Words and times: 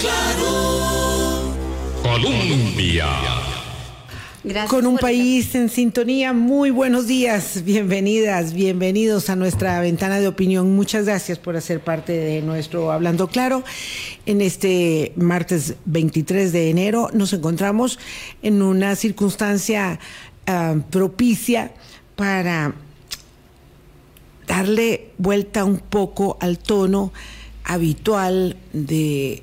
claro. 0.00 1.54
Colombia. 2.02 3.06
Con 4.68 4.86
un 4.86 4.98
país 4.98 5.54
en 5.54 5.70
sintonía, 5.70 6.34
muy 6.34 6.68
buenos 6.70 7.06
días, 7.06 7.64
bienvenidas, 7.64 8.52
bienvenidos 8.52 9.30
a 9.30 9.36
nuestra 9.36 9.80
ventana 9.80 10.20
de 10.20 10.28
opinión. 10.28 10.76
Muchas 10.76 11.06
gracias 11.06 11.38
por 11.38 11.56
hacer 11.56 11.80
parte 11.80 12.12
de 12.12 12.42
nuestro 12.42 12.92
Hablando 12.92 13.28
Claro. 13.28 13.64
En 14.26 14.42
este 14.42 15.14
martes 15.16 15.76
23 15.86 16.52
de 16.52 16.68
enero 16.68 17.08
nos 17.14 17.32
encontramos 17.32 17.98
en 18.42 18.60
una 18.60 18.96
circunstancia 18.96 19.98
ah, 20.46 20.76
propicia 20.90 21.72
para 22.14 22.74
darle 24.46 25.12
vuelta 25.16 25.64
un 25.64 25.78
poco 25.78 26.36
al 26.40 26.58
tono 26.58 27.14
habitual 27.64 28.56
de 28.74 29.42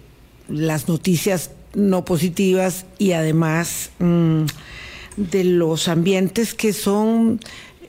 las 0.51 0.87
noticias 0.87 1.51
no 1.73 2.05
positivas 2.05 2.85
y 2.97 3.13
además... 3.13 3.91
Mm, 3.99 4.45
de 5.17 5.43
los 5.43 5.87
ambientes 5.87 6.53
que 6.53 6.73
son 6.73 7.39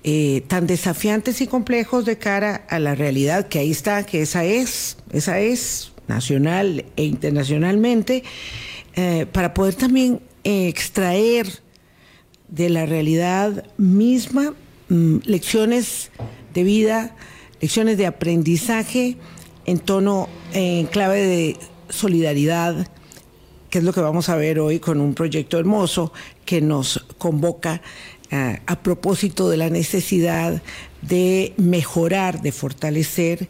eh, 0.04 0.42
tan 0.48 0.66
desafiantes 0.66 1.40
y 1.40 1.46
complejos 1.46 2.04
de 2.04 2.18
cara 2.18 2.66
a 2.68 2.78
la 2.78 2.94
realidad 2.94 3.48
que 3.48 3.58
ahí 3.60 3.70
está, 3.70 4.04
que 4.04 4.22
esa 4.22 4.44
es, 4.44 4.96
esa 5.12 5.38
es 5.40 5.92
nacional 6.08 6.84
e 6.96 7.04
internacionalmente, 7.04 8.24
eh, 8.94 9.26
para 9.30 9.54
poder 9.54 9.74
también 9.74 10.20
extraer 10.44 11.46
de 12.48 12.68
la 12.68 12.84
realidad 12.84 13.64
misma 13.78 14.54
mm, 14.88 15.18
lecciones 15.24 16.10
de 16.52 16.64
vida, 16.64 17.16
lecciones 17.60 17.96
de 17.96 18.06
aprendizaje 18.06 19.16
en 19.64 19.78
tono, 19.78 20.28
en 20.52 20.86
clave 20.86 21.20
de 21.24 21.56
solidaridad, 21.92 22.88
que 23.70 23.78
es 23.78 23.84
lo 23.84 23.92
que 23.92 24.00
vamos 24.00 24.28
a 24.28 24.36
ver 24.36 24.58
hoy 24.58 24.80
con 24.80 25.00
un 25.00 25.14
proyecto 25.14 25.58
hermoso 25.58 26.12
que 26.44 26.60
nos 26.60 27.04
convoca 27.18 27.80
eh, 28.30 28.60
a 28.66 28.82
propósito 28.82 29.48
de 29.48 29.56
la 29.56 29.70
necesidad 29.70 30.62
de 31.02 31.54
mejorar, 31.56 32.42
de 32.42 32.52
fortalecer 32.52 33.48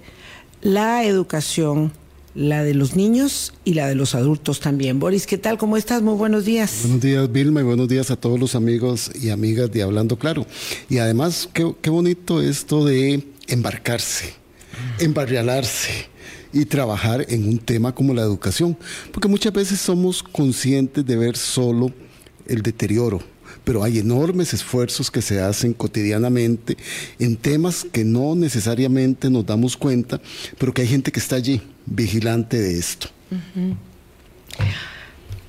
la 0.61 1.05
educación, 1.05 1.93
la 2.35 2.63
de 2.65 2.75
los 2.75 2.97
niños 2.97 3.55
y 3.65 3.75
la 3.75 3.89
de 3.89 3.95
los 3.95 4.15
adultos 4.15 4.61
también. 4.61 4.99
Boris, 4.99 5.27
¿qué 5.27 5.39
tal? 5.39 5.59
¿Cómo 5.59 5.77
estás? 5.77 6.03
Muy 6.03 6.15
buenos 6.15 6.45
días. 6.45 6.81
Buenos 6.83 7.01
días, 7.01 7.31
Vilma, 7.31 7.61
y 7.61 7.65
buenos 7.65 7.89
días 7.89 8.11
a 8.11 8.17
todos 8.17 8.39
los 8.39 8.55
amigos 8.55 9.11
y 9.21 9.31
amigas 9.31 9.71
de 9.71 9.83
Hablando 9.83 10.19
Claro. 10.19 10.47
Y 10.89 10.99
además, 10.99 11.49
qué, 11.53 11.75
qué 11.81 11.91
bonito 11.91 12.41
esto 12.41 12.85
de 12.85 13.25
embarcarse, 13.49 14.35
embarrialarse 14.99 16.12
y 16.53 16.65
trabajar 16.65 17.25
en 17.29 17.49
un 17.49 17.59
tema 17.59 17.95
como 17.95 18.15
la 18.15 18.23
educación, 18.23 18.77
porque 19.13 19.29
muchas 19.29 19.53
veces 19.53 19.81
somos 19.81 20.23
conscientes 20.23 21.05
de 21.05 21.17
ver 21.17 21.37
solo 21.37 21.91
el 22.47 22.63
deterioro, 22.63 23.21
pero 23.65 23.83
hay 23.83 23.99
enormes 23.99 24.53
esfuerzos 24.53 25.11
que 25.11 25.23
se 25.23 25.41
hacen 25.41 25.73
cotidianamente 25.73 26.77
en 27.19 27.37
temas 27.37 27.85
que 27.91 28.05
no 28.05 28.35
necesariamente 28.35 29.31
nos 29.31 29.47
damos 29.47 29.77
cuenta, 29.77 30.21
pero 30.59 30.73
que 30.73 30.83
hay 30.83 30.89
gente 30.89 31.13
que 31.13 31.21
está 31.21 31.37
allí 31.37 31.63
vigilante 31.87 32.59
de 32.59 32.79
esto. 32.79 33.09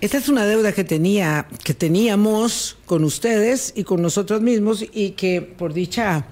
Esta 0.02 0.18
es 0.18 0.28
una 0.28 0.46
deuda 0.46 0.74
que 0.74 0.84
tenía, 0.84 1.48
que 1.64 1.74
teníamos 1.74 2.78
con 2.86 3.04
ustedes 3.04 3.74
y 3.76 3.84
con 3.84 4.02
nosotros 4.02 4.42
mismos 4.42 4.86
y 4.94 5.12
que 5.12 5.42
por 5.42 5.74
dicha 5.74 6.26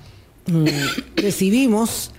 mm, 0.47 0.65
recibimos 1.15 2.11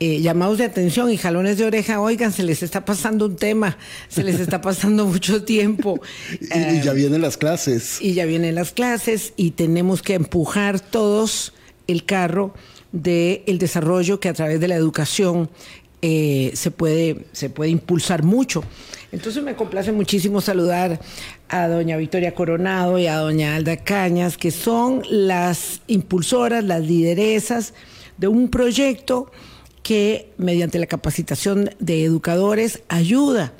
eh, 0.00 0.20
llamados 0.20 0.58
de 0.58 0.64
atención 0.64 1.10
y 1.10 1.16
jalones 1.16 1.58
de 1.58 1.64
oreja, 1.64 2.00
oigan, 2.00 2.32
se 2.32 2.44
les 2.44 2.62
está 2.62 2.84
pasando 2.84 3.26
un 3.26 3.36
tema, 3.36 3.76
se 4.08 4.22
les 4.22 4.38
está 4.38 4.60
pasando 4.60 5.06
mucho 5.06 5.42
tiempo. 5.44 6.00
y, 6.40 6.80
ya 6.80 6.92
vienen 6.92 7.20
las 7.20 7.36
clases. 7.36 7.98
Y 8.00 8.14
ya 8.14 8.24
vienen 8.24 8.54
las 8.54 8.72
clases 8.72 9.32
y 9.36 9.52
tenemos 9.52 10.02
que 10.02 10.14
empujar 10.14 10.78
todos 10.80 11.52
el 11.88 12.04
carro 12.04 12.54
del 12.92 13.42
el 13.46 13.58
desarrollo 13.58 14.20
que 14.20 14.28
a 14.28 14.34
través 14.34 14.60
de 14.60 14.68
la 14.68 14.76
educación 14.76 15.50
eh, 16.00 16.52
se, 16.54 16.70
puede, 16.70 17.26
se 17.32 17.50
puede 17.50 17.70
impulsar 17.70 18.22
mucho. 18.22 18.62
Entonces 19.10 19.42
me 19.42 19.56
complace 19.56 19.90
muchísimo 19.90 20.40
saludar 20.40 21.00
a 21.48 21.66
doña 21.66 21.96
Victoria 21.96 22.34
Coronado 22.34 22.98
y 22.98 23.08
a 23.08 23.16
doña 23.16 23.56
Alda 23.56 23.78
Cañas, 23.78 24.36
que 24.36 24.52
son 24.52 25.02
las 25.08 25.80
impulsoras, 25.88 26.62
las 26.62 26.82
lideresas 26.82 27.74
de 28.16 28.28
un 28.28 28.48
proyecto 28.48 29.32
que 29.88 30.34
mediante 30.36 30.78
la 30.78 30.84
capacitación 30.84 31.70
de 31.78 32.04
educadores 32.04 32.82
ayuda 32.88 33.54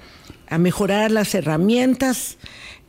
a 0.46 0.58
mejorar 0.58 1.10
las 1.10 1.34
herramientas 1.34 2.36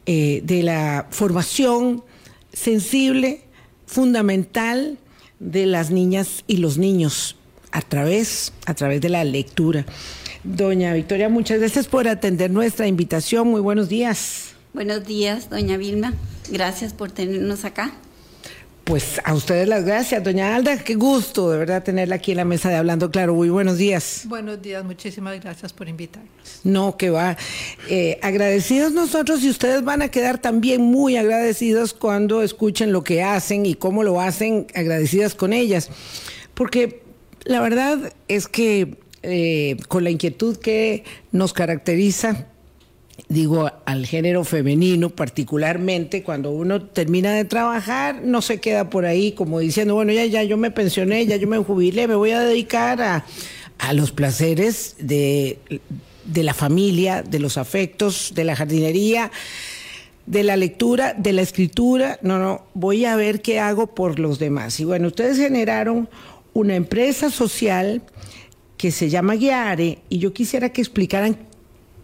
eh, 0.05 0.41
de 0.43 0.61
la 0.61 1.07
formación 1.09 2.03
sensible, 2.51 3.43
fundamental 3.85 4.97
de 5.39 5.67
las 5.67 5.89
niñas 5.89 6.43
y 6.47 6.57
los 6.57 6.77
niños 6.77 7.37
a 7.71 7.81
través, 7.81 8.51
a 8.65 8.73
través 8.73 8.99
de 8.99 9.07
la 9.07 9.23
lectura. 9.23 9.85
Doña 10.43 10.93
Victoria, 10.93 11.29
muchas 11.29 11.59
gracias 11.59 11.87
por 11.87 12.09
atender 12.09 12.51
nuestra 12.51 12.87
invitación. 12.87 13.47
Muy 13.47 13.61
buenos 13.61 13.87
días. 13.87 14.49
Buenos 14.73 15.05
días, 15.05 15.49
doña 15.49 15.77
Vilma. 15.77 16.13
Gracias 16.51 16.91
por 16.91 17.09
tenernos 17.09 17.63
acá. 17.63 17.93
Pues 18.89 19.21
a 19.23 19.35
ustedes 19.35 19.67
las 19.67 19.85
gracias, 19.85 20.23
doña 20.23 20.55
Alda. 20.55 20.79
Qué 20.79 20.95
gusto 20.95 21.51
de 21.51 21.59
verdad 21.59 21.83
tenerla 21.83 22.15
aquí 22.15 22.31
en 22.31 22.37
la 22.37 22.43
mesa 22.43 22.69
de 22.69 22.75
Hablando 22.75 23.11
Claro. 23.11 23.35
Muy 23.35 23.51
buenos 23.51 23.77
días. 23.77 24.23
Buenos 24.25 24.63
días, 24.63 24.83
muchísimas 24.83 25.39
gracias 25.39 25.71
por 25.73 25.87
invitarnos. 25.87 26.31
No, 26.63 26.97
que 26.97 27.11
va. 27.11 27.37
Eh, 27.87 28.17
agradecidos 28.23 28.91
nosotros 28.91 29.43
y 29.43 29.49
ustedes 29.51 29.83
van 29.83 30.01
a 30.01 30.07
quedar 30.07 30.39
también 30.39 30.81
muy 30.81 31.17
agradecidos 31.17 31.93
cuando 31.93 32.41
escuchen 32.41 32.91
lo 32.91 33.03
que 33.03 33.21
hacen 33.21 33.67
y 33.67 33.75
cómo 33.75 34.01
lo 34.01 34.19
hacen, 34.19 34.65
agradecidas 34.73 35.35
con 35.35 35.53
ellas. 35.53 35.91
Porque 36.55 37.03
la 37.43 37.61
verdad 37.61 38.11
es 38.27 38.47
que 38.47 38.97
eh, 39.21 39.77
con 39.87 40.03
la 40.03 40.09
inquietud 40.09 40.57
que 40.57 41.03
nos 41.31 41.53
caracteriza, 41.53 42.47
digo 43.27 43.71
al 43.85 44.05
género 44.05 44.43
femenino 44.43 45.09
particularmente, 45.09 46.23
cuando 46.23 46.51
uno 46.51 46.81
termina 46.81 47.33
de 47.33 47.45
trabajar, 47.45 48.21
no 48.23 48.41
se 48.41 48.59
queda 48.59 48.89
por 48.89 49.05
ahí 49.05 49.33
como 49.33 49.59
diciendo, 49.59 49.95
bueno, 49.95 50.11
ya, 50.11 50.25
ya 50.25 50.43
yo 50.43 50.57
me 50.57 50.71
pensioné, 50.71 51.25
ya 51.25 51.35
yo 51.35 51.47
me 51.47 51.57
jubilé, 51.57 52.07
me 52.07 52.15
voy 52.15 52.31
a 52.31 52.39
dedicar 52.39 53.01
a, 53.01 53.25
a 53.77 53.93
los 53.93 54.11
placeres 54.11 54.95
de, 54.99 55.59
de 56.25 56.43
la 56.43 56.53
familia, 56.53 57.23
de 57.23 57.39
los 57.39 57.57
afectos, 57.57 58.33
de 58.35 58.43
la 58.43 58.55
jardinería, 58.55 59.31
de 60.25 60.43
la 60.43 60.57
lectura, 60.57 61.13
de 61.17 61.33
la 61.33 61.41
escritura. 61.41 62.19
No, 62.21 62.39
no, 62.39 62.65
voy 62.73 63.05
a 63.05 63.15
ver 63.15 63.41
qué 63.41 63.59
hago 63.59 63.87
por 63.87 64.19
los 64.19 64.37
demás. 64.37 64.79
Y 64.79 64.85
bueno, 64.85 65.07
ustedes 65.07 65.37
generaron 65.37 66.07
una 66.53 66.75
empresa 66.75 67.29
social 67.29 68.03
que 68.77 68.91
se 68.91 69.09
llama 69.09 69.35
Guiare 69.35 69.99
y 70.07 70.19
yo 70.19 70.31
quisiera 70.31 70.69
que 70.69 70.81
explicaran 70.81 71.48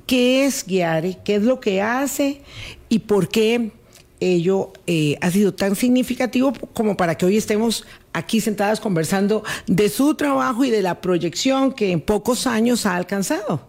qué 0.06 0.46
es 0.46 0.66
Guiare, 0.66 1.18
qué 1.24 1.36
es 1.36 1.44
lo 1.44 1.60
que 1.60 1.82
hace 1.82 2.42
y 2.90 3.00
por 3.00 3.30
qué 3.30 3.72
ello 4.20 4.72
eh, 4.88 5.18
ha 5.22 5.30
sido 5.30 5.54
tan 5.54 5.76
significativo 5.76 6.54
como 6.74 6.96
para 6.98 7.16
que 7.16 7.26
hoy 7.26 7.38
estemos 7.38 7.86
aquí 8.14 8.40
sentadas 8.40 8.80
conversando 8.80 9.44
de 9.68 9.90
su 9.90 10.16
trabajo 10.16 10.64
y 10.64 10.70
de 10.70 10.82
la 10.82 11.02
proyección 11.02 11.74
que 11.74 11.92
en 11.92 12.02
pocos 12.02 12.48
años 12.48 12.86
ha 12.86 12.96
alcanzado. 12.96 13.62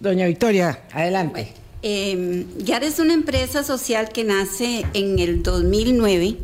Doña 0.00 0.26
Victoria, 0.26 0.82
adelante. 0.92 1.52
Eh, 1.82 2.44
es 2.82 2.98
una 2.98 3.14
empresa 3.14 3.62
social 3.62 4.08
que 4.08 4.24
nace 4.24 4.84
en 4.92 5.18
el 5.18 5.42
2009 5.42 6.36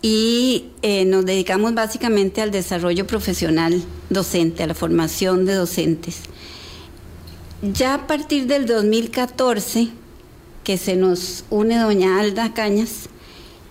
y 0.00 0.66
eh, 0.82 1.04
nos 1.04 1.26
dedicamos 1.26 1.74
básicamente 1.74 2.40
al 2.40 2.50
desarrollo 2.50 3.06
profesional 3.06 3.82
docente, 4.10 4.62
a 4.62 4.66
la 4.66 4.74
formación 4.74 5.44
de 5.44 5.54
docentes. 5.54 6.22
Ya 7.60 7.94
a 7.94 8.06
partir 8.06 8.46
del 8.46 8.66
2014, 8.66 9.88
que 10.62 10.78
se 10.78 10.94
nos 10.94 11.44
une 11.50 11.76
doña 11.76 12.20
Alda 12.20 12.54
Cañas, 12.54 13.08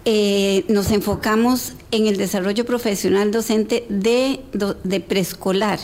eh, 0.04 0.66
nos 0.68 0.92
enfocamos 0.92 1.72
en 1.92 2.06
el 2.06 2.18
desarrollo 2.18 2.66
profesional 2.66 3.32
docente 3.32 3.86
de, 3.88 4.42
de 4.84 5.00
preescolar. 5.00 5.80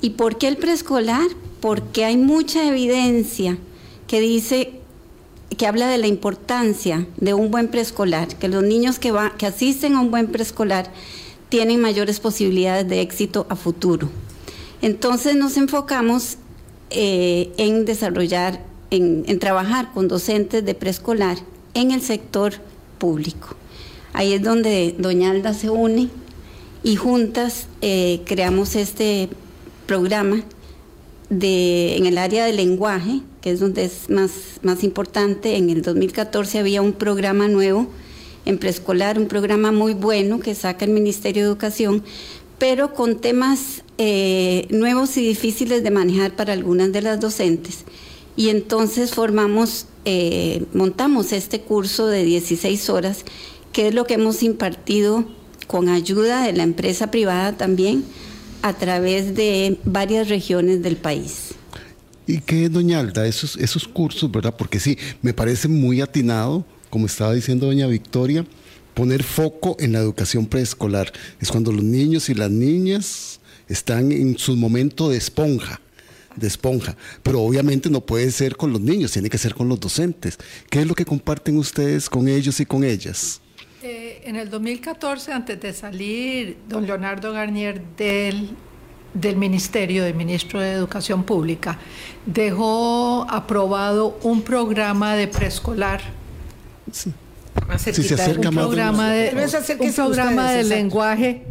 ¿Y 0.00 0.10
por 0.10 0.38
qué 0.38 0.48
el 0.48 0.56
preescolar? 0.56 1.26
Porque 1.60 2.06
hay 2.06 2.16
mucha 2.16 2.66
evidencia 2.66 3.58
que 4.06 4.20
dice 4.20 4.80
que 5.58 5.66
habla 5.66 5.88
de 5.88 5.98
la 5.98 6.06
importancia 6.06 7.06
de 7.18 7.34
un 7.34 7.50
buen 7.50 7.68
preescolar, 7.68 8.28
que 8.38 8.48
los 8.48 8.62
niños 8.62 8.98
que, 8.98 9.12
que 9.36 9.44
asisten 9.44 9.96
a 9.96 10.00
un 10.00 10.10
buen 10.10 10.28
preescolar 10.28 10.90
tienen 11.50 11.78
mayores 11.78 12.20
posibilidades 12.20 12.88
de 12.88 13.02
éxito 13.02 13.46
a 13.50 13.56
futuro. 13.56 14.08
Entonces 14.80 15.36
nos 15.36 15.58
enfocamos 15.58 16.38
eh, 16.94 17.52
en 17.56 17.84
desarrollar, 17.84 18.60
en, 18.90 19.38
trabajar 19.38 19.92
con 19.92 20.08
docentes 20.08 20.64
de 20.64 20.74
preescolar 20.74 21.38
en 21.74 21.90
el 21.90 22.02
sector 22.02 22.54
público. 22.98 23.56
Ahí 24.12 24.34
es 24.34 24.42
donde 24.42 24.94
Doña 24.98 25.30
Alda 25.30 25.54
se 25.54 25.70
une 25.70 26.08
y 26.82 26.96
juntas 26.96 27.66
eh, 27.80 28.20
creamos 28.24 28.76
este 28.76 29.28
programa 29.86 30.42
de, 31.30 31.96
en 31.96 32.06
el 32.06 32.18
área 32.18 32.44
del 32.44 32.56
lenguaje, 32.56 33.20
que 33.40 33.50
es 33.50 33.60
donde 33.60 33.84
es 33.84 34.10
más, 34.10 34.32
más 34.62 34.84
importante. 34.84 35.56
En 35.56 35.70
el 35.70 35.82
2014 35.82 36.58
había 36.58 36.82
un 36.82 36.92
programa 36.92 37.48
nuevo 37.48 37.88
en 38.44 38.58
preescolar, 38.58 39.18
un 39.18 39.28
programa 39.28 39.72
muy 39.72 39.94
bueno 39.94 40.40
que 40.40 40.54
saca 40.54 40.84
el 40.84 40.90
Ministerio 40.90 41.42
de 41.42 41.48
Educación, 41.48 42.02
pero 42.58 42.94
con 42.94 43.20
temas 43.20 43.82
eh, 44.04 44.66
nuevos 44.68 45.16
y 45.16 45.24
difíciles 45.24 45.84
de 45.84 45.92
manejar 45.92 46.34
para 46.34 46.54
algunas 46.54 46.90
de 46.90 47.02
las 47.02 47.20
docentes. 47.20 47.84
Y 48.34 48.48
entonces 48.48 49.14
formamos, 49.14 49.86
eh, 50.04 50.64
montamos 50.74 51.32
este 51.32 51.60
curso 51.60 52.08
de 52.08 52.24
16 52.24 52.90
horas, 52.90 53.24
que 53.72 53.86
es 53.86 53.94
lo 53.94 54.04
que 54.04 54.14
hemos 54.14 54.42
impartido 54.42 55.24
con 55.68 55.88
ayuda 55.88 56.44
de 56.44 56.52
la 56.52 56.64
empresa 56.64 57.12
privada 57.12 57.56
también 57.56 58.02
a 58.62 58.72
través 58.72 59.36
de 59.36 59.78
varias 59.84 60.28
regiones 60.28 60.82
del 60.82 60.96
país. 60.96 61.54
¿Y 62.26 62.40
qué, 62.40 62.68
doña 62.68 62.98
Alda, 62.98 63.28
esos, 63.28 63.56
esos 63.56 63.86
cursos, 63.86 64.32
verdad? 64.32 64.56
Porque 64.58 64.80
sí, 64.80 64.98
me 65.22 65.32
parece 65.32 65.68
muy 65.68 66.00
atinado, 66.00 66.64
como 66.90 67.06
estaba 67.06 67.34
diciendo 67.34 67.66
doña 67.66 67.86
Victoria, 67.86 68.44
poner 68.94 69.22
foco 69.22 69.76
en 69.78 69.92
la 69.92 70.00
educación 70.00 70.46
preescolar. 70.46 71.12
Es 71.40 71.52
cuando 71.52 71.70
los 71.70 71.84
niños 71.84 72.28
y 72.30 72.34
las 72.34 72.50
niñas 72.50 73.38
están 73.72 74.12
en 74.12 74.38
su 74.38 74.56
momento 74.56 75.08
de 75.08 75.16
esponja, 75.16 75.80
de 76.36 76.46
esponja. 76.46 76.96
Pero 77.22 77.40
obviamente 77.40 77.90
no 77.90 78.00
puede 78.00 78.30
ser 78.30 78.56
con 78.56 78.72
los 78.72 78.80
niños, 78.80 79.12
tiene 79.12 79.30
que 79.30 79.38
ser 79.38 79.54
con 79.54 79.68
los 79.68 79.80
docentes. 79.80 80.38
¿Qué 80.70 80.80
es 80.80 80.86
lo 80.86 80.94
que 80.94 81.04
comparten 81.04 81.56
ustedes 81.56 82.08
con 82.08 82.28
ellos 82.28 82.60
y 82.60 82.66
con 82.66 82.84
ellas? 82.84 83.40
Eh, 83.82 84.22
en 84.24 84.36
el 84.36 84.48
2014, 84.48 85.32
antes 85.32 85.60
de 85.60 85.72
salir 85.72 86.56
don 86.68 86.86
Leonardo 86.86 87.32
Garnier 87.32 87.82
del, 87.96 88.50
del 89.12 89.36
Ministerio, 89.36 90.04
del 90.04 90.14
Ministro 90.14 90.60
de 90.60 90.72
Educación 90.72 91.24
Pública, 91.24 91.78
dejó 92.24 93.26
aprobado 93.28 94.18
un 94.22 94.42
programa 94.42 95.16
de 95.16 95.26
preescolar. 95.26 96.00
Sí. 96.92 97.12
Si 97.78 98.02
se 98.02 98.14
acerca 98.14 98.48
un 98.48 98.54
más 98.54 98.64
programa 98.66 99.10
de, 99.10 99.30
Pero 99.30 99.84
un 99.84 99.92
programa 99.92 100.46
ustedes, 100.46 100.68
de 100.68 100.74
lenguaje 100.76 101.42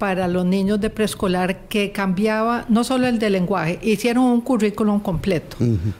para 0.00 0.26
los 0.28 0.46
niños 0.46 0.80
de 0.80 0.88
preescolar 0.88 1.68
que 1.68 1.92
cambiaba 1.92 2.64
no 2.70 2.84
solo 2.84 3.06
el 3.06 3.18
de 3.18 3.28
lenguaje, 3.28 3.78
hicieron 3.82 4.24
un 4.24 4.40
currículum 4.40 4.98
completo, 4.98 5.58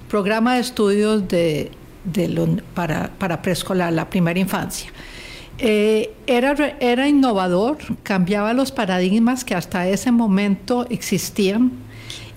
programa 0.09 0.55
de 0.55 0.61
estudios 0.63 1.29
de, 1.29 1.71
de 2.05 2.29
lo- 2.29 2.57
para, 2.73 3.11
para 3.19 3.43
preescolar, 3.43 3.93
la 3.93 4.09
primera 4.09 4.41
infancia. 4.41 4.91
Eh, 5.59 6.15
era, 6.27 6.55
era 6.81 7.07
innovador, 7.07 7.77
cambiaba 8.03 8.55
los 8.55 8.73
paradigmas 8.73 9.45
que 9.45 9.55
hasta 9.55 9.87
ese 9.87 10.11
momento 10.11 10.87
existían. 10.89 11.71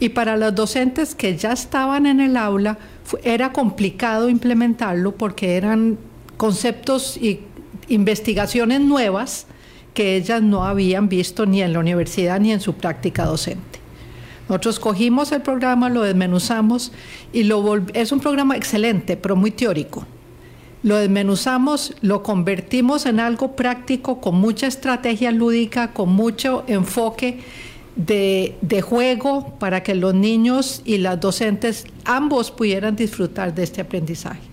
Y 0.02 0.10
para 0.10 0.36
los 0.36 0.54
docentes 0.54 1.16
que 1.16 1.38
ya 1.38 1.54
estaban 1.54 2.06
en 2.08 2.20
el 2.20 2.36
aula 2.36 2.78
era 3.24 3.54
complicado 3.54 4.28
implementarlo 4.28 5.14
porque 5.14 5.56
eran 5.56 5.98
conceptos 6.36 7.16
y 7.16 7.40
investigaciones 7.88 8.82
nuevas 8.82 9.46
que 9.94 10.16
ellas 10.16 10.42
no 10.42 10.66
habían 10.66 11.10
visto 11.10 11.46
ni 11.46 11.62
en 11.62 11.74
la 11.74 11.80
universidad 11.80 12.40
ni 12.40 12.52
en 12.52 12.60
su 12.60 12.74
práctica 12.74 13.26
docente. 13.26 13.80
Nosotros 14.50 14.80
cogimos 14.80 15.32
el 15.32 15.42
programa, 15.42 15.90
lo 15.90 16.02
desmenuzamos 16.02 16.92
y 17.32 17.44
lo 17.44 17.82
es 17.94 18.12
un 18.12 18.20
programa 18.20 18.58
excelente, 18.58 19.16
pero 19.16 19.36
muy 19.36 19.52
teórico. 19.52 20.06
Lo 20.84 20.98
desmenuzamos, 20.98 21.96
lo 22.02 22.24
convertimos 22.24 23.06
en 23.06 23.22
algo 23.22 23.56
práctico 23.56 24.20
con 24.20 24.36
mucha 24.36 24.68
estrategia 24.68 25.32
lúdica, 25.32 25.94
con 25.94 26.10
mucho 26.10 26.66
enfoque 26.68 27.40
de, 27.96 28.58
de 28.62 28.82
juego 28.82 29.56
para 29.60 29.82
que 29.82 29.96
los 29.96 30.14
niños 30.14 30.82
y 30.84 30.98
las 30.98 31.22
docentes 31.22 31.86
ambos 32.04 32.52
pudieran 32.52 32.98
disfrutar 32.98 33.56
de 33.56 33.64
este 33.64 33.80
aprendizaje. 33.80 34.53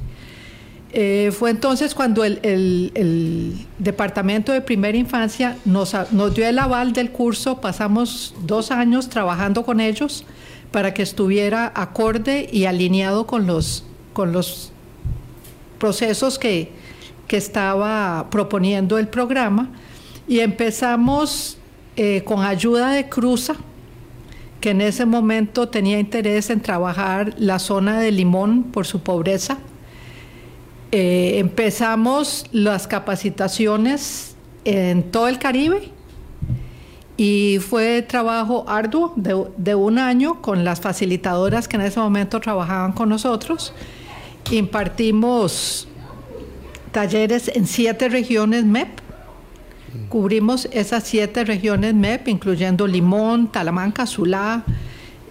Eh, 0.93 1.31
fue 1.33 1.51
entonces 1.51 1.95
cuando 1.95 2.25
el, 2.25 3.67
Departamento 3.79 4.53
de 4.53 4.61
Primera 4.61 4.99
Infancia 4.99 5.57
nos, 5.65 5.95
dio 6.35 6.47
el 6.47 6.59
aval 6.59 6.93
del 6.93 7.11
curso, 7.11 7.61
pasamos 7.61 8.35
dos 8.45 8.71
años 8.71 9.09
trabajando 9.09 9.65
con 9.65 9.81
ellos 9.81 10.25
para 10.73 10.93
que 10.93 11.03
estuviera 11.03 11.73
acorde 11.75 12.49
y 12.53 12.65
alineado 12.65 13.27
con 13.27 13.47
los, 13.47 13.85
procesos 15.79 16.39
que, 16.39 16.73
que 17.27 17.39
estaba 17.39 18.29
proponiendo 18.31 18.99
el 18.99 19.09
programa 19.09 19.71
y 20.29 20.41
empezamos 20.41 21.57
eh, 21.97 22.23
con 22.25 22.43
ayuda 22.43 22.93
de 22.93 23.09
Cruza, 23.09 23.57
que 24.61 24.71
en 24.71 24.81
ese 24.81 25.07
momento 25.07 25.69
tenía 25.69 25.99
interés 25.99 26.51
en 26.51 26.61
trabajar 26.61 27.35
la 27.37 27.59
zona 27.59 28.01
de 28.01 28.13
Limón 28.13 28.65
por 28.65 28.87
su 28.87 29.03
pobreza. 29.03 29.59
Eh, 30.93 31.39
empezamos 31.39 32.47
las 32.51 32.89
capacitaciones 32.89 34.35
en 34.65 35.05
todo 35.13 35.29
el 35.29 35.39
Caribe 35.39 35.93
y 37.17 37.59
fue 37.61 38.03
trabajo 38.03 38.65
arduo 38.67 39.13
de, 39.15 39.75
un 39.75 39.99
año 39.99 40.43
con 40.43 40.65
las 40.65 40.81
facilitadoras 40.81 41.69
que 41.69 41.77
en 41.77 41.83
ese 41.83 42.01
momento 42.01 42.41
trabajaban 42.41 42.93
con 42.93 43.09
nosotros. 43.09 43.73
Impartimos 44.51 45.87
talleres 46.91 47.49
en 47.55 47.69
siete 47.69 48.09
regiones 48.09 48.65
MEP. 48.65 48.89
Cubrimos 50.09 50.69
esas 50.73 51.05
siete 51.05 51.45
regiones 51.45 51.95
MEP, 51.95 52.27
incluyendo 52.29 52.89
Limón, 52.89 53.53
Talamanca, 53.53 54.07
Zulá, 54.07 54.65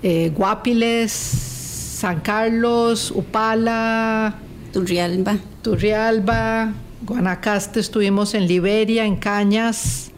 eh, 0.04 0.32
Guapiles, 0.34 1.12
San 1.12 2.22
Carlos, 2.22 3.12
Upala, 3.12 4.38
Turrialba. 4.72 5.38
Turrialba, 5.62 6.74
Guanacaste, 7.06 7.80
estuvimos 7.80 8.34
en 8.34 8.48
Liberia, 8.48 9.06
en 9.06 9.16
Cañas. 9.16 10.12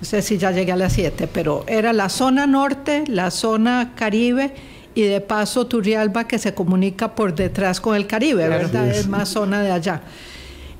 No 0.00 0.06
sé 0.06 0.22
si 0.22 0.38
ya 0.38 0.50
llegué 0.50 0.72
a 0.72 0.76
las 0.76 0.92
siete, 0.92 1.26
pero 1.26 1.64
era 1.66 1.92
la 1.92 2.08
zona 2.08 2.46
norte, 2.46 3.04
la 3.06 3.30
zona 3.30 3.92
caribe 3.94 4.52
y 4.94 5.02
de 5.02 5.20
paso 5.20 5.66
Turrialba 5.66 6.26
que 6.28 6.38
se 6.38 6.54
comunica 6.54 7.14
por 7.14 7.34
detrás 7.34 7.80
con 7.80 7.96
el 7.96 8.06
Caribe, 8.06 8.48
¿verdad? 8.48 8.88
Es 8.88 9.08
más 9.08 9.28
zona 9.28 9.62
de 9.62 9.72
allá. 9.72 10.02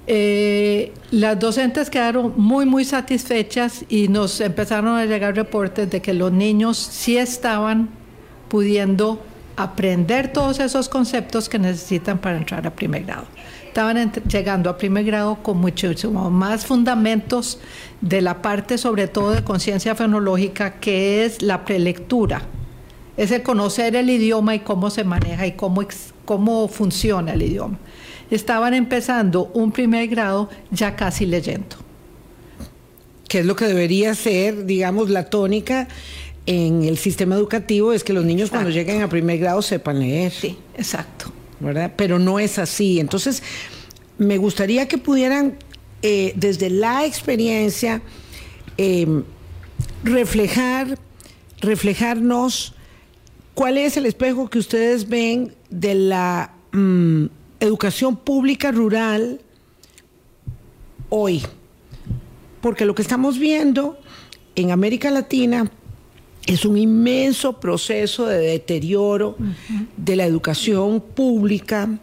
Eh, 0.06 0.92
las 1.10 1.38
docentes 1.40 1.88
quedaron 1.88 2.34
muy, 2.36 2.66
muy 2.66 2.84
satisfechas 2.84 3.84
y 3.88 4.08
nos 4.08 4.40
empezaron 4.40 4.96
a 4.96 5.06
llegar 5.06 5.34
reportes 5.34 5.90
de 5.90 6.02
que 6.02 6.12
los 6.12 6.30
niños 6.30 6.76
sí 6.76 7.16
estaban 7.16 7.88
pudiendo 8.48 9.20
aprender 9.56 10.32
todos 10.32 10.58
esos 10.60 10.88
conceptos 10.88 11.48
que 11.48 11.58
necesitan 11.58 12.18
para 12.18 12.36
entrar 12.36 12.66
a 12.66 12.74
primer 12.74 13.04
grado. 13.04 13.26
Estaban 13.66 14.12
llegando 14.28 14.70
a 14.70 14.78
primer 14.78 15.04
grado 15.04 15.42
con 15.42 15.58
muchísimo 15.58 16.30
más 16.30 16.64
fundamentos 16.64 17.58
de 18.00 18.22
la 18.22 18.40
parte, 18.40 18.78
sobre 18.78 19.08
todo 19.08 19.32
de 19.32 19.42
conciencia 19.42 19.96
fenológica, 19.96 20.78
que 20.78 21.24
es 21.24 21.42
la 21.42 21.64
prelectura. 21.64 22.42
Es 23.16 23.30
el 23.32 23.42
conocer 23.42 23.96
el 23.96 24.10
idioma 24.10 24.54
y 24.54 24.60
cómo 24.60 24.90
se 24.90 25.04
maneja 25.04 25.46
y 25.46 25.52
cómo, 25.52 25.82
cómo 26.24 26.68
funciona 26.68 27.32
el 27.32 27.42
idioma. 27.42 27.78
Estaban 28.30 28.74
empezando 28.74 29.50
un 29.54 29.72
primer 29.72 30.08
grado 30.08 30.48
ya 30.70 30.96
casi 30.96 31.26
leyendo. 31.26 31.76
que 33.28 33.40
es 33.40 33.46
lo 33.46 33.56
que 33.56 33.64
debería 33.64 34.14
ser, 34.14 34.64
digamos, 34.64 35.10
la 35.10 35.28
tónica 35.28 35.88
en 36.46 36.84
el 36.84 36.98
sistema 36.98 37.34
educativo, 37.34 37.92
es 37.92 38.04
que 38.04 38.12
los 38.12 38.24
niños 38.24 38.50
cuando 38.50 38.70
lleguen 38.70 39.02
a 39.02 39.08
primer 39.08 39.38
grado 39.38 39.62
sepan 39.62 40.00
leer, 40.00 40.32
Sí, 40.32 40.58
exacto. 40.76 41.32
¿verdad? 41.60 41.92
Pero 41.96 42.18
no 42.18 42.38
es 42.38 42.58
así. 42.58 43.00
Entonces, 43.00 43.42
me 44.18 44.36
gustaría 44.36 44.86
que 44.86 44.98
pudieran, 44.98 45.56
eh, 46.02 46.32
desde 46.36 46.68
la 46.68 47.06
experiencia, 47.06 48.02
eh, 48.76 49.22
reflejar, 50.02 50.98
reflejarnos 51.60 52.74
cuál 53.54 53.78
es 53.78 53.96
el 53.96 54.04
espejo 54.04 54.50
que 54.50 54.58
ustedes 54.58 55.08
ven 55.08 55.54
de 55.70 55.94
la 55.94 56.52
mm, 56.72 57.26
educación 57.60 58.16
pública 58.16 58.72
rural 58.72 59.40
hoy 61.08 61.42
porque 62.64 62.86
lo 62.86 62.94
que 62.94 63.02
estamos 63.02 63.38
viendo 63.38 63.98
en 64.56 64.70
América 64.70 65.10
Latina 65.10 65.70
es 66.46 66.64
un 66.64 66.76
inmenso 66.76 67.58
proceso 67.60 68.26
de 68.26 68.38
deterioro 68.38 69.36
de 69.96 70.16
la 70.16 70.26
educación 70.26 71.00
pública 71.00 71.98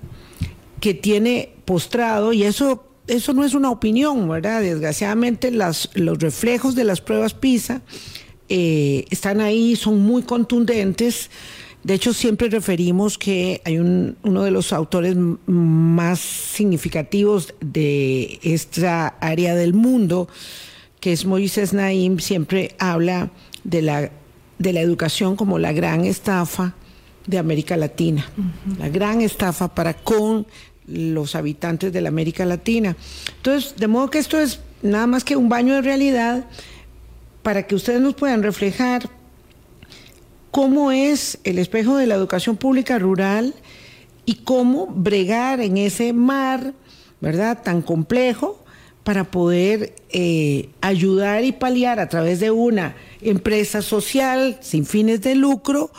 que 0.80 0.94
tiene 0.96 1.50
postrado, 1.66 2.34
y 2.34 2.44
eso, 2.44 2.84
eso 3.08 3.34
no 3.34 3.46
es 3.46 3.54
una 3.54 3.70
opinión, 3.70 4.28
¿verdad? 4.28 4.62
Desgraciadamente 4.62 5.52
las, 5.52 5.90
los 5.94 6.18
reflejos 6.20 6.74
de 6.76 6.84
las 6.86 7.02
pruebas 7.02 7.34
PISA 7.36 7.82
eh, 8.50 9.06
están 9.12 9.42
ahí, 9.42 9.76
son 9.76 10.00
muy 10.02 10.24
contundentes. 10.24 11.30
De 11.84 11.94
hecho, 11.94 12.14
siempre 12.14 12.50
referimos 12.50 13.18
que 13.18 13.62
hay 13.64 13.78
un- 13.80 14.16
uno 14.24 14.44
de 14.44 14.52
los 14.52 14.74
autores 14.74 15.16
más 15.46 16.20
significativos 16.20 17.54
de 17.62 18.40
esta 18.44 19.08
área 19.20 19.56
del 19.56 19.74
mundo, 19.74 20.28
que 21.00 21.12
es 21.12 21.26
Moisés 21.26 21.74
Naim, 21.74 22.20
siempre 22.20 22.76
habla 22.78 23.32
de 23.64 23.82
la, 23.82 24.12
de 24.62 24.74
la 24.74 24.82
educación 24.82 25.36
como 25.36 25.58
la 25.60 25.74
gran 25.74 26.06
estafa 26.06 26.76
de 27.26 27.38
América 27.38 27.78
Latina, 27.78 28.26
la 28.80 28.90
gran 28.90 29.22
estafa 29.22 29.74
para 29.74 29.94
con 29.94 30.46
los 30.88 31.36
habitantes 31.36 31.94
de 31.94 32.02
la 32.02 32.10
América 32.10 32.46
Latina. 32.46 32.96
Entonces, 33.38 33.76
de 33.78 33.88
modo 33.88 34.10
que 34.10 34.20
esto 34.20 34.40
es 34.40 34.60
nada 34.82 35.08
más 35.08 35.24
que 35.24 35.36
un 35.36 35.50
baño 35.50 35.74
de 35.76 35.82
realidad 35.82 36.46
para 37.44 37.66
que 37.66 37.76
ustedes 37.76 38.02
nos 38.02 38.14
puedan 38.16 38.44
reflejar 38.44 39.10
cómo 40.52 40.92
es 40.92 41.40
el 41.44 41.60
espejo 41.60 41.96
de 41.98 42.08
la 42.08 42.16
educación 42.16 42.58
pública 42.58 43.00
rural 43.00 43.54
y 44.26 44.36
cómo 44.36 44.88
bregar 44.88 45.62
en 45.62 45.78
ese 45.78 46.14
mar, 46.14 46.74
¿verdad?, 47.20 47.64
tan 47.64 47.82
complejo 47.82 48.61
para 49.04 49.26
poder 49.32 49.94
eh, 50.10 50.70
ayudar 50.82 51.44
y 51.44 51.52
paliar 51.52 52.00
a 52.00 52.10
través 52.10 52.40
de 52.40 52.52
una 52.52 52.96
empresa 53.22 53.82
social 53.82 54.60
sin 54.62 54.86
fines 54.86 55.22
de 55.22 55.36
lucro, 55.36 55.92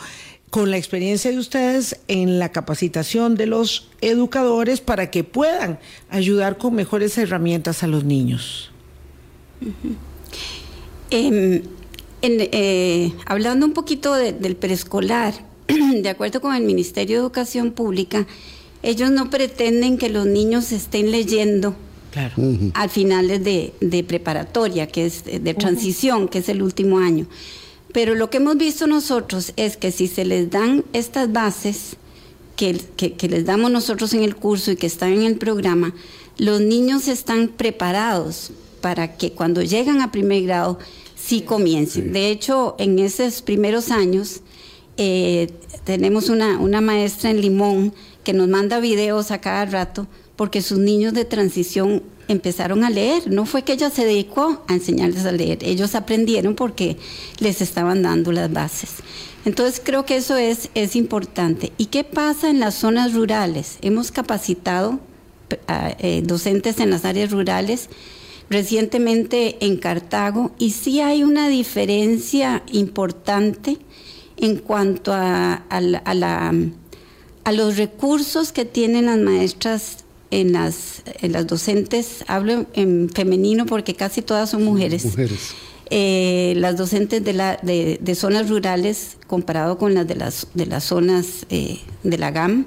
con 0.49 0.69
la 0.69 0.77
experiencia 0.77 1.31
de 1.31 1.39
ustedes 1.39 1.99
en 2.07 2.37
la 2.37 2.51
capacitación 2.51 3.33
de 3.33 3.47
los 3.47 3.89
educadores 4.01 4.81
para 4.81 5.09
que 5.09 5.23
puedan 5.23 5.79
ayudar 6.11 6.59
con 6.59 6.75
mejores 6.75 7.17
herramientas 7.17 7.81
a 7.81 7.87
los 7.87 8.03
niños. 8.03 8.71
Em, 11.09 11.63
eh, 12.21 13.13
hablando 13.25 13.65
un 13.65 13.73
poquito 13.73 14.13
del 14.13 14.55
preescolar, 14.55 15.33
de 15.67 16.09
acuerdo 16.09 16.39
con 16.39 16.53
el 16.53 16.61
Ministerio 16.61 17.15
de 17.15 17.21
Educación 17.21 17.71
Pública, 17.71 18.27
ellos 18.83 19.09
no 19.09 19.31
pretenden 19.31 19.97
que 19.97 20.09
los 20.09 20.27
niños 20.27 20.71
estén 20.71 21.09
leyendo 21.09 21.75
al 22.73 22.89
final 22.89 23.27
de, 23.27 23.73
de, 23.79 24.03
preparatoria, 24.03 24.87
que 24.87 25.05
es 25.05 25.23
de 25.23 25.53
transición, 25.53 26.27
que 26.27 26.39
es 26.39 26.49
el 26.49 26.61
último 26.61 26.99
año. 26.99 27.27
Pero 27.91 28.15
lo 28.15 28.29
que 28.29 28.37
hemos 28.37 28.57
visto 28.57 28.87
nosotros 28.87 29.53
es 29.55 29.77
que 29.77 29.91
si 29.91 30.07
se 30.07 30.25
les 30.25 30.49
dan 30.49 30.83
estas 30.93 31.31
bases 31.31 31.95
que, 32.55 32.75
que, 32.97 33.27
les 33.27 33.45
damos 33.45 33.71
nosotros 33.71 34.13
en 34.13 34.23
el 34.23 34.35
curso 34.35 34.71
y 34.71 34.75
que 34.75 34.87
están 34.87 35.13
en 35.13 35.23
el 35.23 35.37
programa, 35.37 35.93
los 36.37 36.61
niños 36.61 37.07
están 37.07 37.49
preparados 37.49 38.51
para 38.81 39.15
que 39.15 39.31
cuando 39.31 39.61
llegan 39.61 40.01
a 40.01 40.11
primer 40.11 40.43
grado 40.43 40.79
sí 41.15 41.41
comiencen. 41.41 42.13
De 42.13 42.29
hecho, 42.29 42.75
en 42.79 42.99
esos 42.99 43.41
primeros 43.41 43.91
años 43.91 44.41
eh, 44.97 45.51
tenemos 45.83 46.29
una, 46.29 46.59
una 46.59 46.81
maestra 46.81 47.29
en 47.29 47.41
Limón 47.41 47.93
que 48.23 48.33
nos 48.33 48.47
manda 48.47 48.79
videos 48.79 49.31
a 49.31 49.41
cada 49.41 49.65
rato 49.65 50.07
porque 50.35 50.61
sus 50.61 50.79
niños 50.79 51.13
de 51.13 51.25
transición 51.25 52.03
empezaron 52.27 52.83
a 52.83 52.89
leer. 52.89 53.31
No 53.31 53.45
fue 53.45 53.63
que 53.63 53.73
ella 53.73 53.89
se 53.89 54.05
dedicó 54.05 54.63
a 54.67 54.73
enseñarles 54.73 55.25
a 55.25 55.31
leer, 55.31 55.59
ellos 55.63 55.95
aprendieron 55.95 56.55
porque 56.55 56.97
les 57.39 57.61
estaban 57.61 58.01
dando 58.01 58.31
las 58.31 58.51
bases. 58.51 58.95
Entonces 59.45 59.81
creo 59.83 60.05
que 60.05 60.15
eso 60.15 60.37
es, 60.37 60.69
es 60.73 60.95
importante. 60.95 61.73
¿Y 61.77 61.87
qué 61.87 62.03
pasa 62.03 62.49
en 62.49 62.59
las 62.59 62.75
zonas 62.75 63.13
rurales? 63.13 63.77
Hemos 63.81 64.11
capacitado 64.11 64.99
a, 65.67 65.95
eh, 65.99 66.21
docentes 66.23 66.79
en 66.79 66.89
las 66.89 67.05
áreas 67.05 67.31
rurales 67.31 67.89
recientemente 68.49 69.65
en 69.65 69.77
Cartago 69.77 70.51
y 70.57 70.71
sí 70.71 71.01
hay 71.01 71.23
una 71.23 71.49
diferencia 71.49 72.63
importante 72.71 73.77
en 74.37 74.57
cuanto 74.57 75.13
a, 75.13 75.63
a 75.69 77.51
los 77.51 77.77
recursos 77.77 78.51
que 78.51 78.65
tienen 78.65 79.07
las 79.07 79.17
maestras 79.17 80.02
en 80.33 80.51
las, 80.51 81.03
en 81.21 81.31
las 81.31 81.45
docentes, 81.45 82.23
hablo 82.27 82.65
en 82.73 83.09
femenino 83.09 83.67
porque 83.67 83.93
casi 83.93 84.23
todas 84.23 84.49
son 84.49 84.63
mujeres. 84.63 85.05
Eh, 85.91 86.53
las 86.57 86.75
docentes 86.75 87.23
de, 87.23 87.33
la, 87.33 87.59
de, 87.61 88.15
zonas 88.15 88.49
rurales 88.49 89.17
comparado 89.27 89.77
con 89.77 89.93
las 89.93 90.07
de 90.07 90.15
las, 90.15 90.47
de 90.55 90.65
las 90.65 90.85
zonas 90.85 91.45
eh, 91.49 91.79
de 92.01 92.17
la 92.17 92.31
GAM. 92.31 92.65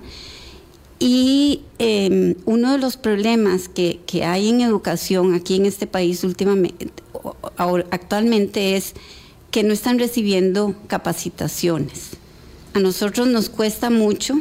Y 1.01 1.63
em, 1.79 2.37
uno 2.45 2.73
de 2.73 2.79
los 2.79 2.97
problemas 2.97 3.69
que, 3.69 4.01
que, 4.07 4.25
hay 4.25 4.49
en 4.49 4.61
educación 4.61 5.35
aquí 5.35 5.57
en 5.57 5.67
este 5.67 5.89
país 5.89 6.23
últimamente, 6.23 6.89
actualmente 7.91 8.77
es 8.77 8.95
que 9.51 9.65
no 9.65 9.73
están 9.73 9.99
recibiendo 9.99 10.75
capacitaciones. 10.87 12.11
A 12.75 12.79
nosotros 12.79 13.27
nos 13.27 13.51
cuesta 13.51 13.91
mucho 13.91 14.41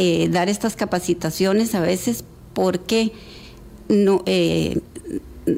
eh, 0.00 0.28
dar 0.30 0.48
estas 0.48 0.76
capacitaciones 0.76 1.74
a 1.74 1.80
veces 1.80 2.22
porque 2.58 3.12
no, 3.88 4.24
eh, 4.26 4.80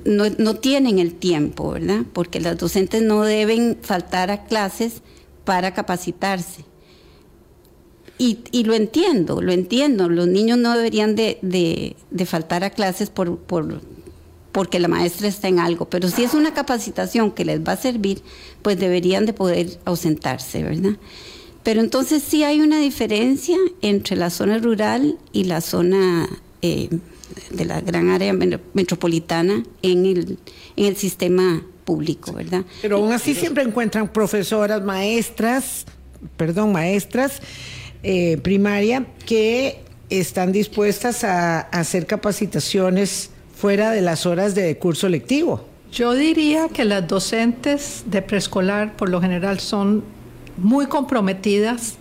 no, 0.04 0.25
no, 0.37 0.57
tienen 0.57 0.99
el 0.99 1.14
tiempo, 1.14 1.71
¿verdad? 1.71 2.02
Porque 2.12 2.40
las 2.40 2.59
docentes 2.59 3.00
no 3.00 3.23
deben 3.23 3.78
faltar 3.80 4.30
a 4.30 4.45
clases 4.45 5.00
para 5.47 5.73
capacitarse. 5.73 6.66
Y, 8.19 8.40
y 8.52 8.64
lo 8.64 8.75
entiendo, 8.75 9.40
lo 9.40 9.50
entiendo. 9.50 10.11
Los 10.11 10.28
niños 10.28 10.59
no 10.59 10.76
deberían 10.76 11.16
de, 11.16 11.38
de, 11.40 11.97
de 12.11 12.26
faltar 12.26 12.64
a 12.64 12.69
clases 12.69 13.09
por, 13.09 13.38
por, 13.38 13.80
porque 14.52 14.78
la 14.78 14.88
maestra 14.88 15.26
está 15.26 15.49
en 15.49 15.59
algo, 15.59 15.88
pero 15.88 16.11
si 16.11 16.23
es 16.23 16.35
una 16.35 16.52
capacitación 16.52 17.30
que 17.30 17.47
les 17.47 17.61
va 17.66 17.73
a 17.73 17.76
servir, 17.78 18.21
pues 18.61 18.78
deberían 18.78 19.25
de 19.25 19.33
poder 19.33 19.78
ausentarse, 19.87 20.62
¿verdad? 20.62 20.99
Pero 21.62 21.80
entonces 21.80 22.23
sí 22.23 22.45
hay 22.45 22.61
una 22.61 22.78
diferencia 22.78 23.57
entre 23.80 24.16
la 24.16 24.28
zona 24.28 24.59
rural 24.59 25.16
y 25.33 25.45
la 25.45 25.62
zona 25.62 26.28
eh, 26.62 26.88
de 27.50 27.64
la 27.64 27.81
gran 27.81 28.11
área 28.11 28.33
metropolitana 28.33 29.62
en 29.83 30.07
el, 30.07 30.38
en 30.76 30.85
el 30.85 30.97
sistema 30.97 31.62
público, 31.85 32.33
¿verdad? 32.33 32.64
Pero 32.83 32.97
aún 32.97 33.12
así 33.12 33.35
siempre 33.35 33.62
encuentran 33.62 34.12
profesoras, 34.12 34.83
maestras, 34.83 35.87
perdón, 36.37 36.73
maestras 36.73 37.40
eh, 38.02 38.38
primaria 38.38 39.07
que 39.26 39.83
están 40.09 40.52
dispuestas 40.52 41.25
a, 41.25 41.61
a 41.61 41.81
hacer 41.81 42.07
capacitaciones 42.07 43.31
fuera 43.55 43.90
de 43.90 44.00
las 44.00 44.26
horas 44.26 44.55
de 44.55 44.76
curso 44.79 45.09
lectivo. 45.09 45.67
Yo 45.93 46.14
diría 46.14 46.69
que 46.69 46.85
las 46.85 47.07
docentes 47.07 48.05
de 48.07 48.23
preescolar 48.23 48.97
por 48.97 49.09
lo 49.09 49.21
general 49.21 49.59
son 49.61 50.05
muy 50.57 50.87
comprometidas, 50.87 51.97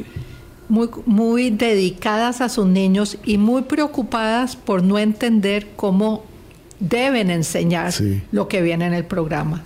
muy, 0.69 0.89
muy 1.05 1.49
dedicadas 1.49 2.41
a 2.41 2.49
sus 2.49 2.65
niños 2.65 3.17
y 3.25 3.37
muy 3.37 3.63
preocupadas 3.63 4.55
por 4.55 4.83
no 4.83 4.97
entender 4.97 5.67
cómo 5.75 6.23
deben 6.79 7.29
enseñar 7.29 7.93
lo 8.31 8.47
que 8.47 8.61
viene 8.61 8.85
en 8.85 8.93
el 8.93 9.05
programa. 9.05 9.63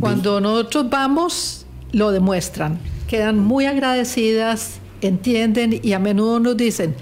Cuando 0.00 0.40
nosotros 0.40 0.88
vamos, 0.88 1.66
lo 1.92 2.12
demuestran. 2.12 2.78
Quedan 3.08 3.38
muy 3.38 3.66
agradecidas, 3.66 4.78
entienden 5.00 5.80
y 5.82 5.92
a 5.92 5.98
menudo 5.98 6.40
nos 6.40 6.56
dicen, 6.56 6.94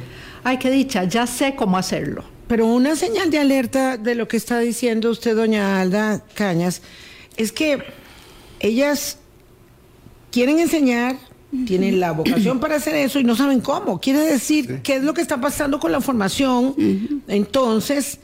ay, 0.45 0.59
qué 0.59 0.71
dicha, 0.71 1.05
ya 1.05 1.27
sé 1.27 1.55
cómo 1.55 1.77
hacerlo. 1.77 2.25
Pero 2.47 2.67
una 2.67 2.95
señal 2.97 3.31
de 3.31 3.39
alerta 3.39 3.97
de 3.97 4.15
lo 4.15 4.29
que 4.29 4.37
está 4.37 4.61
diciendo 4.61 5.11
usted, 5.11 5.35
doña 5.35 5.81
Alda 5.81 6.23
Cañas, 6.35 6.81
es 7.37 7.53
que 7.53 7.83
ellas 8.61 9.19
quieren 10.31 10.59
enseñar, 10.59 11.17
tienen 11.65 12.01
la 12.01 12.13
vocación 12.13 12.61
para 12.61 12.77
hacer 12.77 12.95
eso 12.97 13.19
y 13.19 13.25
no 13.25 13.37
saben 13.37 13.61
cómo. 13.61 14.01
Quiere 14.01 14.21
decir 14.21 14.81
qué 14.83 14.97
es 14.97 15.05
lo 15.05 15.15
que 15.15 15.23
está 15.23 15.41
pasando 15.41 15.79
con 15.79 15.93
la 15.93 16.01
formación, 16.01 16.75
entonces, 17.29 18.19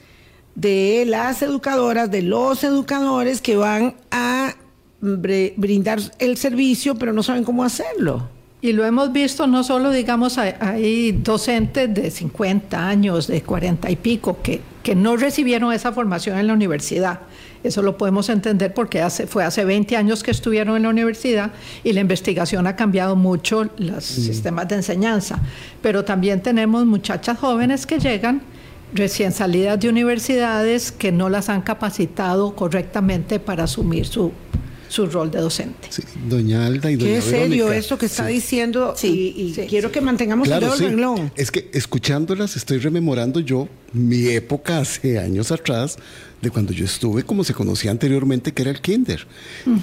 de 0.55 1.05
las 1.07 1.43
educadoras, 1.43 2.11
de 2.11 2.23
los 2.23 2.65
educadores 2.65 3.41
que 3.41 3.57
van 3.57 3.95
a 4.11 4.55
brindar 5.01 6.01
el 6.19 6.37
servicio, 6.37 6.95
pero 6.95 7.13
no 7.13 7.23
saben 7.23 7.45
cómo 7.45 7.65
hacerlo. 7.65 8.29
Y 8.61 8.73
lo 8.73 8.85
hemos 8.85 9.13
visto 9.13 9.49
no 9.49 9.65
solo, 9.65 9.91
digamos, 9.91 10.39
hay 10.39 11.13
docentes 11.13 11.93
de 11.93 12.11
50 12.11 12.89
años, 12.89 13.27
de 13.27 13.43
40 13.43 13.91
y 13.91 13.97
pico, 13.97 14.39
que, 14.41 14.61
que 14.85 14.95
no 14.95 15.17
recibieron 15.17 15.73
esa 15.73 15.93
formación 15.93 16.39
en 16.39 16.47
la 16.47 16.53
universidad 16.53 17.21
eso 17.65 17.83
lo 17.83 17.97
podemos 17.97 18.29
entender 18.29 18.75
porque 18.75 19.01
hace, 19.01 19.27
fue 19.27 19.45
hace 19.45 19.65
20 19.65 19.97
años 19.97 20.23
que 20.23 20.31
estuvieron 20.31 20.77
en 20.77 20.83
la 20.83 20.89
universidad 20.89 21.53
y 21.85 21.93
la 21.93 22.01
investigación 22.01 22.67
ha 22.67 22.77
cambiado 22.77 23.17
mucho 23.17 23.69
los 23.79 24.05
sistemas 24.05 24.69
de 24.69 24.77
enseñanza. 24.77 25.41
Pero 25.81 26.05
también 26.05 26.43
tenemos 26.43 26.85
muchachas 26.87 27.39
jóvenes 27.39 27.87
que 27.87 27.99
llegan 27.99 28.43
recién 28.95 29.33
salidas 29.33 29.81
de 29.81 29.89
universidades 29.89 30.93
que 30.93 31.13
no 31.13 31.29
las 31.29 31.49
han 31.49 31.63
capacitado 31.63 32.55
correctamente 32.55 33.39
para 33.39 33.65
asumir 33.65 34.07
su, 34.07 34.33
su 34.89 35.07
rol 35.07 35.31
de 35.31 35.41
docente. 35.41 35.89
doña 36.29 36.67
Alda 36.67 36.91
y 36.91 36.97
doña 36.97 37.15
Qué 37.15 37.23
serio 37.23 37.73
esto 37.73 37.97
que 37.97 38.07
está 38.07 38.27
diciendo 38.27 38.95
y, 39.03 39.55
quiero 39.69 39.91
que 39.91 40.01
mantengamos 40.01 40.49
el 40.49 40.79
renglón. 40.79 41.33
Es 41.37 41.51
que 41.51 41.71
escuchándolas 41.73 42.57
estoy 42.57 42.79
rememorando 42.79 43.41
yo 43.41 43.69
mi 43.93 44.29
época 44.29 44.79
hace 44.79 45.19
años 45.19 45.51
atrás 45.51 45.97
de 46.43 46.51
cuando 46.51 46.73
yo 46.73 46.85
estuve, 46.85 47.23
como 47.23 47.45
se 47.45 47.55
conocía 47.55 47.93
anteriormente, 47.93 48.53
que 48.53 48.63
era 48.63 48.73
el 48.73 48.81
kinder, 48.81 49.27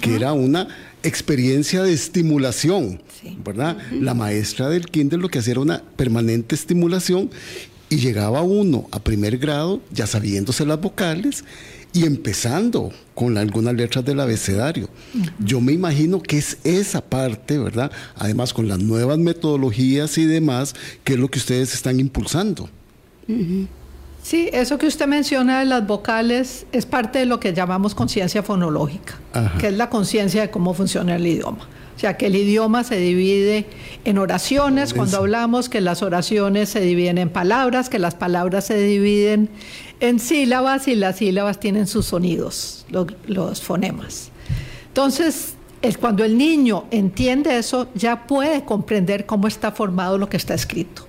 que 0.02 0.16
era 0.16 0.34
una 0.34 0.68
experiencia 1.04 1.82
de 1.82 1.94
estimulación, 1.94 3.02
¿verdad? 3.46 3.78
La 3.92 4.14
maestra 4.14 4.68
del 4.70 4.86
kinder 4.88 5.20
lo 5.20 5.30
que 5.30 5.40
hacía 5.40 5.52
era 5.52 5.62
una 5.62 5.82
permanente 5.96 6.56
estimulación 6.56 7.32
y 7.90 7.96
llegaba 7.96 8.42
uno 8.42 8.88
a 8.92 9.00
primer 9.00 9.38
grado 9.38 9.82
ya 9.92 10.06
sabiéndose 10.06 10.66
las 10.66 10.80
vocales 10.82 11.46
y 11.94 12.06
empezando 12.06 12.92
con 13.16 13.38
algunas 13.38 13.74
letras 13.74 14.06
del 14.06 14.20
abecedario. 14.20 14.90
Yo 15.40 15.62
me 15.62 15.72
imagino 15.72 16.22
que 16.22 16.38
es 16.38 16.58
esa 16.64 17.02
parte, 17.02 17.58
¿verdad? 17.58 17.90
Además 18.16 18.54
con 18.54 18.68
las 18.68 18.80
nuevas 18.80 19.18
metodologías 19.18 20.18
y 20.18 20.26
demás, 20.26 20.76
que 21.04 21.14
es 21.14 21.20
lo 21.20 21.30
que 21.30 21.40
ustedes 21.40 21.74
están 21.74 22.00
impulsando. 22.00 22.70
Sí, 24.22 24.50
eso 24.52 24.78
que 24.78 24.88
usted 24.88 25.08
menciona 25.08 25.60
de 25.60 25.66
las 25.66 25.88
vocales 25.88 26.66
es 26.72 26.86
parte 26.86 27.20
de 27.20 27.26
lo 27.26 27.40
que 27.40 27.54
llamamos 27.54 27.96
conciencia 27.96 28.44
fonológica, 28.44 29.18
que 29.60 29.68
es 29.68 29.74
la 29.74 29.90
conciencia 29.90 30.42
de 30.42 30.52
cómo 30.52 30.74
funciona 30.74 31.16
el 31.16 31.26
idioma. 31.26 31.68
O 32.00 32.00
sea, 32.00 32.16
que 32.16 32.28
el 32.28 32.36
idioma 32.38 32.86
se 32.86 32.96
divide 32.96 33.66
en 34.06 34.18
oraciones, 34.20 34.94
cuando 34.94 35.18
hablamos 35.18 35.68
que 35.68 35.82
las 35.82 36.02
oraciones 36.02 36.70
se 36.70 36.80
dividen 36.80 37.18
en 37.18 37.28
palabras, 37.28 37.90
que 37.90 38.00
las 38.00 38.16
palabras 38.16 38.68
se 38.68 38.78
dividen 38.78 39.50
en 40.00 40.20
sílabas 40.20 40.88
y 40.88 40.96
las 40.96 41.18
sílabas 41.18 41.60
tienen 41.60 41.88
sus 41.88 42.06
sonidos, 42.06 42.86
los, 43.28 43.62
fonemas. 43.62 44.32
Entonces, 44.88 45.56
es 45.82 45.98
cuando 45.98 46.24
el 46.24 46.38
niño 46.38 46.86
entiende 46.92 47.58
eso, 47.58 47.90
ya 47.96 48.28
puede 48.28 48.64
comprender 48.64 49.26
cómo 49.26 49.50
está 49.50 49.74
formado 49.74 50.18
lo 50.18 50.30
que 50.30 50.38
está 50.38 50.54
escrito. 50.54 51.09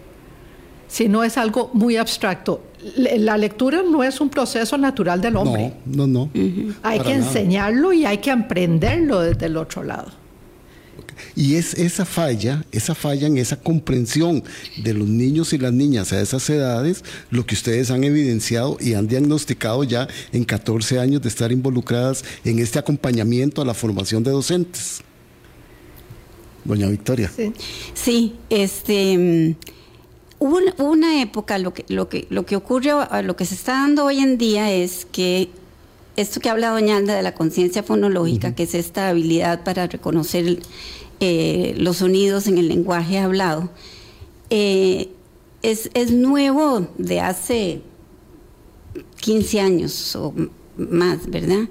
Si 0.91 1.09
no 1.09 1.23
es 1.23 1.39
algo 1.39 1.71
muy 1.73 1.97
abstracto. 1.97 2.63
La 2.97 3.37
lectura 3.37 3.83
no 3.83 4.03
es 4.03 4.21
un 4.21 4.29
proceso 4.29 4.77
natural 4.77 5.21
del 5.21 5.37
hombre. 5.37 5.75
No, 5.87 6.07
no, 6.07 6.27
no. 6.33 6.73
Hay 6.83 7.01
que 7.01 7.13
enseñarlo 7.13 7.93
y 7.93 8.05
hay 8.05 8.19
que 8.19 8.31
aprenderlo 8.31 9.21
desde 9.21 9.47
el 9.47 9.57
otro 9.57 9.85
lado. 9.85 10.11
Y 11.37 11.55
es 11.55 11.75
esa 11.75 12.05
falla, 12.05 12.65
esa 12.73 12.95
falla 12.95 13.27
en 13.27 13.39
esa 13.39 13.57
comprensión 13.57 14.43
de 14.83 14.95
los 14.95 15.07
niños 15.07 15.53
y 15.53 15.59
las 15.59 15.73
niñas 15.73 16.13
a 16.13 16.21
esas 16.21 16.49
edades, 16.51 17.05
lo 17.31 17.47
que 17.47 17.55
ustedes 17.55 17.91
han 17.91 18.03
evidenciado 18.05 18.77
y 18.81 18.95
han 18.95 19.07
diagnosticado 19.07 19.85
ya 19.85 20.09
en 20.33 20.45
14 20.45 20.99
años 20.99 21.23
de 21.23 21.29
estar 21.29 21.53
involucradas 21.53 22.25
en 22.45 22.59
este 22.59 22.79
acompañamiento 22.79 23.63
a 23.63 23.65
la 23.65 23.75
formación 23.75 24.23
de 24.23 24.31
docentes. 24.31 25.03
Doña 26.65 26.89
Victoria. 26.89 27.31
Sí, 27.95 28.37
este 28.51 29.17
mm, 29.17 29.55
hubo 30.41 30.59
una 30.79 31.21
época, 31.23 31.59
lo 31.59 31.73
que, 31.73 31.85
lo 31.89 32.09
que, 32.09 32.27
lo 32.31 32.45
que 32.45 32.57
ocurre, 32.57 32.93
lo 33.23 33.37
que 33.37 33.45
se 33.45 33.55
está 33.55 33.73
dando 33.73 34.07
hoy 34.07 34.19
en 34.19 34.39
día 34.39 34.73
es 34.73 35.05
que 35.05 35.51
esto 36.17 36.41
que 36.41 36.49
habla 36.49 36.71
Doña 36.71 36.97
Alda 36.97 37.15
de 37.15 37.23
la 37.23 37.35
conciencia 37.35 37.83
fonológica, 37.83 38.55
que 38.55 38.65
es 38.65 38.75
esta 38.75 39.11
habilidad 39.11 39.63
para 39.63 39.87
reconocer 39.87 40.61
eh, 41.21 41.75
los 41.77 41.99
sonidos 41.99 42.47
en 42.47 42.59
el 42.59 42.69
lenguaje 42.69 43.19
hablado, 43.19 43.71
eh, 44.49 45.11
es, 45.63 45.91
es, 45.93 46.11
nuevo 46.11 46.89
de 46.97 47.21
hace 47.21 47.83
15 49.21 49.61
años 49.61 50.17
o 50.17 50.35
más, 50.77 51.29
¿verdad? 51.29 51.69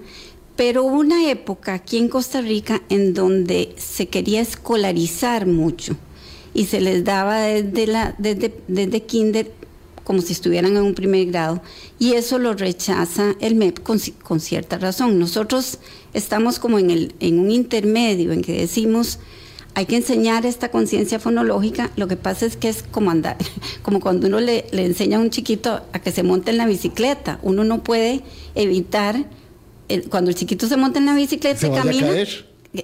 Pero 0.56 0.84
hubo 0.84 1.00
una 1.00 1.30
época 1.30 1.74
aquí 1.74 1.98
en 1.98 2.08
Costa 2.08 2.42
Rica 2.42 2.84
en 2.90 3.16
donde 3.16 3.74
se 3.78 4.08
quería 4.10 4.42
escolarizar 4.42 5.48
mucho 5.48 5.98
y 6.54 6.66
se 6.66 6.82
les 6.82 7.04
daba 7.04 7.42
desde, 7.42 7.88
la, 7.88 8.16
desde, 8.18 8.54
desde 8.68 9.04
kinder 9.04 9.52
como 10.10 10.24
si 10.24 10.34
estuvieran 10.34 10.76
en 10.76 10.82
un 10.82 10.96
primer 10.96 11.28
grado, 11.28 11.62
y 12.00 12.14
eso 12.14 12.40
lo 12.40 12.56
rechaza 12.56 13.36
el 13.42 13.54
MEP 13.54 13.84
con, 13.84 14.00
con 14.24 14.40
cierta 14.40 14.80
razón. 14.80 15.20
Nosotros 15.20 15.78
estamos 16.16 16.58
como 16.58 16.80
en, 16.80 16.90
el, 16.90 17.14
en 17.20 17.38
un 17.38 17.52
intermedio 17.52 18.32
en 18.32 18.42
que 18.42 18.54
decimos, 18.54 19.20
hay 19.76 19.86
que 19.86 19.96
enseñar 19.96 20.48
esta 20.48 20.72
conciencia 20.72 21.20
fonológica, 21.20 21.92
lo 21.96 22.08
que 22.08 22.16
pasa 22.16 22.48
es 22.48 22.58
que 22.58 22.70
es 22.70 22.82
como 22.82 23.12
andar, 23.12 23.38
como 23.84 24.00
cuando 24.00 24.26
uno 24.26 24.40
le, 24.40 24.66
le, 24.72 24.84
enseña 24.84 25.20
a 25.20 25.22
un 25.22 25.30
chiquito 25.30 25.82
a 25.94 26.00
que 26.00 26.12
se 26.12 26.24
monte 26.24 26.50
en 26.50 26.58
la 26.58 26.66
bicicleta, 26.66 27.40
uno 27.44 27.64
no 27.64 27.84
puede 27.84 28.24
evitar, 28.56 29.26
cuando 30.10 30.32
el 30.32 30.36
chiquito 30.36 30.68
se 30.68 30.76
monta 30.76 30.98
en 30.98 31.06
la 31.06 31.14
bicicleta 31.14 31.68
y 31.68 31.70
camina, 31.70 32.12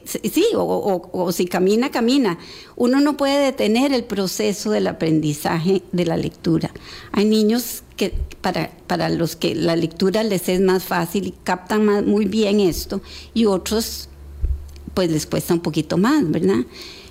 Sí, 0.06 0.46
o, 0.56 1.32
si 1.32 1.46
camina, 1.46 1.92
camina. 1.92 2.40
Uno 2.76 3.02
no 3.02 3.18
puede 3.18 3.44
detener 3.46 3.94
el 3.94 4.04
proceso 4.04 4.72
del 4.72 4.88
aprendizaje 4.88 5.84
de 5.92 6.06
la 6.06 6.18
lectura. 6.18 6.72
Hay 7.12 7.26
niños 7.26 7.84
que 7.96 8.14
para, 8.42 8.72
para 8.88 9.10
los 9.10 9.36
que 9.36 9.54
la 9.54 9.76
lectura 9.76 10.24
les 10.24 10.50
es 10.50 10.60
más 10.60 10.84
fácil 10.84 11.28
y 11.28 11.34
captan 11.44 11.86
muy 12.08 12.26
bien 12.26 12.60
esto, 12.60 13.02
y 13.34 13.46
otros 13.46 14.10
pues 14.96 15.12
les 15.12 15.28
cuesta 15.28 15.54
un 15.54 15.60
poquito 15.60 15.98
más, 15.98 16.30
¿verdad? 16.32 16.66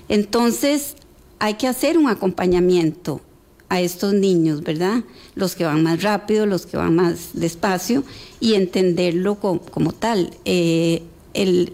Entonces 0.09 0.95
hay 1.39 1.53
que 1.53 1.67
hacer 1.67 1.97
un 1.97 2.09
acompañamiento 2.09 3.21
a 3.69 3.79
estos 3.81 4.13
niños, 4.13 4.63
¿verdad? 4.63 5.03
Los 5.35 5.55
que 5.55 5.65
van 5.65 5.83
más 5.83 6.03
rápido, 6.03 6.45
los 6.45 6.65
que 6.65 6.77
van 6.77 6.95
más 6.95 7.29
despacio, 7.33 8.03
y 8.39 8.55
entenderlo 8.55 9.35
como, 9.35 9.91
tal. 9.91 10.31
Eh, 10.45 11.03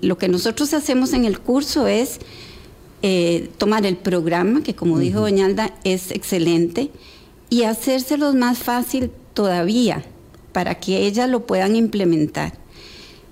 lo 0.01 0.17
que 0.17 0.27
nosotros 0.27 0.73
hacemos 0.73 1.13
en 1.13 1.25
el 1.25 1.39
curso 1.39 1.87
es 1.87 2.19
eh, 3.03 3.49
tomar 3.57 3.85
el 3.85 3.97
programa, 3.97 4.61
que 4.63 4.75
como 4.75 4.99
dijo 4.99 5.21
Doña 5.21 5.45
Alda, 5.45 5.73
es 5.83 6.11
excelente, 6.11 6.91
y 7.49 7.63
hacérselos 7.63 8.35
más 8.35 8.59
fácil 8.59 9.11
todavía, 9.33 10.03
para 10.51 10.75
que 10.75 11.05
ellas 11.05 11.29
lo 11.29 11.45
puedan 11.45 11.75
implementar. 11.75 12.53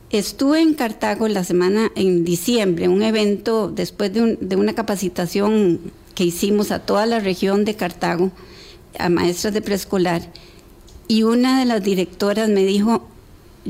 Estuve 0.10 0.62
en 0.62 0.74
Cartago 0.74 1.28
la 1.28 1.44
semana, 1.44 1.92
en 1.96 2.24
diciembre, 2.24 2.88
un 2.88 3.04
evento 3.04 3.70
después 3.70 4.12
de, 4.12 4.38
de 4.42 4.56
una 4.56 4.74
capacitación 4.74 5.80
que 6.16 6.24
hicimos 6.24 6.72
a 6.72 6.80
toda 6.80 7.06
la 7.06 7.20
región 7.20 7.64
de 7.64 7.76
Cartago, 7.76 8.32
a 8.98 9.10
maestras 9.10 9.54
de 9.54 9.62
preescolar, 9.62 10.32
y 11.08 11.24
una 11.24 11.60
de 11.60 11.66
las 11.66 11.84
directoras 11.84 12.50
me 12.50 12.66
dijo, 12.66 13.08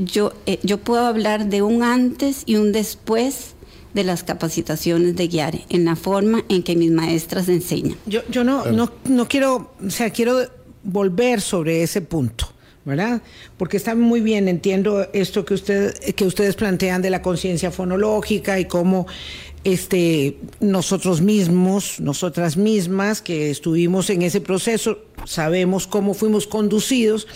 yo, 0.00 0.32
eh, 0.46 0.58
yo 0.62 0.78
puedo 0.78 1.04
hablar 1.06 1.46
de 1.46 1.62
un 1.62 1.82
antes 1.82 2.42
y 2.46 2.56
un 2.56 2.72
después 2.72 3.54
de 3.94 4.04
las 4.04 4.22
capacitaciones 4.22 5.16
de 5.16 5.28
guiar 5.28 5.60
en 5.68 5.84
la 5.84 5.96
forma 5.96 6.44
en 6.48 6.62
que 6.62 6.76
mis 6.76 6.90
maestras 6.90 7.48
enseñan. 7.48 7.96
Yo, 8.06 8.20
yo 8.30 8.44
no, 8.44 8.66
no, 8.66 8.92
no 9.04 9.28
quiero, 9.28 9.72
o 9.84 9.90
sea, 9.90 10.10
quiero 10.10 10.38
volver 10.82 11.40
sobre 11.40 11.82
ese 11.82 12.00
punto. 12.00 12.46
¿verdad? 12.82 13.20
Porque 13.58 13.76
está 13.76 13.94
muy 13.94 14.22
bien, 14.22 14.48
entiendo 14.48 15.06
esto 15.12 15.44
que, 15.44 15.52
usted, 15.52 15.94
que 16.14 16.24
ustedes 16.24 16.56
plantean 16.56 17.02
de 17.02 17.10
la 17.10 17.20
conciencia 17.20 17.70
fonológica 17.70 18.58
y 18.58 18.64
cómo 18.64 19.06
este, 19.64 20.38
nosotros 20.60 21.20
mismos, 21.20 22.00
nosotras 22.00 22.56
mismas 22.56 23.20
que 23.20 23.50
estuvimos 23.50 24.08
en 24.08 24.22
ese 24.22 24.40
proceso, 24.40 24.98
sabemos 25.24 25.86
cómo 25.86 26.14
fuimos 26.14 26.46
conducidos. 26.46 27.28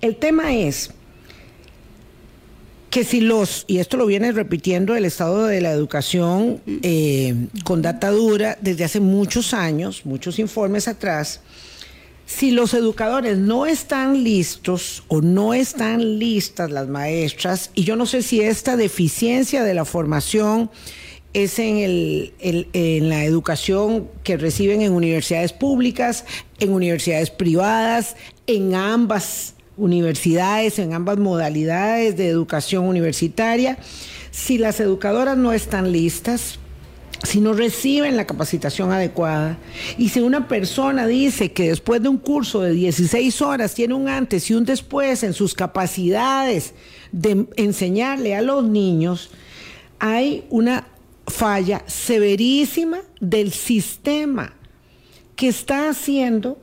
El 0.00 0.16
tema 0.16 0.54
es, 0.54 0.90
que 2.90 3.04
si 3.04 3.20
los, 3.20 3.64
y 3.66 3.78
esto 3.78 3.96
lo 3.96 4.06
viene 4.06 4.32
repitiendo 4.32 4.94
el 4.94 5.04
Estado 5.04 5.46
de 5.46 5.60
la 5.60 5.72
Educación 5.72 6.60
eh, 6.82 7.34
con 7.64 7.82
data 7.82 8.10
dura 8.10 8.56
desde 8.60 8.84
hace 8.84 9.00
muchos 9.00 9.54
años, 9.54 10.06
muchos 10.06 10.38
informes 10.38 10.88
atrás, 10.88 11.40
si 12.26 12.50
los 12.50 12.74
educadores 12.74 13.38
no 13.38 13.66
están 13.66 14.24
listos 14.24 15.04
o 15.08 15.20
no 15.20 15.54
están 15.54 16.18
listas 16.18 16.70
las 16.70 16.88
maestras, 16.88 17.70
y 17.74 17.84
yo 17.84 17.96
no 17.96 18.06
sé 18.06 18.22
si 18.22 18.40
esta 18.40 18.76
deficiencia 18.76 19.62
de 19.62 19.74
la 19.74 19.84
formación 19.84 20.70
es 21.32 21.58
en, 21.58 21.76
el, 21.76 22.32
en 22.40 23.08
la 23.08 23.24
educación 23.24 24.08
que 24.24 24.38
reciben 24.38 24.80
en 24.80 24.92
universidades 24.92 25.52
públicas, 25.52 26.24
en 26.60 26.72
universidades 26.72 27.30
privadas, 27.30 28.16
en 28.46 28.74
ambas 28.74 29.55
universidades, 29.76 30.78
en 30.78 30.94
ambas 30.94 31.18
modalidades 31.18 32.16
de 32.16 32.28
educación 32.28 32.84
universitaria. 32.84 33.78
Si 34.30 34.58
las 34.58 34.80
educadoras 34.80 35.36
no 35.36 35.52
están 35.52 35.92
listas, 35.92 36.58
si 37.22 37.40
no 37.40 37.54
reciben 37.54 38.16
la 38.16 38.26
capacitación 38.26 38.92
adecuada 38.92 39.58
y 39.96 40.10
si 40.10 40.20
una 40.20 40.48
persona 40.48 41.06
dice 41.06 41.52
que 41.52 41.68
después 41.68 42.02
de 42.02 42.08
un 42.08 42.18
curso 42.18 42.60
de 42.60 42.72
16 42.72 43.40
horas 43.42 43.74
tiene 43.74 43.94
un 43.94 44.08
antes 44.08 44.50
y 44.50 44.54
un 44.54 44.64
después 44.64 45.22
en 45.22 45.32
sus 45.32 45.54
capacidades 45.54 46.74
de 47.12 47.46
enseñarle 47.56 48.34
a 48.34 48.42
los 48.42 48.64
niños, 48.64 49.30
hay 49.98 50.44
una 50.50 50.86
falla 51.26 51.82
severísima 51.86 52.98
del 53.20 53.52
sistema 53.52 54.52
que 55.34 55.48
está 55.48 55.88
haciendo 55.88 56.58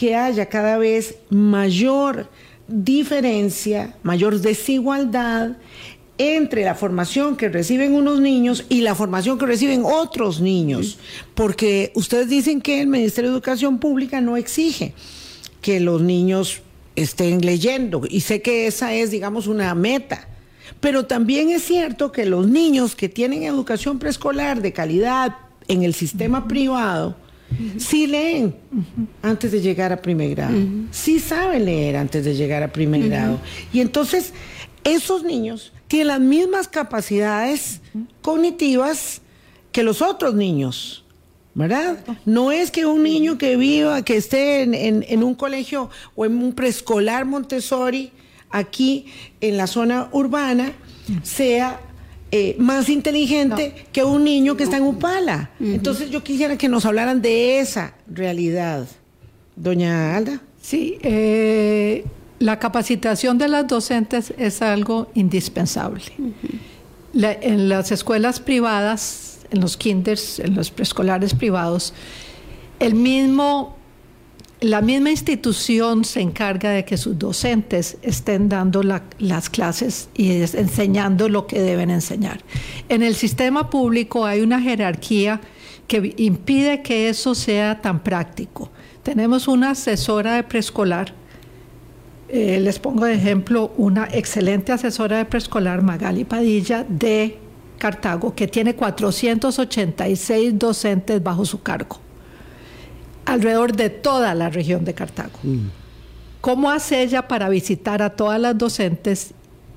que 0.00 0.16
haya 0.16 0.46
cada 0.46 0.78
vez 0.78 1.16
mayor 1.28 2.30
diferencia, 2.66 3.96
mayor 4.02 4.40
desigualdad 4.40 5.58
entre 6.16 6.64
la 6.64 6.74
formación 6.74 7.36
que 7.36 7.50
reciben 7.50 7.92
unos 7.92 8.18
niños 8.18 8.64
y 8.70 8.80
la 8.80 8.94
formación 8.94 9.36
que 9.36 9.44
reciben 9.44 9.82
otros 9.84 10.40
niños. 10.40 10.98
Porque 11.34 11.92
ustedes 11.94 12.30
dicen 12.30 12.62
que 12.62 12.80
el 12.80 12.86
Ministerio 12.86 13.28
de 13.28 13.36
Educación 13.36 13.78
Pública 13.78 14.22
no 14.22 14.38
exige 14.38 14.94
que 15.60 15.80
los 15.80 16.00
niños 16.00 16.62
estén 16.96 17.44
leyendo. 17.44 18.00
Y 18.08 18.22
sé 18.22 18.40
que 18.40 18.66
esa 18.66 18.94
es, 18.94 19.10
digamos, 19.10 19.48
una 19.48 19.74
meta. 19.74 20.28
Pero 20.80 21.04
también 21.04 21.50
es 21.50 21.62
cierto 21.62 22.10
que 22.10 22.24
los 22.24 22.48
niños 22.48 22.96
que 22.96 23.10
tienen 23.10 23.42
educación 23.42 23.98
preescolar 23.98 24.62
de 24.62 24.72
calidad 24.72 25.36
en 25.68 25.82
el 25.82 25.92
sistema 25.92 26.48
privado, 26.48 27.16
Sí 27.78 28.06
leen 28.06 28.54
antes 29.22 29.52
de 29.52 29.60
llegar 29.60 29.92
a 29.92 30.00
primer 30.00 30.30
grado. 30.30 30.56
Sí 30.90 31.18
saben 31.20 31.64
leer 31.64 31.96
antes 31.96 32.24
de 32.24 32.34
llegar 32.34 32.62
a 32.62 32.72
primer 32.72 33.08
grado. 33.08 33.38
Y 33.72 33.80
entonces 33.80 34.32
esos 34.84 35.22
niños 35.24 35.72
tienen 35.88 36.06
las 36.08 36.20
mismas 36.20 36.68
capacidades 36.68 37.80
cognitivas 38.22 39.20
que 39.72 39.82
los 39.82 40.02
otros 40.02 40.34
niños. 40.34 41.04
¿Verdad? 41.52 41.98
No 42.24 42.52
es 42.52 42.70
que 42.70 42.86
un 42.86 43.02
niño 43.02 43.36
que 43.36 43.56
viva, 43.56 44.02
que 44.04 44.16
esté 44.16 44.62
en, 44.62 44.72
en- 44.72 45.04
en 45.08 45.24
un 45.24 45.34
colegio 45.34 45.90
o 46.14 46.24
en 46.24 46.36
un 46.40 46.52
preescolar 46.52 47.24
Montessori, 47.26 48.12
aquí 48.50 49.06
en 49.40 49.56
la 49.56 49.66
zona 49.66 50.08
urbana, 50.12 50.72
sea 51.24 51.80
eh, 52.32 52.54
más 52.58 52.88
inteligente 52.88 53.74
que 53.92 54.04
un 54.04 54.24
niño 54.24 54.56
que 54.56 54.64
está 54.64 54.76
en 54.76 54.84
Upala. 54.84 55.50
Entonces 55.60 56.10
yo 56.10 56.22
quisiera 56.22 56.56
que 56.56 56.68
nos 56.68 56.84
hablaran 56.86 57.20
de 57.22 57.58
esa 57.60 57.94
realidad. 58.08 58.86
Doña 59.56 60.16
Alda. 60.16 60.40
Sí, 60.62 60.98
eh, 61.02 62.04
la 62.38 62.58
capacitación 62.58 63.36
de 63.38 63.48
las 63.48 63.66
docentes 63.66 64.32
es 64.38 64.62
algo 64.62 65.10
indispensable. 65.14 66.02
La- 67.12 67.32
en 67.32 67.68
las 67.68 67.90
escuelas 67.92 68.38
privadas, 68.40 69.38
en 69.50 69.60
los 69.60 69.76
kinders, 69.76 70.38
en 70.38 70.54
los 70.54 70.70
preescolares 70.70 71.34
privados, 71.34 71.92
el 72.78 72.94
mismo, 72.94 73.76
la 74.60 74.82
misma 74.82 75.10
institución 75.10 76.04
se 76.04 76.20
encarga 76.20 76.70
de 76.70 76.84
que 76.84 76.96
sus 76.98 77.18
docentes 77.18 77.96
estén 78.02 78.48
dando 78.48 78.82
la- 78.82 79.04
las 79.18 79.48
clases 79.48 80.10
y 80.14 80.32
enseñando 80.32 81.28
lo 81.28 81.46
que 81.46 81.60
deben 81.62 81.90
enseñar. 81.90 82.40
En 82.88 83.02
el 83.02 83.14
sistema 83.14 83.70
público 83.70 84.26
hay 84.26 84.42
una 84.42 84.60
jerarquía 84.60 85.40
que 85.86 86.14
impide 86.18 86.82
que 86.82 87.08
eso 87.08 87.34
sea 87.34 87.80
tan 87.80 88.00
práctico. 88.02 88.70
Tenemos 89.02 89.48
una 89.48 89.70
asesora 89.70 90.34
de 90.34 90.42
preescolar 90.42 91.14
eh, 92.32 92.60
les 92.60 92.78
pongo 92.78 93.06
de 93.06 93.14
ejemplo 93.14 93.72
una 93.76 94.06
excelente 94.12 94.70
asesora 94.70 95.16
de 95.18 95.24
preescolar, 95.24 95.82
Magali 95.82 96.24
Padilla, 96.24 96.86
de 96.88 97.36
Cartago, 97.76 98.36
que 98.36 98.46
tiene 98.46 98.76
486 98.76 100.56
docentes 100.56 101.20
bajo 101.20 101.44
su 101.44 101.60
cargo, 101.60 101.98
alrededor 103.24 103.76
de 103.76 103.90
toda 103.90 104.34
la 104.34 104.50
región 104.50 104.84
de 104.84 104.94
Cartago. 104.94 105.38
¿Cómo 106.40 106.70
hace 106.70 107.02
ella 107.02 107.28
para 107.28 107.48
visitar 107.48 108.02
a 108.02 108.10
todas 108.10 108.40
las 108.40 108.56
docentes 108.56 109.34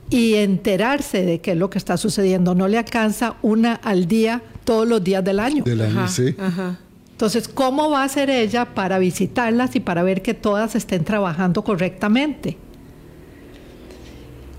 y 0.09 0.35
enterarse 0.35 1.23
de 1.25 1.39
qué 1.41 1.51
es 1.51 1.57
lo 1.57 1.69
que 1.69 1.77
está 1.77 1.97
sucediendo? 1.97 2.55
No 2.55 2.67
le 2.67 2.77
alcanza 2.77 3.35
una 3.41 3.73
al 3.75 4.07
día 4.07 4.41
todos 4.63 4.87
los 4.87 5.03
días 5.03 5.23
del 5.23 5.39
año. 5.39 5.63
Del 5.63 5.81
año, 5.81 5.99
Ajá, 5.99 6.07
sí. 6.07 6.35
ajá. 6.37 6.79
Entonces, 7.11 7.47
¿cómo 7.47 7.89
va 7.89 8.01
a 8.01 8.05
hacer 8.05 8.29
ella 8.29 8.73
para 8.73 8.97
visitarlas 8.97 9.75
y 9.75 9.79
para 9.79 10.03
ver 10.03 10.21
que 10.21 10.33
todas 10.33 10.75
estén 10.75 11.03
trabajando 11.03 11.63
correctamente? 11.63 12.57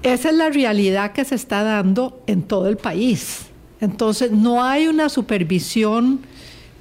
Esa 0.02 0.28
es 0.30 0.36
la 0.36 0.50
realidad 0.50 1.12
que 1.12 1.24
se 1.24 1.34
está 1.34 1.62
dando 1.62 2.22
en 2.26 2.42
todo 2.42 2.68
el 2.68 2.76
país. 2.76 3.46
Entonces, 3.80 4.30
no 4.30 4.62
hay 4.62 4.86
una 4.86 5.08
supervisión 5.08 6.20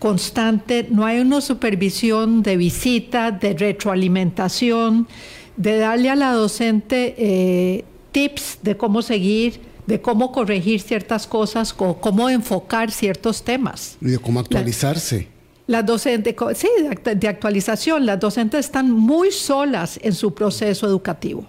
constante, 0.08 0.86
no 0.92 1.06
hay 1.06 1.20
una 1.20 1.39
supervisión 1.39 2.44
de 2.44 2.58
visita, 2.58 3.32
de 3.32 3.54
retroalimentación, 3.54 5.08
de 5.56 5.78
darle 5.78 6.10
a 6.10 6.16
la 6.18 6.34
docente 6.34 7.16
eh, 7.18 7.86
tips 8.12 8.60
de 8.63 8.76
cómo 8.76 9.02
seguir, 9.02 9.62
de 9.88 10.02
cómo 10.02 10.34
corregir 10.34 10.82
ciertas 10.82 11.26
cosas 11.26 11.74
o 11.78 12.02
cómo 12.02 12.30
enfocar 12.30 12.92
ciertos 12.92 13.44
temas. 13.44 13.96
Y 14.02 14.08
de 14.08 14.18
cómo 14.20 14.42
actualizarse. 14.42 15.30
Las 15.68 15.86
docentes, 15.86 16.34
co- 16.34 16.54
sí, 16.54 16.68
de 17.16 17.28
actualización, 17.30 18.06
las 18.06 18.20
docentes 18.20 18.66
están 18.66 18.92
muy 18.92 19.32
solas 19.32 19.98
en 20.04 20.13
su 20.13 20.34
proceso 20.34 20.86
educativo, 20.86 21.46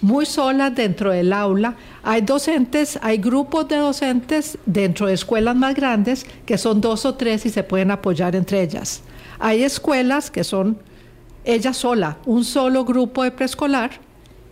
muy 0.00 0.26
solas 0.26 0.74
dentro 0.74 1.10
del 1.10 1.32
aula. 1.32 1.76
Hay 2.02 2.22
docentes, 2.22 2.98
hay 3.02 3.18
grupos 3.18 3.68
de 3.68 3.76
docentes 3.76 4.58
dentro 4.66 5.06
de 5.06 5.14
escuelas 5.14 5.56
más 5.56 5.74
grandes 5.74 6.26
que 6.46 6.58
son 6.58 6.80
dos 6.80 7.04
o 7.04 7.14
tres 7.14 7.46
y 7.46 7.50
se 7.50 7.62
pueden 7.62 7.90
apoyar 7.90 8.34
entre 8.36 8.62
ellas. 8.62 9.02
Hay 9.38 9.62
escuelas 9.62 10.30
que 10.30 10.44
son 10.44 10.78
ella 11.44 11.72
sola, 11.72 12.18
un 12.26 12.44
solo 12.44 12.84
grupo 12.84 13.22
de 13.22 13.30
preescolar 13.30 13.90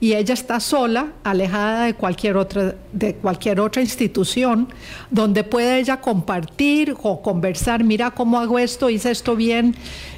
y 0.00 0.14
ella 0.14 0.34
está 0.34 0.60
sola, 0.60 1.12
alejada 1.24 1.84
de 1.84 1.94
cualquier 1.94 2.36
otra 2.36 2.76
de 2.92 3.14
cualquier 3.16 3.60
otra 3.60 3.82
institución 3.82 4.68
donde 5.10 5.42
puede 5.42 5.80
ella 5.80 6.00
compartir 6.00 6.94
o 7.02 7.20
conversar, 7.20 7.82
mira 7.82 8.12
cómo 8.12 8.38
hago 8.38 8.58
esto, 8.58 8.90
hice 8.90 9.10
esto 9.10 9.34
bien, 9.34 9.74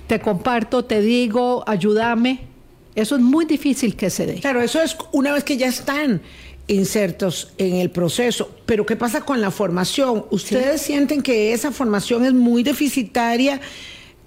te 0.06 0.20
comparto, 0.20 0.84
te 0.84 1.00
digo, 1.00 1.64
ayúdame. 1.66 2.49
Eso 2.94 3.16
es 3.16 3.22
muy 3.22 3.44
difícil 3.44 3.96
que 3.96 4.10
se 4.10 4.26
dé. 4.26 4.34
Claro, 4.40 4.60
eso 4.60 4.80
es 4.82 4.96
una 5.12 5.32
vez 5.32 5.44
que 5.44 5.56
ya 5.56 5.68
están 5.68 6.20
insertos 6.66 7.52
en 7.58 7.76
el 7.76 7.90
proceso. 7.90 8.50
Pero 8.66 8.86
¿qué 8.86 8.96
pasa 8.96 9.22
con 9.22 9.40
la 9.40 9.50
formación? 9.50 10.24
¿Ustedes 10.30 10.82
sienten 10.82 11.22
que 11.22 11.52
esa 11.52 11.72
formación 11.72 12.24
es 12.24 12.32
muy 12.32 12.62
deficitaria? 12.62 13.60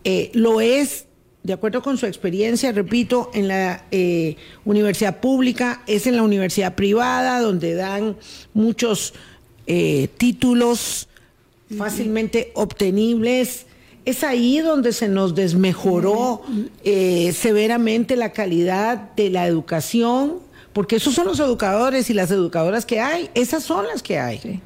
Eh, 0.03 0.29
¿Lo 0.33 0.61
es, 0.61 1.05
de 1.43 1.53
acuerdo 1.53 1.81
con 1.81 1.97
su 1.97 2.05
experiencia, 2.05 2.71
repito, 2.71 3.31
en 3.33 3.47
la 3.47 3.85
eh, 3.91 4.35
universidad 4.65 5.19
pública, 5.19 5.83
es 5.87 6.07
en 6.07 6.15
la 6.15 6.23
universidad 6.23 6.75
privada, 6.75 7.39
donde 7.39 7.75
dan 7.75 8.17
muchos 8.53 9.13
eh, 9.67 10.09
títulos 10.17 11.07
fácilmente 11.77 12.51
obtenibles? 12.55 13.65
Es 14.05 14.23
ahí 14.23 14.59
donde 14.59 14.91
se 14.91 15.07
nos 15.07 15.33
desmejoró 15.33 16.41
eh, 16.83 17.31
severamente 17.33 18.15
la 18.17 18.31
calidad 18.33 19.13
de 19.15 19.29
la 19.29 19.47
educación, 19.47 20.39
porque 20.73 20.97
esos 20.97 21.13
son 21.13 21.27
los 21.27 21.39
educadores 21.39 22.09
y 22.09 22.13
las 22.13 22.29
educadoras 22.31 22.85
que 22.85 22.99
hay, 22.99 23.29
esas 23.33 23.63
son 23.63 23.87
las 23.87 24.03
que 24.03 24.19
hay. 24.19 24.39
Sí. 24.39 24.59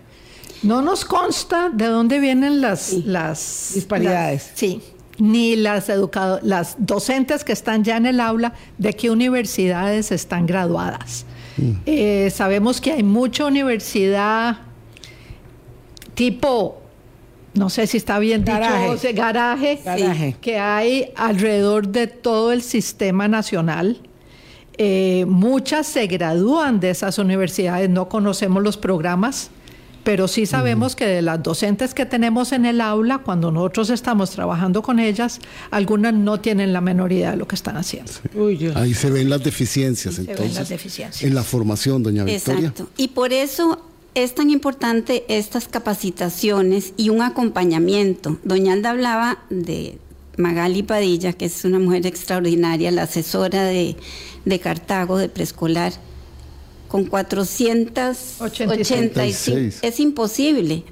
No 0.63 0.81
nos 0.81 1.05
consta 1.05 1.69
de 1.69 1.85
dónde 1.85 2.19
vienen 2.19 2.61
las, 2.61 2.93
las 2.93 3.71
Disparidades. 3.75 4.47
las- 4.49 4.59
sí, 4.59 4.81
ni 5.19 5.55
las, 5.55 5.89
educado- 5.89 6.39
las 6.41 6.75
docentes 6.79 7.43
que 7.43 7.51
están 7.53 7.83
ya 7.83 7.97
en 7.97 8.07
el 8.07 8.19
aula, 8.19 8.53
de 8.79 8.93
qué 8.93 9.11
universidades 9.11 10.11
están 10.11 10.47
graduadas. 10.47 11.25
Eh, 11.85 12.31
sabemos 12.33 12.79
que 12.81 12.91
hay 12.91 13.03
mucha 13.03 13.45
universidad 13.45 14.57
tipo, 16.13 16.81
no 17.57 17.69
sé 17.69 17.87
si 17.87 17.97
está 17.97 18.19
bien 18.19 18.43
Garaje. 18.45 18.83
dicho, 18.85 18.97
sea, 18.97 19.11
garaje, 19.11 19.79
Garaje. 19.83 20.35
que 20.41 20.57
hay 20.59 21.11
alrededor 21.15 21.87
de 21.89 22.07
todo 22.07 22.51
el 22.51 22.61
sistema 22.61 23.27
nacional. 23.27 23.99
Eh, 24.77 25.25
muchas 25.27 25.87
se 25.87 26.05
gradúan 26.07 26.79
de 26.79 26.91
esas 26.91 27.17
universidades, 27.17 27.89
no 27.89 28.07
conocemos 28.09 28.61
los 28.61 28.77
programas, 28.77 29.49
pero 30.03 30.27
sí 30.27 30.45
sabemos 30.45 30.95
que 30.95 31.05
de 31.05 31.21
las 31.21 31.41
docentes 31.43 31.93
que 31.93 32.05
tenemos 32.05 32.51
en 32.53 32.65
el 32.65 32.79
aula, 32.79 33.17
cuando 33.17 33.51
nosotros 33.51 33.89
estamos 33.89 34.29
trabajando 34.29 34.81
con 34.83 34.99
ellas, 34.99 35.39
algunas 35.71 36.13
no 36.13 36.39
tienen 36.39 36.71
la 36.71 36.79
menor 36.79 37.11
idea 37.11 37.31
de 37.31 37.37
lo 37.37 37.47
que 37.47 37.55
están 37.55 37.75
haciendo. 37.75 38.11
Uy. 38.35 38.71
Ahí 38.75 38.93
se 38.93 39.09
ven 39.09 39.29
las 39.29 39.43
deficiencias, 39.43 40.13
Se 40.15 40.21
ven 40.21 40.29
entonces. 40.31 40.55
las 40.59 40.69
deficiencias. 40.69 41.23
En 41.23 41.35
la 41.35 41.43
formación, 41.43 42.03
doña 42.03 42.23
Victoria. 42.23 42.67
Exacto. 42.69 42.87
Y 42.97 43.09
por 43.09 43.33
eso 43.33 43.81
es 44.23 44.33
tan 44.33 44.49
importante 44.49 45.25
estas 45.27 45.67
capacitaciones 45.67 46.93
y 46.97 47.09
un 47.09 47.21
acompañamiento. 47.21 48.39
Doña 48.43 48.73
Alda 48.73 48.89
hablaba 48.89 49.43
de 49.51 49.99
Magali 50.37 50.81
Padilla, 50.81 51.33
que 51.33 51.45
es 51.45 51.63
una 51.65 51.77
mujer 51.77 52.07
extraordinaria, 52.07 52.89
la 52.89 53.03
asesora 53.03 53.65
de, 53.65 53.95
de 54.43 54.59
Cartago 54.59 55.19
de 55.19 55.29
preescolar, 55.29 55.93
con 56.87 57.05
486. 57.05 58.41
86. 58.41 59.79
Es 59.83 59.99
imposible. 59.99 60.83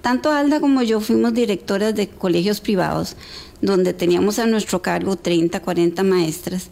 Tanto 0.00 0.30
Alda 0.30 0.60
como 0.60 0.82
yo 0.82 1.00
fuimos 1.00 1.34
directoras 1.34 1.96
de 1.96 2.08
colegios 2.08 2.60
privados, 2.60 3.16
donde 3.60 3.92
teníamos 3.92 4.38
a 4.38 4.46
nuestro 4.46 4.82
cargo 4.82 5.16
30, 5.16 5.58
40 5.58 6.04
maestras, 6.04 6.68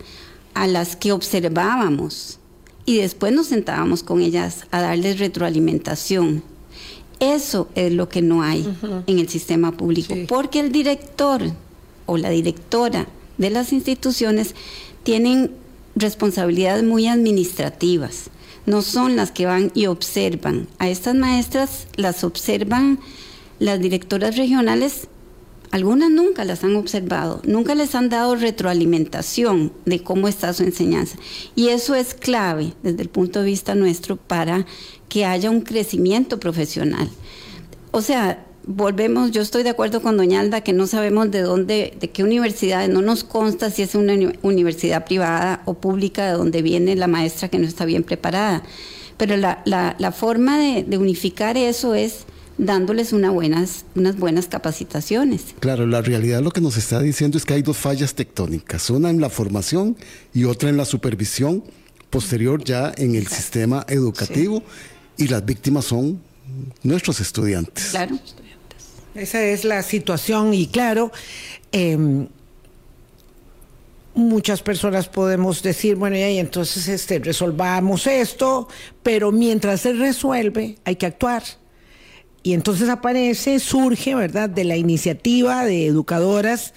a 0.55 0.69
las 0.69 0.95
que 0.95 1.11
observábamos 1.11 2.39
y 2.87 2.99
después 2.99 3.33
nos 3.33 3.47
sentábamos 3.49 4.03
con 4.03 4.21
ellas 4.21 4.67
a 4.71 4.81
darles 4.83 5.19
retroalimentación. 5.19 6.43
Eso 7.21 7.69
es 7.75 7.93
lo 7.93 8.09
que 8.09 8.23
no 8.23 8.43
hay 8.43 8.69
en 9.07 9.19
el 9.19 9.29
sistema 9.29 9.73
público, 9.73 10.15
Sí. 10.15 10.27
porque 10.29 10.61
el 10.61 10.73
director 10.73 11.43
o 12.07 12.17
la 12.17 12.29
directora 12.31 13.07
de 13.39 13.51
las 13.51 13.73
instituciones 13.73 14.55
tienen 15.05 15.53
responsabilidades 15.97 16.83
muy 16.85 17.07
administrativas. 17.07 18.31
No 18.67 18.83
son 18.83 19.17
las 19.17 19.31
que 19.31 19.47
van 19.47 19.71
y 19.75 19.87
observan. 19.87 20.67
A 20.79 20.89
estas 20.89 21.15
maestras 21.15 21.87
las 21.97 22.25
observan 22.25 22.99
las 23.59 23.79
directoras 23.81 24.37
regionales 24.37 25.09
algunas 25.75 26.09
nunca 26.09 26.45
las 26.45 26.63
han 26.63 26.77
observado, 26.77 27.43
nunca 27.45 27.75
les 27.75 27.97
han 27.97 28.09
dado 28.09 28.37
retroalimentación 28.37 29.73
de 29.85 30.05
cómo 30.05 30.29
está 30.29 30.53
su 30.53 30.63
enseñanza. 30.63 31.17
Y 31.57 31.71
eso 31.71 31.97
es 31.97 32.15
clave 32.15 32.75
desde 32.85 33.03
el 33.03 33.09
punto 33.09 33.41
de 33.41 33.47
vista 33.47 33.75
nuestro 33.75 34.15
para 34.15 34.67
que 35.09 35.25
haya 35.25 35.51
un 35.51 35.63
crecimiento 35.63 36.39
profesional. 36.39 37.09
O 37.91 38.03
sea, 38.03 38.45
volvemos, 38.67 39.33
yo 39.33 39.43
estoy 39.43 39.65
de 39.65 39.71
acuerdo 39.71 40.01
con 40.01 40.17
Doña 40.17 40.39
Alda 40.39 40.61
que 40.61 40.73
no 40.73 40.87
sabemos 40.87 41.33
de 41.33 41.43
dónde, 41.43 41.95
de 41.99 42.11
qué 42.11 42.23
universidades, 42.23 42.89
no 42.89 43.03
nos 43.03 43.25
consta 43.25 43.69
si 43.71 43.83
es 43.83 43.97
una 43.97 44.15
uni- 44.15 44.39
universidad 44.43 45.05
privada 45.05 45.63
o 45.65 45.75
pública 45.75 46.25
de 46.27 46.35
donde 46.35 46.63
viene 46.63 46.95
la 46.95 47.09
maestra 47.09 47.49
que 47.49 47.59
no 47.59 47.67
está 47.67 47.85
bien 47.85 48.05
preparada. 48.05 48.63
Pero 49.17 49.37
la, 49.37 49.61
la, 49.65 50.13
forma 50.13 50.57
de, 50.57 50.85
de, 50.85 50.99
unificar 50.99 51.57
eso 51.57 51.97
es 51.97 52.27
dándoles 52.59 53.13
una 53.13 53.31
buenas, 53.31 53.85
unas 53.95 54.17
buenas 54.17 54.47
capacitaciones. 54.47 55.55
Claro, 55.61 55.87
la 55.87 56.03
realidad 56.03 56.43
lo 56.43 56.51
que 56.51 56.61
nos 56.61 56.77
está 56.77 57.01
diciendo 57.01 57.39
es 57.39 57.45
que 57.45 57.55
hay 57.55 57.63
dos 57.63 57.77
fallas 57.77 58.15
tectónicas, 58.15 58.91
una 58.91 59.11
en 59.11 59.21
la 59.21 59.31
formación 59.31 59.97
y 60.33 60.45
otra 60.45 60.69
en 60.69 60.77
la 60.77 60.85
supervisión 60.85 61.65
posterior 62.11 62.63
ya 62.63 62.93
en 62.97 63.17
el 63.17 63.27
sistema 63.27 63.85
educativo 63.89 64.63
y 65.17 65.27
las 65.27 65.45
víctimas 65.45 65.87
son 65.87 66.21
nuestros 66.83 67.21
estudiantes. 67.21 67.91
Claro. 67.91 68.19
Esa 69.15 69.43
es 69.45 69.65
la 69.65 69.83
situación 69.83 70.55
y 70.55 70.67
claro, 70.67 71.13
em, 71.71 72.27
muchas 74.15 74.63
personas 74.63 75.09
podemos 75.09 75.63
decir, 75.63 75.97
bueno, 75.97 76.17
y 76.17 76.39
entonces 76.39 76.89
este, 76.89 77.21
resolvamos 77.21 78.07
esto, 78.07 78.69
pero 79.03 79.31
mientras 79.31 79.83
se 79.83 79.93
resuelve 79.93 80.79
hay 80.85 80.97
que 80.97 81.07
actuar. 81.07 81.43
Y 82.45 82.53
entonces 82.53 82.89
aparece, 82.89 83.59
surge, 83.59 84.15
¿verdad?, 84.15 84.49
de 84.49 84.63
la 84.63 84.77
iniciativa 84.77 85.65
de 85.65 85.87
educadoras 85.87 86.75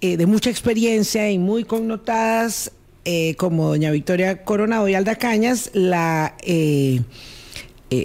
eh, 0.00 0.16
de 0.16 0.26
mucha 0.26 0.48
experiencia 0.48 1.28
y 1.28 1.38
muy 1.38 1.64
connotadas, 1.64 2.70
eh, 3.04 3.34
como 3.34 3.68
doña 3.68 3.90
Victoria 3.90 4.44
Coronado 4.44 4.86
y 4.86 4.94
Alda 4.94 5.16
Cañas, 5.16 5.70
la 5.72 6.36
eh, 6.42 7.02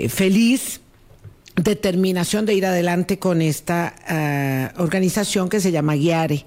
feliz 0.10 0.82
determinación 1.56 2.48
de 2.48 2.56
ir 2.56 2.66
adelante 2.66 3.20
con 3.20 3.44
esta 3.44 3.94
ah, 4.08 4.74
organización 4.78 5.50
que 5.50 5.60
se 5.60 5.72
llama 5.72 5.94
Guiare 5.94 6.46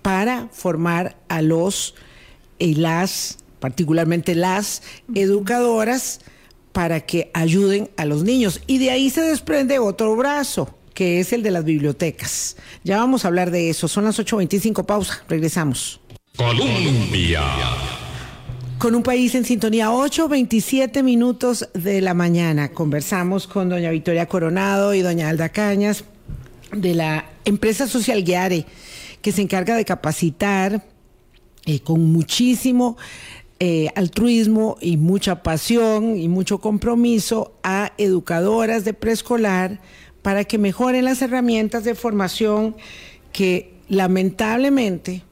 para 0.00 0.48
formar 0.50 1.16
a 1.28 1.42
los 1.42 1.94
y 2.58 2.76
las, 2.76 3.38
particularmente 3.60 4.34
las 4.34 4.82
educadoras, 5.14 6.20
para 6.76 7.00
que 7.00 7.30
ayuden 7.32 7.88
a 7.96 8.04
los 8.04 8.22
niños. 8.22 8.60
Y 8.66 8.76
de 8.76 8.90
ahí 8.90 9.08
se 9.08 9.22
desprende 9.22 9.78
otro 9.78 10.14
brazo, 10.14 10.76
que 10.92 11.20
es 11.20 11.32
el 11.32 11.42
de 11.42 11.50
las 11.50 11.64
bibliotecas. 11.64 12.58
Ya 12.84 12.98
vamos 12.98 13.24
a 13.24 13.28
hablar 13.28 13.50
de 13.50 13.70
eso. 13.70 13.88
Son 13.88 14.04
las 14.04 14.18
8.25, 14.18 14.84
pausa, 14.84 15.24
regresamos. 15.26 16.02
Colombia. 16.36 17.40
Con 18.76 18.94
un 18.94 19.02
país 19.02 19.34
en 19.34 19.46
sintonía, 19.46 19.88
8.27 19.88 21.02
minutos 21.02 21.66
de 21.72 22.02
la 22.02 22.12
mañana. 22.12 22.68
Conversamos 22.72 23.46
con 23.46 23.70
doña 23.70 23.90
Victoria 23.90 24.26
Coronado 24.26 24.92
y 24.92 25.00
doña 25.00 25.30
Alda 25.30 25.48
Cañas 25.48 26.04
de 26.72 26.94
la 26.94 27.24
empresa 27.46 27.88
social 27.88 28.22
Guiare, 28.22 28.66
que 29.22 29.32
se 29.32 29.40
encarga 29.40 29.76
de 29.76 29.86
capacitar 29.86 30.84
eh, 31.64 31.80
con 31.80 32.12
muchísimo 32.12 32.98
eh, 33.58 33.88
altruismo 33.94 34.76
y 34.80 34.96
mucha 34.96 35.42
pasión 35.42 36.16
y 36.16 36.28
mucho 36.28 36.58
compromiso 36.58 37.52
a 37.62 37.92
educadoras 37.98 38.84
de 38.84 38.94
preescolar 38.94 39.80
para 40.22 40.44
que 40.44 40.58
mejoren 40.58 41.04
las 41.04 41.22
herramientas 41.22 41.84
de 41.84 41.94
formación 41.94 42.76
que 43.32 43.74
lamentablemente 43.88 45.22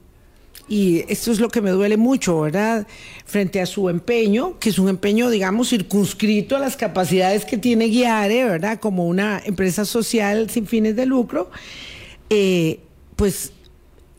y 0.68 1.04
esto 1.08 1.30
es 1.30 1.40
lo 1.40 1.50
que 1.50 1.60
me 1.60 1.70
duele 1.70 1.96
mucho, 1.96 2.40
¿verdad? 2.40 2.86
Frente 3.26 3.60
a 3.60 3.66
su 3.66 3.90
empeño, 3.90 4.58
que 4.58 4.70
es 4.70 4.78
un 4.78 4.88
empeño, 4.88 5.28
digamos, 5.28 5.68
circunscrito 5.68 6.56
a 6.56 6.58
las 6.58 6.76
capacidades 6.76 7.44
que 7.44 7.58
tiene 7.58 7.88
Guiare, 7.88 8.44
¿verdad? 8.44 8.80
Como 8.80 9.06
una 9.06 9.42
empresa 9.44 9.84
social 9.84 10.48
sin 10.48 10.66
fines 10.66 10.96
de 10.96 11.04
lucro, 11.04 11.50
eh, 12.30 12.80
pues 13.16 13.52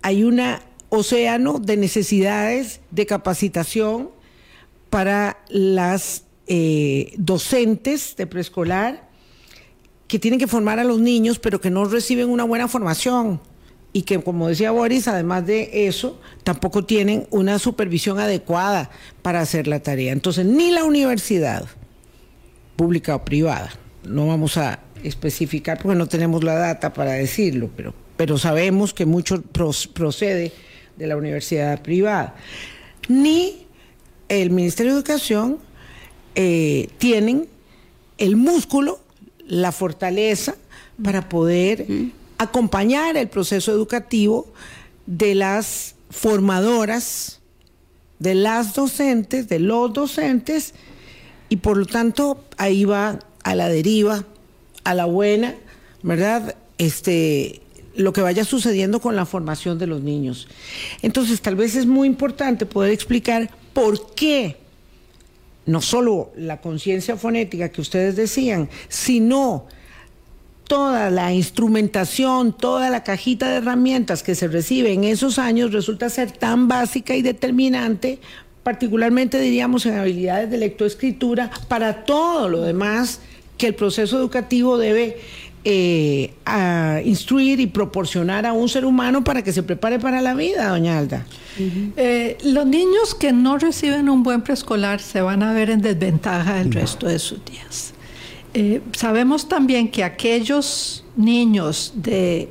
hay 0.04 0.24
un 0.24 0.40
océano 0.96 1.60
de 1.60 1.78
necesidades 1.78 2.82
de 2.92 3.06
capacitación 3.06 4.10
para 4.90 5.38
las 5.50 6.24
eh, 6.48 7.14
docentes 7.18 8.16
de 8.16 8.28
preescolar 8.28 9.10
que 10.08 10.20
tienen 10.20 10.40
que 10.40 10.48
formar 10.48 10.80
a 10.80 10.84
los 10.84 11.00
niños, 11.00 11.40
pero 11.40 11.60
que 11.60 11.70
no 11.70 11.86
reciben 11.86 12.30
una 12.30 12.44
buena 12.44 12.68
formación 12.68 13.40
y 13.96 14.02
que, 14.02 14.22
como 14.22 14.50
decía 14.50 14.72
Boris, 14.72 15.08
además 15.08 15.46
de 15.48 15.88
eso, 15.88 16.20
tampoco 16.44 16.84
tienen 16.84 17.28
una 17.32 17.60
supervisión 17.60 18.20
adecuada 18.20 18.90
para 19.22 19.40
hacer 19.40 19.68
la 19.68 19.80
tarea. 19.80 20.12
Entonces, 20.12 20.46
ni 20.46 20.72
la 20.72 20.84
universidad, 20.84 21.66
pública 22.76 23.16
o 23.16 23.24
privada, 23.24 23.72
no 24.04 24.28
vamos 24.28 24.58
a 24.58 24.80
especificar 25.02 25.80
porque 25.82 25.98
no 25.98 26.08
tenemos 26.08 26.44
la 26.44 26.56
data 26.56 26.94
para 26.94 27.14
decirlo, 27.14 27.70
pero, 27.76 27.94
pero 28.18 28.38
sabemos 28.38 28.94
que 28.94 29.06
mucho 29.06 29.42
procede 29.42 30.52
de 30.98 31.08
la 31.08 31.18
universidad 31.18 31.82
privada, 31.82 32.36
ni 33.08 33.66
el 34.30 34.50
Ministerio 34.50 34.94
de 34.94 35.00
Educación 35.00 35.60
eh, 36.36 36.90
tienen 36.98 37.48
el 38.18 38.36
músculo, 38.36 39.00
la 39.48 39.72
fortaleza 39.72 40.56
para 41.04 41.30
poder 41.30 41.86
acompañar 42.38 43.18
el 43.18 43.28
proceso 43.28 43.72
educativo 43.72 44.48
de 45.06 45.36
las 45.36 45.96
formadoras, 46.10 47.40
de 48.20 48.36
las 48.36 48.74
docentes, 48.74 49.48
de 49.50 49.60
los 49.60 49.94
docentes, 49.94 50.74
y 51.50 51.58
por 51.58 51.78
lo 51.78 51.86
tanto 51.86 52.44
ahí 52.58 52.86
va 52.86 53.20
a 53.44 53.56
la 53.56 53.68
deriva, 53.70 54.26
a 54.84 54.94
la 54.94 55.06
buena, 55.06 55.56
¿verdad? 56.02 56.56
Este, 56.78 57.62
lo 57.96 58.14
que 58.14 58.22
vaya 58.22 58.44
sucediendo 58.44 59.00
con 59.00 59.16
la 59.16 59.26
formación 59.26 59.78
de 59.78 59.88
los 59.88 60.02
niños. 60.02 60.48
Entonces, 61.02 61.42
tal 61.42 61.56
vez 61.56 61.76
es 61.76 61.86
muy 61.86 62.08
importante 62.08 62.66
poder 62.66 62.92
explicar 62.92 63.50
por 63.74 64.14
qué 64.16 64.58
no 65.66 65.82
solo 65.82 66.32
la 66.38 66.62
conciencia 66.62 67.18
fonética 67.18 67.70
que 67.70 67.82
ustedes 67.82 68.16
decían, 68.16 68.70
sino 68.88 69.66
toda 70.68 71.10
la 71.10 71.34
instrumentación, 71.34 72.54
toda 72.54 72.90
la 72.90 73.04
cajita 73.04 73.50
de 73.50 73.58
herramientas 73.58 74.24
que 74.24 74.36
se 74.36 74.48
recibe 74.48 74.94
en 74.94 75.04
esos 75.04 75.40
años 75.40 75.72
resulta 75.72 76.10
ser 76.10 76.32
tan 76.32 76.68
básica 76.68 77.16
y 77.16 77.22
determinante, 77.22 78.20
particularmente 78.64 79.40
diríamos 79.40 79.86
en 79.86 79.96
habilidades 79.96 80.50
de 80.50 80.58
lectoescritura, 80.58 81.52
para 81.68 82.06
todo 82.06 82.50
lo 82.50 82.62
demás 82.62 83.20
que 83.58 83.68
el 83.68 83.76
proceso 83.76 84.18
educativo 84.18 84.78
debe 84.78 85.18
eh, 85.68 86.32
instruir 87.06 87.60
y 87.60 87.66
proporcionar 87.66 88.46
a 88.46 88.54
un 88.54 88.70
ser 88.70 88.86
humano 88.86 89.24
para 89.24 89.44
que 89.44 89.52
se 89.52 89.64
prepare 89.64 90.00
para 90.00 90.22
la 90.22 90.36
vida, 90.36 90.70
doña 90.70 91.00
Alda. 91.00 91.26
Eh, 91.58 92.38
los 92.44 92.68
niños 92.68 93.16
que 93.16 93.34
no 93.34 93.58
reciben 93.58 94.08
un 94.08 94.22
buen 94.22 94.44
preescolar 94.44 95.02
se 95.02 95.22
van 95.22 95.42
a 95.42 95.54
ver 95.54 95.72
en 95.72 95.82
desventaja 95.82 96.62
el 96.62 96.72
resto 96.72 97.08
de 97.08 97.18
sus 97.18 97.44
días. 97.46 97.94
Eh, 98.54 98.82
sabemos 98.92 99.50
también 99.50 99.90
que 99.90 100.04
aquellos 100.04 101.04
niños 101.16 101.94
de, 101.96 102.48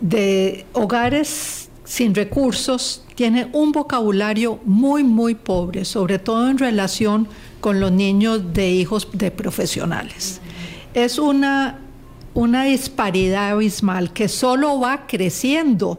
de 0.00 0.66
hogares 0.74 1.70
sin 1.84 2.14
recursos 2.14 3.04
tienen 3.14 3.48
un 3.54 3.72
vocabulario 3.72 4.60
muy, 4.66 5.02
muy 5.02 5.34
pobre, 5.34 5.86
sobre 5.86 6.18
todo 6.18 6.50
en 6.50 6.58
relación 6.58 7.26
con 7.60 7.80
los 7.80 7.90
niños 7.90 8.52
de 8.52 8.70
hijos 8.70 9.08
de 9.14 9.30
profesionales. 9.30 10.42
Es 10.92 11.18
una, 11.18 11.80
una 12.36 12.64
disparidad 12.64 13.52
abismal 13.52 14.12
que 14.12 14.28
solo 14.28 14.78
va 14.78 15.06
creciendo 15.06 15.98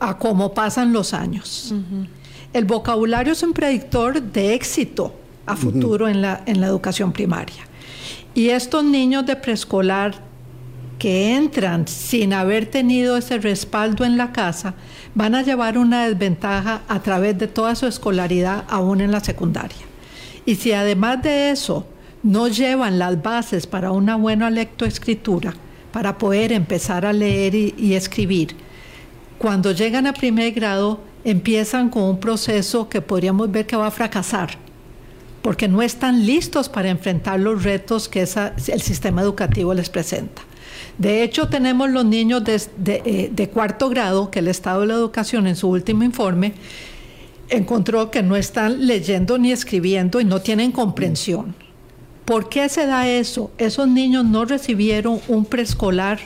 a 0.00 0.18
cómo 0.18 0.52
pasan 0.54 0.92
los 0.92 1.14
años. 1.14 1.72
El 2.52 2.64
vocabulario 2.64 3.32
es 3.32 3.44
un 3.44 3.52
predictor 3.52 4.20
de 4.20 4.54
éxito 4.54 5.14
a 5.46 5.54
futuro 5.54 6.08
en, 6.08 6.20
la, 6.20 6.42
en 6.46 6.60
la 6.60 6.66
educación 6.66 7.12
primaria. 7.12 7.62
Y 8.34 8.48
estos 8.48 8.82
niños 8.82 9.24
de 9.24 9.36
preescolar 9.36 10.16
que 10.98 11.36
entran 11.36 11.86
sin 11.86 12.32
haber 12.32 12.66
tenido 12.66 13.16
ese 13.16 13.38
respaldo 13.38 14.04
en 14.04 14.16
la 14.16 14.32
casa, 14.32 14.74
van 15.14 15.36
a 15.36 15.42
llevar 15.42 15.78
una 15.78 16.08
desventaja 16.08 16.82
a 16.88 17.00
través 17.02 17.38
de 17.38 17.46
toda 17.46 17.76
su 17.76 17.86
escolaridad, 17.86 18.64
aún 18.68 19.00
en 19.00 19.12
la 19.12 19.20
secundaria. 19.20 19.84
Y 20.44 20.56
si 20.56 20.72
además 20.72 21.22
de 21.22 21.50
eso 21.50 21.86
no 22.22 22.48
llevan 22.48 22.98
las 22.98 23.22
bases 23.22 23.66
para 23.66 23.92
una 23.92 24.16
buena 24.16 24.50
lectoescritura, 24.50 25.54
para 25.92 26.18
poder 26.18 26.52
empezar 26.52 27.04
a 27.04 27.12
leer 27.12 27.54
y, 27.54 27.94
escribir, 27.94 28.56
cuando 29.38 29.72
llegan 29.72 30.06
a 30.06 30.12
primer 30.12 30.52
grado 30.52 31.00
empiezan 31.24 31.88
con 31.88 32.04
un 32.04 32.18
proceso 32.18 32.88
que 32.88 33.00
podríamos 33.00 33.50
ver 33.50 33.66
que 33.66 33.76
va 33.76 33.88
a 33.88 33.90
fracasar 33.90 34.50
porque 35.42 35.66
no 35.66 35.82
están 35.82 36.24
listos 36.24 36.68
para 36.68 36.88
enfrentar 36.88 37.40
los 37.40 37.64
retos 37.64 38.08
que 38.08 38.20
el 38.20 38.80
sistema 38.80 39.22
educativo 39.22 39.74
les 39.74 39.90
presenta. 39.90 40.42
De 40.98 41.22
hecho, 41.22 41.48
tenemos 41.48 41.90
los 41.90 42.04
niños 42.04 42.42
eh, 42.46 43.30
de, 43.32 43.48
cuarto 43.48 43.88
grado 43.88 44.30
que 44.30 44.38
el 44.38 44.48
Estado 44.48 44.82
de 44.82 44.86
la 44.86 44.94
Educación 44.94 45.46
en 45.46 45.56
su 45.56 45.68
último 45.68 46.04
informe 46.04 46.54
encontró 47.48 48.10
que 48.10 48.22
no 48.22 48.36
están 48.36 48.86
leyendo 48.86 49.36
ni 49.36 49.52
escribiendo 49.52 50.20
y 50.20 50.24
no 50.24 50.40
tienen 50.40 50.70
comprensión. 50.70 51.54
¿Por 52.24 52.48
qué 52.48 52.68
se 52.68 52.86
da 52.86 53.08
eso? 53.08 53.50
Esos 53.58 53.88
niños 53.88 54.24
no 54.24 54.44
recibieron 54.44 55.20
un 55.28 55.44
preescolar 55.44 56.20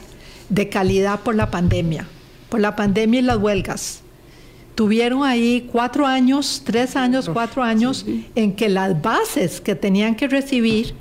de 0.48 0.68
calidad 0.68 1.20
por 1.20 1.34
la 1.34 1.50
pandemia, 1.50 2.06
por 2.48 2.60
la 2.60 2.76
pandemia 2.76 3.20
y 3.20 3.22
las 3.22 3.38
huelgas 3.38 4.02
tuvieron 4.76 5.24
ahí 5.24 5.68
cuatro 5.72 6.06
años, 6.06 6.62
tres 6.64 6.94
años, 6.94 7.28
cuatro 7.32 7.64
años, 7.64 8.06
en 8.36 8.54
que 8.54 8.68
las 8.68 9.00
bases 9.02 9.60
que 9.60 9.74
tenían 9.74 10.14
que 10.14 10.28
recibir 10.28 10.94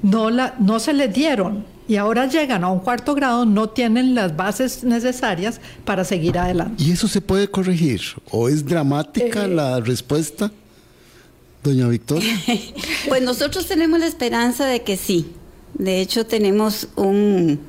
no, 0.00 0.30
la, 0.30 0.54
no 0.58 0.78
se 0.78 0.94
les 0.94 1.12
dieron. 1.12 1.66
Y 1.88 1.96
ahora 1.96 2.26
llegan 2.26 2.64
a 2.64 2.68
un 2.68 2.80
cuarto 2.80 3.14
grado, 3.14 3.44
no 3.44 3.68
tienen 3.68 4.14
las 4.14 4.34
bases 4.34 4.82
necesarias 4.82 5.60
para 5.84 6.04
seguir 6.04 6.38
adelante. 6.38 6.82
¿Y 6.82 6.92
eso 6.92 7.06
se 7.06 7.20
puede 7.20 7.48
corregir? 7.48 8.00
¿O 8.30 8.48
es 8.48 8.64
dramática 8.64 9.44
Eh, 9.44 9.48
la 9.48 9.80
respuesta, 9.80 10.50
doña 11.66 11.88
Victoria? 11.88 12.32
Pues 13.08 13.22
nosotros 13.22 13.66
tenemos 13.66 14.00
la 14.00 14.06
esperanza 14.06 14.66
de 14.66 14.82
que 14.82 14.96
sí. 14.96 15.26
De 15.74 16.00
hecho, 16.00 16.26
tenemos 16.26 16.88
un, 16.96 17.60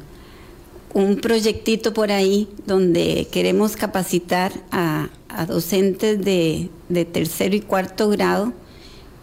un 0.93 1.17
proyectito 1.17 1.93
por 1.93 2.11
ahí 2.11 2.47
donde 2.65 3.27
queremos 3.31 3.75
capacitar 3.75 4.51
a, 4.71 5.09
docentes 5.47 6.23
de, 6.23 6.69
de 6.89 7.05
tercero 7.05 7.55
y 7.55 7.61
cuarto 7.61 8.09
grado 8.09 8.53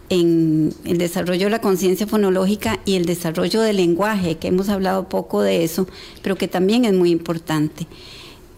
en 0.07 0.73
el 0.85 0.97
desarrollo 0.97 1.47
de 1.47 1.49
la 1.49 1.59
conciencia 1.59 2.07
fonológica 2.07 2.79
y 2.85 2.95
el 2.95 3.05
desarrollo 3.05 3.61
del 3.61 3.77
lenguaje, 3.77 4.37
que 4.37 4.47
hemos 4.47 4.69
hablado 4.69 5.09
poco 5.09 5.41
de 5.41 5.65
eso, 5.65 5.87
pero 6.21 6.37
que 6.37 6.47
también 6.47 6.85
es 6.85 6.93
muy 6.93 7.11
importante. 7.11 7.87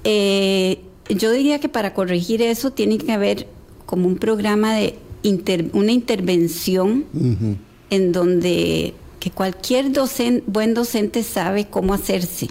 Eh, 0.03 0.81
yo 1.09 1.31
diría 1.31 1.59
que 1.59 1.69
para 1.69 1.95
corregir 1.95 2.43
eso 2.43 2.71
tiene 2.71 2.99
que 2.99 3.11
haber 3.11 3.47
como 3.87 4.07
un 4.07 4.17
programa 4.17 4.75
de 4.75 4.99
inter- 5.27 5.69
una 5.73 5.91
intervención 5.91 7.05
en 7.89 8.11
donde 8.11 8.93
que 9.19 9.31
cualquier 9.31 9.91
docen- 9.91 10.43
buen 10.47 10.73
docente 10.73 11.23
sabe 11.23 11.67
cómo 11.67 11.93
hacerse. 11.93 12.47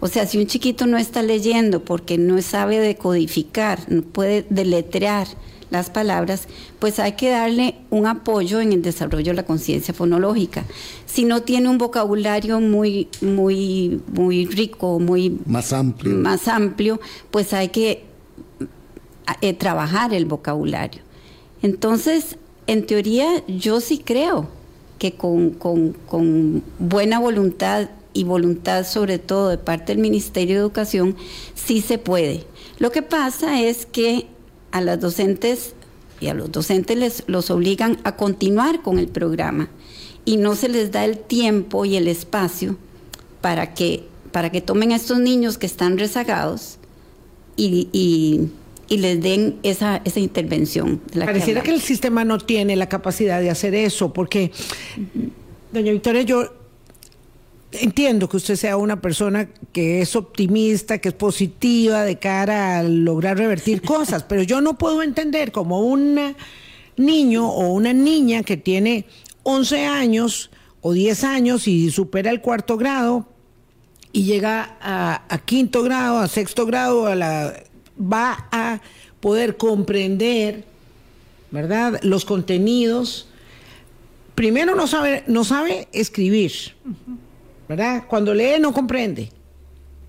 O 0.00 0.08
sea, 0.08 0.26
si 0.26 0.38
un 0.38 0.46
chiquito 0.46 0.86
no 0.86 0.96
está 0.98 1.22
leyendo 1.22 1.84
porque 1.84 2.16
no 2.18 2.40
sabe 2.42 2.78
decodificar, 2.78 3.80
no 3.92 4.02
puede 4.02 4.46
deletrear 4.48 5.26
las 5.70 5.88
palabras, 5.90 6.48
pues 6.80 6.98
hay 6.98 7.12
que 7.12 7.30
darle 7.30 7.76
un 7.90 8.06
apoyo 8.06 8.60
en 8.60 8.72
el 8.72 8.82
desarrollo 8.82 9.30
de 9.32 9.36
la 9.36 9.44
conciencia 9.44 9.94
fonológica. 9.94 10.64
Si 11.06 11.24
no 11.24 11.42
tiene 11.42 11.68
un 11.68 11.78
vocabulario 11.78 12.60
muy, 12.60 13.06
muy, 13.20 14.00
muy 14.12 14.46
rico, 14.46 14.98
muy 14.98 15.38
Más 15.46 15.72
amplio. 15.72 16.16
más 16.16 16.48
amplio, 16.48 16.98
pues 17.30 17.52
hay 17.52 17.68
que 17.68 18.02
eh, 19.42 19.52
trabajar 19.54 20.12
el 20.12 20.24
vocabulario. 20.24 21.02
Entonces, 21.62 22.36
en 22.66 22.86
teoría, 22.86 23.44
yo 23.46 23.80
sí 23.80 23.98
creo 23.98 24.48
que 24.98 25.14
con, 25.14 25.56
buena 26.78 27.18
voluntad 27.18 27.88
y 28.12 28.24
voluntad 28.24 28.84
sobre 28.86 29.18
todo 29.18 29.48
de 29.48 29.58
parte 29.58 29.92
del 29.92 30.02
Ministerio 30.02 30.56
de 30.56 30.60
Educación, 30.60 31.16
sí 31.54 31.80
se 31.80 31.98
puede. 31.98 32.44
Lo 32.78 32.90
que 32.90 33.02
pasa 33.02 33.62
es 33.62 33.86
que 33.86 34.26
a 34.72 34.80
las 34.80 35.00
docentes 35.00 35.74
y 36.20 36.26
a 36.28 36.34
los 36.34 36.52
docentes 36.52 36.96
les, 36.96 37.24
los 37.28 37.50
obligan 37.50 37.98
a 38.04 38.16
continuar 38.16 38.82
con 38.82 38.98
el 38.98 39.08
programa 39.08 39.70
y 40.24 40.36
no 40.36 40.54
se 40.54 40.68
les 40.68 40.92
da 40.92 41.04
el 41.04 41.18
tiempo 41.18 41.84
y 41.84 41.96
el 41.96 42.08
espacio 42.08 42.76
para 43.40 43.74
que, 43.74 44.04
para 44.32 44.50
que 44.50 44.60
tomen 44.60 44.92
a 44.92 44.96
estos 44.96 45.18
niños 45.18 45.56
que 45.56 45.66
están 45.66 45.98
rezagados 45.98 46.76
y- 47.56 48.48
y 48.90 48.98
les 48.98 49.22
den 49.22 49.60
esa, 49.62 50.02
esa 50.04 50.18
intervención. 50.18 51.00
de 51.12 51.20
la 51.20 51.26
Pareciera 51.26 51.62
que 51.62 51.70
el 51.70 51.80
sistema 51.80 52.24
no 52.24 52.38
tiene 52.38 52.74
la 52.74 52.88
capacidad 52.88 53.40
de 53.40 53.48
hacer 53.48 53.72
eso, 53.74 54.12
porque, 54.12 54.50
doña 55.72 55.92
Victoria, 55.92 56.22
yo 56.22 56.52
entiendo 57.70 58.28
que 58.28 58.36
usted 58.36 58.56
sea 58.56 58.76
una 58.76 59.00
persona 59.00 59.48
que 59.72 60.02
es 60.02 60.16
optimista, 60.16 60.98
que 60.98 61.10
es 61.10 61.14
positiva 61.14 62.02
de 62.02 62.18
cara 62.18 62.78
a 62.78 62.82
lograr 62.82 63.38
revertir 63.38 63.80
cosas, 63.86 64.24
pero 64.24 64.42
yo 64.42 64.60
no 64.60 64.76
puedo 64.76 65.04
entender 65.04 65.52
como 65.52 65.82
un 65.82 66.34
niño 66.96 67.48
o 67.48 67.72
una 67.72 67.92
niña 67.92 68.42
que 68.42 68.56
tiene 68.56 69.06
11 69.44 69.86
años 69.86 70.50
o 70.80 70.92
10 70.92 71.22
años 71.22 71.68
y 71.68 71.92
supera 71.92 72.32
el 72.32 72.40
cuarto 72.40 72.76
grado 72.76 73.28
y 74.12 74.24
llega 74.24 74.76
a, 74.80 75.22
a 75.32 75.38
quinto 75.38 75.84
grado, 75.84 76.18
a 76.18 76.26
sexto 76.26 76.66
grado, 76.66 77.06
a 77.06 77.14
la, 77.14 77.54
va 78.00 78.48
a 78.50 78.80
poder 79.20 79.56
comprender, 79.56 80.64
¿verdad? 81.50 82.00
Los 82.02 82.24
contenidos. 82.24 83.28
Primero 84.34 84.74
no 84.74 84.86
sabe, 84.86 85.24
no 85.26 85.44
sabe 85.44 85.88
escribir, 85.92 86.52
¿verdad? 87.68 88.04
Cuando 88.08 88.34
lee 88.34 88.58
no 88.60 88.72
comprende. 88.72 89.30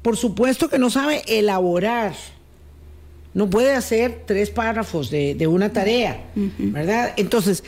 Por 0.02 0.18
supuesto 0.18 0.70
que 0.70 0.80
no 0.80 0.90
sabe 0.90 1.22
elaborar. 1.28 2.14
No 3.34 3.50
puede 3.50 3.74
hacer 3.74 4.24
tres 4.26 4.50
párrafos 4.50 5.10
de, 5.10 5.36
de 5.36 5.48
una 5.48 5.72
tarea, 5.72 6.32
¿verdad? 6.36 7.14
Entonces, 7.16 7.64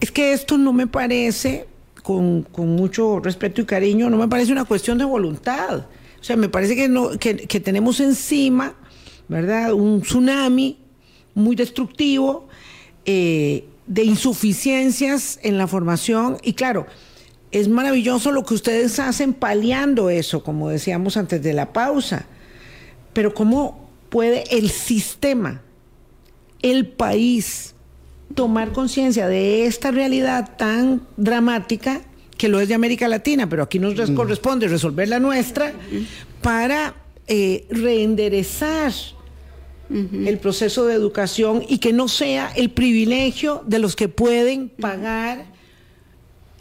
es 0.00 0.10
que 0.10 0.32
esto 0.32 0.56
no 0.56 0.72
me 0.72 0.86
parece, 0.86 1.66
con, 2.02 2.42
con 2.42 2.68
mucho 2.76 3.20
respeto 3.20 3.60
y 3.60 3.66
cariño, 3.66 4.08
no 4.08 4.16
me 4.16 4.28
parece 4.28 4.52
una 4.52 4.64
cuestión 4.64 4.96
de 4.96 5.04
voluntad. 5.04 5.84
O 6.20 6.24
sea, 6.24 6.36
me 6.36 6.48
parece 6.48 6.76
que, 6.76 6.88
no, 6.88 7.10
que, 7.18 7.36
que 7.36 7.60
tenemos 7.60 8.00
encima, 8.00 8.74
¿verdad? 9.28 9.72
Un 9.72 10.02
tsunami 10.02 10.78
muy 11.34 11.56
destructivo 11.56 12.48
eh, 13.04 13.64
de 13.86 14.04
insuficiencias 14.04 15.38
en 15.42 15.58
la 15.58 15.66
formación. 15.66 16.38
Y 16.42 16.52
claro, 16.52 16.86
es 17.50 17.68
maravilloso 17.68 18.32
lo 18.32 18.44
que 18.44 18.54
ustedes 18.54 18.98
hacen 18.98 19.32
paliando 19.32 20.10
eso, 20.10 20.44
como 20.44 20.68
decíamos 20.68 21.16
antes 21.16 21.42
de 21.42 21.52
la 21.52 21.72
pausa. 21.72 22.26
Pero 23.12 23.34
¿cómo 23.34 23.90
puede 24.10 24.44
el 24.56 24.70
sistema, 24.70 25.62
el 26.62 26.86
país, 26.86 27.74
tomar 28.34 28.72
conciencia 28.72 29.26
de 29.26 29.66
esta 29.66 29.90
realidad 29.90 30.56
tan 30.56 31.06
dramática 31.16 32.02
que 32.40 32.48
lo 32.48 32.58
es 32.58 32.68
de 32.68 32.74
América 32.74 33.06
Latina, 33.06 33.48
pero 33.50 33.62
aquí 33.62 33.78
nos 33.78 33.94
res- 33.96 34.10
corresponde 34.12 34.66
resolver 34.66 35.06
la 35.08 35.20
nuestra 35.20 35.72
para 36.40 36.94
eh, 37.26 37.66
reenderezar 37.70 38.92
el 39.90 40.38
proceso 40.38 40.86
de 40.86 40.94
educación 40.94 41.64
y 41.68 41.78
que 41.78 41.92
no 41.92 42.06
sea 42.08 42.50
el 42.56 42.70
privilegio 42.70 43.62
de 43.66 43.78
los 43.80 43.94
que 43.96 44.08
pueden 44.08 44.68
pagar 44.68 45.44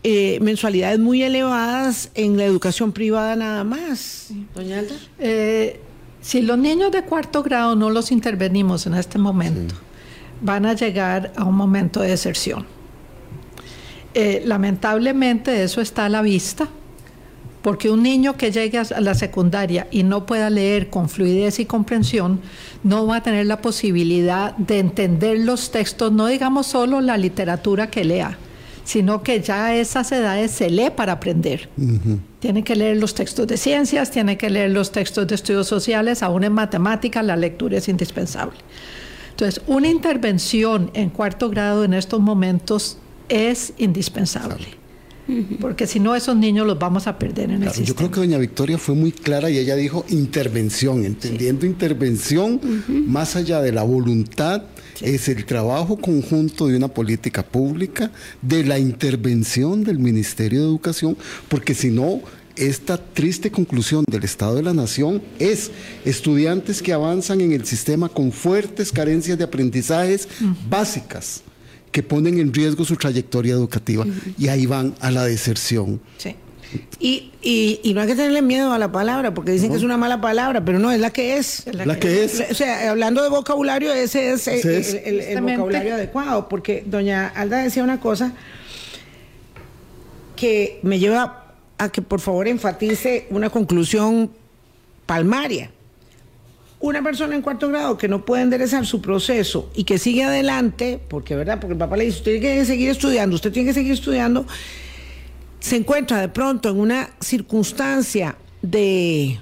eh, 0.03 0.39
mensualidades 0.41 0.97
muy 0.99 1.21
elevadas 1.23 2.09
en 2.15 2.37
la 2.37 2.43
educación 2.45 2.91
privada 2.91 3.35
nada 3.35 3.63
más. 3.63 4.29
Doña 4.55 4.79
Alda. 4.79 4.95
Eh, 5.19 5.79
si 6.21 6.41
los 6.41 6.57
niños 6.57 6.91
de 6.91 7.03
cuarto 7.03 7.43
grado 7.43 7.75
no 7.75 7.89
los 7.89 8.11
intervenimos 8.11 8.85
en 8.87 8.95
este 8.95 9.17
momento, 9.19 9.75
van 10.41 10.65
a 10.65 10.73
llegar 10.73 11.31
a 11.35 11.43
un 11.45 11.55
momento 11.55 12.01
de 12.01 12.09
deserción. 12.09 12.65
Eh, 14.13 14.41
lamentablemente 14.45 15.63
eso 15.63 15.81
está 15.81 16.05
a 16.05 16.09
la 16.09 16.21
vista, 16.21 16.67
porque 17.61 17.89
un 17.89 18.01
niño 18.01 18.37
que 18.37 18.51
llegue 18.51 18.77
a 18.77 19.01
la 19.01 19.13
secundaria 19.13 19.87
y 19.91 20.03
no 20.03 20.25
pueda 20.25 20.49
leer 20.49 20.89
con 20.89 21.09
fluidez 21.09 21.59
y 21.59 21.65
comprensión, 21.65 22.39
no 22.83 23.05
va 23.05 23.17
a 23.17 23.23
tener 23.23 23.45
la 23.45 23.61
posibilidad 23.61 24.55
de 24.57 24.79
entender 24.79 25.39
los 25.39 25.71
textos, 25.71 26.11
no 26.11 26.27
digamos 26.27 26.67
solo 26.67 27.01
la 27.01 27.17
literatura 27.17 27.91
que 27.91 28.05
lea, 28.05 28.37
sino 28.83 29.21
que 29.21 29.41
ya 29.41 29.67
a 29.67 29.75
esas 29.75 30.11
edades 30.11 30.51
se 30.51 30.69
lee 30.69 30.89
para 30.95 31.13
aprender. 31.13 31.69
Tiene 32.39 32.63
que 32.63 32.75
leer 32.75 32.97
los 32.97 33.13
textos 33.13 33.45
de 33.45 33.57
ciencias, 33.57 34.09
tiene 34.09 34.37
que 34.37 34.49
leer 34.49 34.71
los 34.71 34.91
textos 34.91 35.27
de 35.27 35.35
estudios 35.35 35.67
sociales, 35.67 36.23
aún 36.23 36.45
en 36.45 36.53
matemáticas 36.53 37.23
la 37.23 37.35
lectura 37.35 37.77
es 37.77 37.89
indispensable. 37.89 38.57
Entonces, 39.31 39.61
una 39.67 39.87
intervención 39.87 40.91
en 40.93 41.09
cuarto 41.09 41.49
grado 41.49 41.83
en 41.83 41.93
estos 41.93 42.19
momentos 42.19 42.97
es 43.29 43.73
indispensable, 43.77 44.67
porque 45.61 45.85
si 45.85 45.99
no, 45.99 46.15
esos 46.15 46.35
niños 46.35 46.65
los 46.65 46.79
vamos 46.79 47.05
a 47.05 47.19
perder 47.19 47.45
en 47.51 47.51
el 47.51 47.59
Claro, 47.61 47.73
yo 47.73 47.77
sistema. 47.85 47.97
creo 47.97 48.11
que 48.11 48.19
doña 48.21 48.37
Victoria 48.39 48.77
fue 48.79 48.95
muy 48.95 49.11
clara 49.11 49.49
y 49.51 49.57
ella 49.59 49.75
dijo 49.75 50.03
intervención, 50.09 51.05
entendiendo 51.05 51.65
intervención 51.67 52.59
más 53.07 53.35
allá 53.35 53.61
de 53.61 53.71
la 53.71 53.83
voluntad, 53.83 54.63
es 55.01 55.29
el 55.29 55.45
trabajo 55.45 55.97
conjunto 55.97 56.67
de 56.67 56.75
una 56.75 56.87
política 56.89 57.43
pública, 57.45 58.11
de 58.41 58.63
la 58.65 58.79
intervención 58.79 59.83
del 59.83 59.99
Ministerio 59.99 60.59
de 60.61 60.65
Educación, 60.65 61.15
porque 61.47 61.73
si 61.75 61.89
no, 61.91 62.21
esta 62.55 62.97
triste 62.97 63.51
conclusión 63.51 64.03
del 64.09 64.23
Estado 64.25 64.55
de 64.55 64.63
la 64.63 64.73
Nación 64.73 65.21
es 65.37 65.71
estudiantes 66.03 66.81
que 66.81 66.91
avanzan 66.91 67.39
en 67.39 67.53
el 67.53 67.65
sistema 67.65 68.09
con 68.09 68.31
fuertes 68.33 68.91
carencias 68.91 69.37
de 69.37 69.43
aprendizajes 69.45 70.27
básicas 70.69 71.43
que 71.91 72.03
ponen 72.03 72.39
en 72.39 72.53
riesgo 72.53 72.85
su 72.85 72.95
trayectoria 72.95 73.53
educativa 73.53 74.05
y 74.37 74.47
ahí 74.47 74.65
van 74.65 74.93
a 75.01 75.09
la 75.11 75.23
deserción. 75.25 75.99
Sí. 76.17 76.35
Y, 76.99 77.31
y, 77.41 77.79
y 77.83 77.93
no 77.95 78.01
hay 78.01 78.07
que 78.07 78.13
tenerle 78.15 78.43
miedo 78.43 78.71
a 78.71 78.77
la 78.77 78.91
palabra, 78.91 79.33
porque 79.33 79.51
dicen 79.51 79.71
que 79.71 79.77
es 79.77 79.81
una 79.83 79.97
mala 79.97 80.21
palabra, 80.21 80.63
pero 80.63 80.77
no, 80.77 80.91
es 80.91 80.99
la 80.99 81.09
que 81.09 81.37
es. 81.37 81.65
Es 81.65 81.73
La 81.75 81.99
que 81.99 82.23
es. 82.25 82.43
O 82.51 82.53
sea, 82.53 82.91
hablando 82.91 83.23
de 83.23 83.29
vocabulario, 83.29 83.91
ese 83.91 84.33
es, 84.33 84.47
eh, 84.47 84.57
Ese 84.59 84.77
es. 84.77 84.93
el, 84.93 84.99
el- 84.99 85.15
el 85.15 85.21
Justamente. 85.25 85.57
vocabulario 85.57 85.93
adecuado, 85.95 86.47
porque 86.47 86.83
doña 86.85 87.27
Alda 87.29 87.63
decía 87.63 87.83
una 87.83 87.99
cosa 87.99 88.33
que 90.35 90.79
me 90.83 90.99
lleva 90.99 91.55
a 91.77 91.89
que 91.89 92.01
por 92.01 92.19
favor 92.19 92.47
enfatice 92.47 93.25
una 93.29 93.49
conclusión 93.49 94.29
palmaria. 95.05 95.71
Una 96.81 97.03
persona 97.03 97.35
en 97.35 97.41
cuarto 97.41 97.67
grado 97.67 97.97
que 97.97 98.07
no 98.07 98.23
puede 98.23 98.43
enderezar 98.43 98.85
su 98.85 99.01
proceso 99.01 99.69
y 99.75 99.83
que 99.83 99.97
sigue 99.97 100.23
adelante, 100.23 100.99
porque 101.07 101.35
verdad, 101.35 101.59
porque 101.59 101.73
el 101.73 101.79
papá 101.79 101.97
le 101.97 102.05
dice, 102.05 102.19
usted 102.19 102.39
tiene 102.39 102.57
que 102.57 102.65
seguir 102.65 102.89
estudiando, 102.89 103.35
usted 103.35 103.51
tiene 103.51 103.69
que 103.69 103.73
seguir 103.73 103.91
estudiando, 103.91 104.45
se 105.59 105.75
encuentra 105.75 106.21
de 106.21 106.29
pronto 106.29 106.69
en 106.69 106.79
una 106.79 107.09
circunstancia 107.19 108.37
de, 108.61 109.39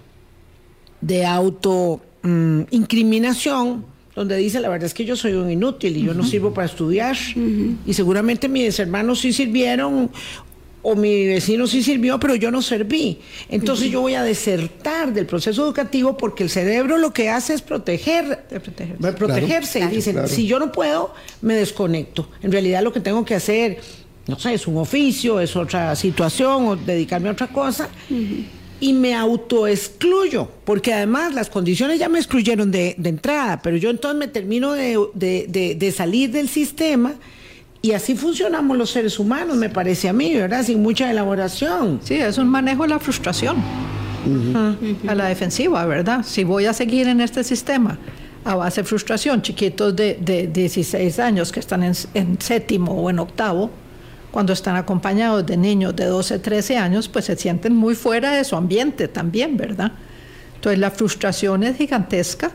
de 1.02 1.26
auto 1.26 2.02
mm, 2.24 2.62
incriminación, 2.72 3.86
donde 4.16 4.36
dice 4.38 4.60
la 4.60 4.70
verdad 4.70 4.88
es 4.88 4.96
que 4.96 5.06
yo 5.06 5.16
soy 5.16 5.34
un 5.34 5.52
inútil 5.52 5.96
y 5.96 6.02
yo 6.02 6.16
no 6.16 6.24
sirvo 6.24 6.52
para 6.52 6.66
estudiar. 6.66 7.16
Y 7.86 7.94
seguramente 7.94 8.50
mis 8.50 8.80
hermanos 8.80 9.20
sí 9.20 9.32
sirvieron 9.32 10.10
o 10.84 10.96
mi 10.96 11.26
vecino 11.28 11.68
sí 11.68 11.84
sirvió, 11.84 12.20
pero 12.20 12.36
yo 12.36 12.50
no 12.52 12.62
serví. 12.62 13.20
Entonces 13.50 13.90
yo 13.92 14.02
voy 14.02 14.14
a 14.14 14.24
desertar 14.24 15.12
del 15.14 15.26
proceso 15.26 15.64
educativo 15.66 16.16
porque 16.18 16.44
el 16.44 16.50
cerebro 16.50 16.98
lo 16.98 17.12
que 17.14 17.30
hace 17.30 17.54
es 17.56 17.62
proteger, 17.62 18.46
protegerse. 18.48 19.14
protegerse. 19.18 19.80
Claro, 19.80 19.96
Dicen, 19.96 20.14
claro. 20.14 20.28
si 20.30 20.48
yo 20.48 20.60
no 20.60 20.72
puedo, 20.72 21.14
me 21.42 21.56
desconecto. 21.56 22.30
En 22.42 22.52
realidad 22.52 22.84
lo 22.84 22.94
que 22.94 23.00
tengo 23.02 23.26
que 23.26 23.36
hacer, 23.36 23.80
no 24.28 24.40
sé, 24.40 24.54
es 24.54 24.68
un 24.68 24.78
oficio, 24.78 25.40
es 25.42 25.56
otra 25.56 25.96
situación, 25.96 26.66
o 26.68 26.76
dedicarme 26.76 27.30
a 27.30 27.32
otra 27.34 27.48
cosa. 27.48 27.90
Y 28.80 28.94
me 28.94 29.16
autoexcluyo, 29.16 30.50
porque 30.64 30.94
además 30.94 31.34
las 31.34 31.50
condiciones 31.50 32.00
ya 32.00 32.10
me 32.10 32.20
excluyeron 32.20 32.72
de, 32.72 32.96
de 32.98 33.10
entrada, 33.10 33.62
pero 33.62 33.76
yo 33.78 33.90
entonces 33.90 34.18
me 34.20 34.28
termino 34.28 34.74
de, 34.74 34.98
de- 35.16 35.48
de- 35.50 35.76
de 35.76 35.92
salir 35.92 36.32
del 36.32 36.48
sistema 36.48 37.16
y 37.82 37.92
así 37.92 38.16
funcionamos 38.16 38.78
los 38.78 38.90
seres 38.90 39.20
humanos, 39.20 39.56
me 39.58 39.70
parece 39.70 40.10
a 40.10 40.14
mí, 40.14 40.34
¿verdad? 40.34 40.64
Sin 40.64 40.82
mucha 40.82 41.10
elaboración. 41.10 42.00
Sí, 42.04 42.16
es 42.16 42.38
un 42.38 42.48
manejo 42.48 42.84
de 42.84 42.90
la 42.90 43.00
frustración 43.00 43.58
a 45.08 45.16
la 45.16 45.28
defensiva, 45.28 45.86
¿verdad? 45.86 46.24
Si 46.26 46.44
voy 46.44 46.66
a 46.66 46.74
seguir 46.74 47.08
en 47.08 47.22
este 47.22 47.44
sistema 47.44 47.98
a 48.44 48.56
base 48.56 48.82
de 48.82 48.88
frustración, 48.88 49.42
chiquitos 49.42 49.96
de, 49.96 50.18
de 50.20 50.48
16 50.48 51.20
años 51.20 51.52
que 51.52 51.60
están 51.60 51.84
en, 51.84 51.94
en 52.14 52.40
séptimo 52.42 52.94
o 52.94 53.10
en 53.10 53.20
octavo, 53.20 53.70
cuando 54.32 54.54
están 54.54 54.76
acompañados 54.76 55.46
de 55.46 55.58
niños 55.58 55.96
de 55.96 56.06
12, 56.06 56.40
13 56.40 56.78
años, 56.78 57.08
pues 57.08 57.26
se 57.26 57.36
sienten 57.36 57.76
muy 57.76 57.96
fuera 57.96 58.32
de 58.32 58.44
su 58.44 58.56
ambiente 58.56 59.08
también, 59.08 59.58
¿verdad? 59.58 59.94
Entonces 60.56 60.80
la 60.80 60.92
frustración 60.92 61.64
es 61.64 61.78
gigantesca 61.78 62.52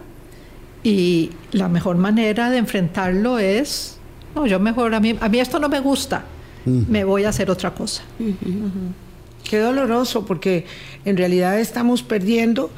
y 0.83 1.31
la 1.53 1.69
mejor 1.69 1.97
manera 1.97 2.51
de 2.51 2.59
enfrentarlo 2.59 3.39
es, 3.39 3.99
no, 4.35 4.47
yo 4.47 4.59
mejor, 4.59 4.95
a 4.95 5.01
mí, 5.01 5.17
a 5.21 5.29
mí 5.29 5.41
esto 5.41 5.59
no 5.59 5.69
me 5.69 5.81
gusta, 5.81 6.25
me 6.65 7.05
voy 7.05 7.25
a 7.25 7.31
hacer 7.31 7.51
otra 7.51 7.75
cosa. 7.75 8.03
Qué 9.49 9.59
doloroso, 9.59 10.25
porque 10.25 10.65
en 11.05 11.17
realidad 11.17 11.59
estamos 11.61 12.03
perdiendo. 12.03 12.71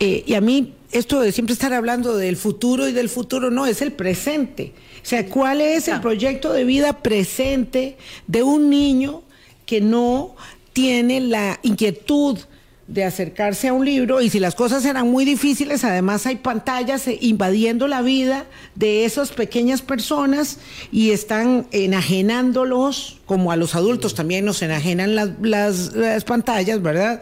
eh, 0.00 0.24
y 0.26 0.34
a 0.34 0.40
mí, 0.40 0.72
esto 0.92 1.20
de 1.20 1.32
siempre 1.32 1.52
estar 1.52 1.72
hablando 1.72 2.16
del 2.16 2.36
futuro 2.36 2.88
y 2.88 2.92
del 2.92 3.08
futuro, 3.08 3.50
no, 3.50 3.66
es 3.66 3.82
el 3.82 3.92
presente. 3.92 4.72
O 5.02 5.06
sea, 5.06 5.26
¿cuál 5.26 5.60
es 5.60 5.88
el 5.88 6.00
proyecto 6.00 6.52
de 6.52 6.64
vida 6.64 7.02
presente 7.02 7.96
de 8.26 8.42
un 8.42 8.70
niño 8.70 9.22
que 9.66 9.80
no 9.80 10.34
tiene 10.72 11.20
la 11.20 11.58
inquietud 11.62 12.38
de 12.86 13.04
acercarse 13.04 13.68
a 13.68 13.72
un 13.72 13.84
libro? 13.84 14.20
Y 14.20 14.28
si 14.30 14.38
las 14.40 14.54
cosas 14.54 14.84
eran 14.84 15.10
muy 15.10 15.24
difíciles, 15.24 15.84
además 15.84 16.26
hay 16.26 16.36
pantallas 16.36 17.08
eh, 17.08 17.18
invadiendo 17.22 17.88
la 17.88 18.02
vida 18.02 18.44
de 18.74 19.04
esas 19.04 19.30
pequeñas 19.30 19.80
personas 19.82 20.58
y 20.92 21.10
están 21.10 21.66
enajenándolos, 21.72 23.20
como 23.26 23.52
a 23.52 23.56
los 23.56 23.74
adultos 23.74 24.14
también 24.14 24.44
nos 24.44 24.60
enajenan 24.62 25.14
las, 25.14 25.30
las- 25.40 25.94
las 25.94 26.24
pantallas, 26.24 26.82
¿verdad? 26.82 27.20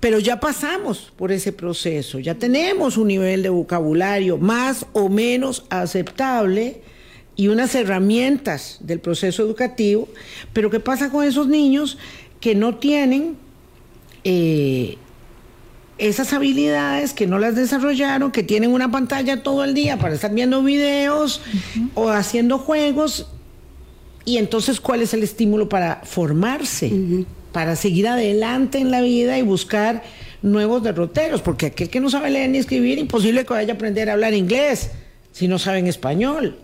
Pero 0.00 0.18
ya 0.18 0.38
pasamos 0.38 1.10
por 1.16 1.32
ese 1.32 1.52
proceso, 1.52 2.18
ya 2.18 2.34
tenemos 2.34 2.98
un 2.98 3.08
nivel 3.08 3.42
de 3.42 3.48
vocabulario 3.48 4.36
más 4.36 4.84
o 4.92 5.08
menos 5.08 5.64
aceptable 5.70 6.82
y 7.36 7.48
unas 7.48 7.74
herramientas 7.74 8.76
del 8.80 9.00
proceso 9.00 9.42
educativo, 9.42 10.06
pero 10.52 10.70
¿qué 10.70 10.78
pasa 10.78 11.08
con 11.10 11.24
esos 11.24 11.46
niños 11.48 11.96
que 12.40 12.54
no 12.54 12.76
tienen 12.76 13.36
eh, 14.24 14.96
esas 15.98 16.32
habilidades, 16.32 17.12
que 17.12 17.26
no 17.26 17.38
las 17.38 17.54
desarrollaron, 17.54 18.32
que 18.32 18.42
tienen 18.42 18.72
una 18.72 18.90
pantalla 18.90 19.42
todo 19.42 19.64
el 19.64 19.74
día 19.74 19.98
para 19.98 20.14
estar 20.14 20.32
viendo 20.34 20.62
videos 20.62 21.40
o 21.94 22.08
haciendo 22.08 22.58
juegos? 22.58 23.28
Y 24.24 24.38
entonces, 24.38 24.80
¿cuál 24.80 25.02
es 25.02 25.14
el 25.14 25.22
estímulo 25.22 25.68
para 25.68 26.00
formarse? 26.04 27.24
Para 27.52 27.76
seguir 27.76 28.08
adelante 28.08 28.78
en 28.78 28.90
la 28.90 29.02
vida 29.02 29.38
y 29.38 29.42
buscar 29.42 30.02
nuevos 30.42 30.82
derroteros, 30.82 31.42
porque 31.42 31.66
aquel 31.66 31.88
que 31.88 32.00
no 32.00 32.10
sabe 32.10 32.30
leer 32.30 32.50
ni 32.50 32.58
escribir, 32.58 32.98
imposible 32.98 33.44
que 33.44 33.52
vaya 33.52 33.72
a 33.72 33.76
aprender 33.76 34.10
a 34.10 34.14
hablar 34.14 34.34
inglés 34.34 34.90
si 35.32 35.48
no 35.48 35.58
saben 35.58 35.86
español. 35.86 36.56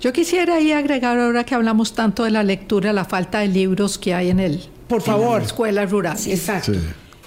Yo 0.00 0.12
quisiera 0.12 0.56
ahí 0.56 0.72
agregar, 0.72 1.18
ahora 1.18 1.44
que 1.44 1.54
hablamos 1.54 1.94
tanto 1.94 2.24
de 2.24 2.30
la 2.30 2.42
lectura, 2.42 2.92
la 2.92 3.04
falta 3.04 3.40
de 3.40 3.48
libros 3.48 3.98
que 3.98 4.14
hay 4.14 4.30
en 4.30 4.40
el 4.40 4.60
Por 4.88 5.02
favor. 5.02 5.42
escuela 5.42 5.84
rural. 5.86 6.16
Exacto. 6.26 6.74
Sí. 6.74 6.80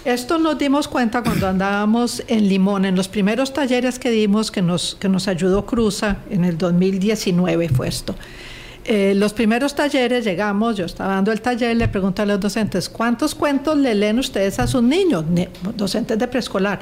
Esto 0.06 0.40
nos 0.40 0.58
dimos 0.58 0.88
cuenta 0.88 1.22
cuando 1.22 1.48
andábamos 1.48 2.24
en 2.28 2.48
Limón, 2.48 2.86
en 2.86 2.96
los 2.96 3.10
primeros 3.10 3.52
talleres 3.54 4.00
que 4.00 4.10
dimos, 4.10 4.50
que 4.50 4.62
nos, 4.62 4.96
que 4.96 5.10
nos 5.10 5.28
ayudó 5.28 5.66
Cruza, 5.66 6.18
en 6.30 6.46
el 6.46 6.58
2019 6.58 7.68
fue 7.70 7.90
esto. 7.90 8.16
Eh, 8.86 9.14
los 9.16 9.34
primeros 9.34 9.76
talleres 9.76 10.24
llegamos, 10.24 10.78
yo 10.78 10.86
estaba 10.86 11.16
dando 11.16 11.34
el 11.34 11.42
taller, 11.42 11.76
le 11.76 11.90
pregunto 11.90 12.22
a 12.22 12.26
los 12.26 12.40
docentes, 12.40 12.88
¿cuántos 12.90 13.36
cuentos 13.36 13.78
le 13.78 13.94
leen 13.94 14.18
ustedes 14.20 14.58
a 14.60 14.68
sus 14.68 14.82
niños, 14.82 15.26
ni- 15.26 15.50
docentes 15.76 16.18
de 16.18 16.28
preescolar? 16.30 16.80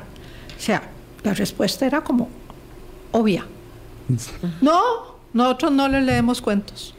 O 0.55 0.61
sea, 0.61 0.83
la 1.23 1.33
respuesta 1.33 1.85
era 1.87 2.01
como 2.03 2.29
obvia. 3.11 3.45
No, 4.61 4.79
nosotros 5.33 5.71
no 5.71 5.87
les 5.89 6.03
leemos 6.03 6.39
cuentos. 6.41 6.93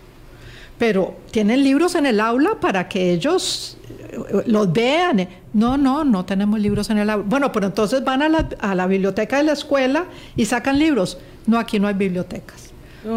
Pero 0.79 1.17
tienen 1.31 1.65
libros 1.65 1.95
en 1.95 2.07
el 2.07 2.21
aula 2.21 2.61
para 2.61 2.89
que 2.89 3.13
ellos 3.13 3.77
eh, 4.11 4.43
los 4.47 4.73
vean. 4.73 5.29
No, 5.53 5.77
no, 5.77 6.05
no 6.05 6.25
tenemos 6.25 6.61
libros 6.61 6.89
en 6.91 6.99
el 6.99 7.11
aula. 7.11 7.25
Bueno, 7.27 7.51
pero 7.53 7.67
entonces 7.67 8.05
van 8.05 8.23
a 8.23 8.29
la, 8.29 8.49
a 8.61 8.75
la 8.75 8.87
biblioteca 8.87 9.39
de 9.39 9.43
la 9.45 9.53
escuela 9.53 10.05
y 10.37 10.45
sacan 10.45 10.79
libros. 10.79 11.19
No, 11.47 11.59
aquí 11.59 11.81
no 11.81 11.89
hay 11.89 11.95
bibliotecas. 11.95 12.69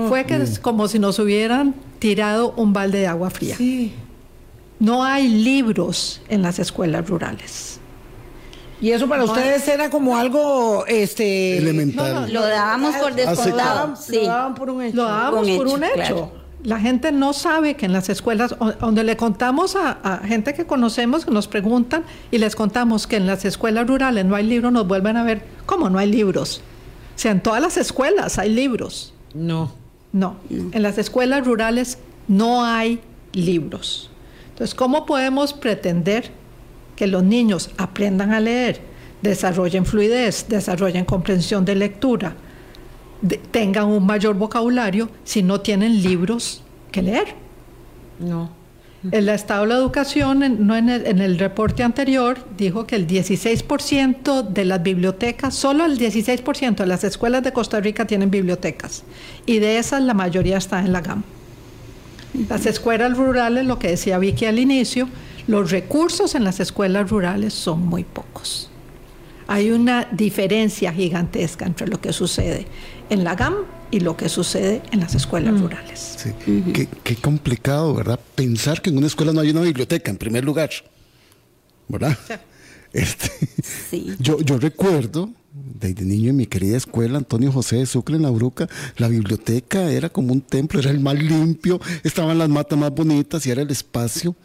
Fue 0.08 0.26
que 0.26 0.36
es 0.38 0.58
como 0.60 0.88
si 0.88 1.00
nos 1.00 1.20
hubieran 1.20 1.76
tirado 2.00 2.54
un 2.56 2.72
balde 2.72 3.00
de 3.00 3.08
agua 3.08 3.30
fría. 3.30 3.58
Sí. 3.58 3.94
No 4.80 5.04
hay 5.04 5.28
libros 5.28 6.22
en 6.30 6.42
las 6.42 6.58
escuelas 6.60 7.08
rurales. 7.10 7.80
Y 8.80 8.92
eso 8.92 9.08
para 9.08 9.24
ustedes 9.26 9.68
era 9.68 9.90
como 9.90 10.18
algo 10.18 10.86
este 10.88 11.58
Elemental. 11.58 12.32
Lo 12.34 12.42
dábamos 12.42 12.96
por 12.96 13.14
descontado. 13.14 13.96
Sí. 13.96 14.16
lo 14.22 14.26
daban 14.28 14.56
por 14.56 14.70
un 14.72 14.82
hecho. 14.82 14.96
Lo 14.96 15.04
dábamos 15.04 15.48
Un 15.48 15.58
por 15.58 15.68
hecho, 15.68 15.76
un 15.76 15.84
hecho. 15.84 15.94
claro. 15.94 16.32
La 16.64 16.80
gente 16.80 17.12
no 17.12 17.34
sabe 17.34 17.76
que 17.76 17.86
en 17.86 17.94
las 17.94 18.10
escuelas, 18.10 18.56
donde 18.80 19.04
le 19.04 19.18
contamos 19.18 19.76
a, 19.76 19.92
a 20.04 20.18
gente 20.20 20.54
que 20.54 20.66
conocemos, 20.66 21.26
que 21.26 21.32
nos 21.32 21.48
preguntan, 21.48 22.04
y 22.30 22.38
les 22.38 22.56
contamos 22.56 23.08
que 23.08 23.16
en 23.16 23.26
las 23.26 23.46
escuelas 23.46 23.88
rurales 23.88 24.26
no 24.26 24.36
hay 24.36 24.46
libros, 24.46 24.72
nos 24.72 24.88
vuelven 24.88 25.18
a 25.18 25.24
ver, 25.24 25.44
¿cómo 25.66 25.90
no 25.90 25.98
hay 25.98 26.12
libros? 26.12 26.62
O 27.16 27.20
sea, 27.20 27.32
en 27.32 27.42
todas 27.42 27.62
las 27.62 27.78
escuelas 27.78 28.38
hay 28.38 28.54
libros. 28.54 29.14
No. 29.34 29.82
No, 30.14 30.36
en 30.50 30.84
las 30.84 30.98
escuelas 30.98 31.46
rurales 31.46 31.98
no 32.28 32.66
hay 32.66 33.00
libros. 33.32 34.10
Entonces, 34.50 34.76
¿cómo 34.76 35.06
podemos 35.06 35.54
pretender 35.54 36.32
que 36.96 37.08
los 37.08 37.24
niños 37.24 37.72
aprendan 37.78 38.34
a 38.34 38.40
leer, 38.40 38.82
desarrollen 39.22 39.86
fluidez, 39.86 40.48
desarrollen 40.50 41.06
comprensión 41.06 41.64
de 41.64 41.76
lectura, 41.76 42.36
de- 43.22 43.38
tengan 43.38 43.86
un 43.88 44.06
mayor 44.06 44.36
vocabulario 44.36 45.10
si 45.24 45.44
no 45.44 45.62
tienen 45.62 46.02
libros 46.02 46.64
que 46.92 47.02
leer? 47.02 47.36
No. 48.20 48.50
El 49.12 49.30
Estado 49.30 49.62
de 49.64 49.68
la 49.70 49.76
Educación, 49.76 50.44
en, 50.44 50.68
no 50.68 50.76
en, 50.76 50.88
el, 50.88 51.08
en 51.08 51.20
el 51.22 51.40
reporte 51.40 51.82
anterior, 51.82 52.38
dijo 52.56 52.86
que 52.86 52.96
el 52.96 53.08
16% 53.08 54.48
de 54.48 54.66
las 54.66 54.84
bibliotecas, 54.84 55.56
solo 55.56 55.86
el 55.86 55.98
16% 55.98 56.76
de 56.76 56.86
las 56.86 57.04
escuelas 57.04 57.42
de 57.44 57.52
Costa 57.52 57.80
Rica 57.80 58.06
tienen 58.06 58.30
bibliotecas. 58.30 59.04
Y 59.48 59.58
de 59.60 59.80
esas 59.80 60.04
la 60.04 60.14
mayoría 60.14 60.58
está 60.58 60.80
en 60.82 60.92
la 60.94 61.02
GAM. 61.02 61.24
Las 62.48 62.66
escuelas 62.66 63.18
rurales, 63.18 63.66
lo 63.66 63.80
que 63.80 63.90
decía 63.90 64.18
Vicky 64.20 64.46
al 64.46 64.60
inicio, 64.60 65.10
los 65.48 65.72
recursos 65.72 66.36
en 66.36 66.44
las 66.44 66.60
escuelas 66.60 67.10
rurales 67.10 67.54
son 67.54 67.86
muy 67.86 68.04
pocos. 68.04 68.70
Hay 69.48 69.72
una 69.72 70.06
diferencia 70.12 70.94
gigantesca 70.94 71.66
entre 71.66 71.88
lo 71.88 72.00
que 72.00 72.14
sucede 72.14 72.66
en 73.10 73.24
la 73.24 73.36
GAM 73.36 73.56
y 73.92 74.00
lo 74.00 74.16
que 74.16 74.30
sucede 74.30 74.82
en 74.92 75.00
las 75.02 75.16
escuelas 75.16 75.60
rurales. 75.60 76.16
Sí. 76.18 76.32
qué, 76.74 76.88
qué 77.04 77.16
complicado, 77.18 77.94
¿verdad? 77.94 78.20
Pensar 78.36 78.82
que 78.82 78.90
en 78.90 78.98
una 78.98 79.08
escuela 79.08 79.34
no 79.34 79.42
hay 79.42 79.50
una 79.52 79.62
biblioteca, 79.62 80.10
en 80.12 80.18
primer 80.18 80.44
lugar. 80.46 80.70
¿Verdad? 81.88 82.18
Este, 82.94 83.32
Sí. 83.90 84.16
yo, 84.20 84.42
yo 84.42 84.58
recuerdo, 84.58 85.30
desde 85.54 86.04
niño 86.04 86.32
en 86.32 86.36
mi 86.36 86.46
querida 86.46 86.76
escuela, 86.76 87.18
Antonio 87.20 87.50
José 87.50 87.78
de 87.78 87.86
Sucre 87.86 88.18
en 88.18 88.22
La 88.22 88.30
Bruca, 88.32 88.68
la 88.98 89.08
biblioteca 89.08 89.90
era 89.90 90.10
como 90.10 90.34
un 90.34 90.42
templo, 90.42 90.78
era 90.82 90.92
el 90.92 91.00
más 91.00 91.16
limpio, 91.16 91.80
estaban 92.04 92.38
las 92.38 92.50
matas 92.50 92.78
más 92.78 92.92
bonitas 92.94 93.46
y 93.46 93.52
era 93.52 93.62
el 93.62 93.72
espacio 93.72 94.36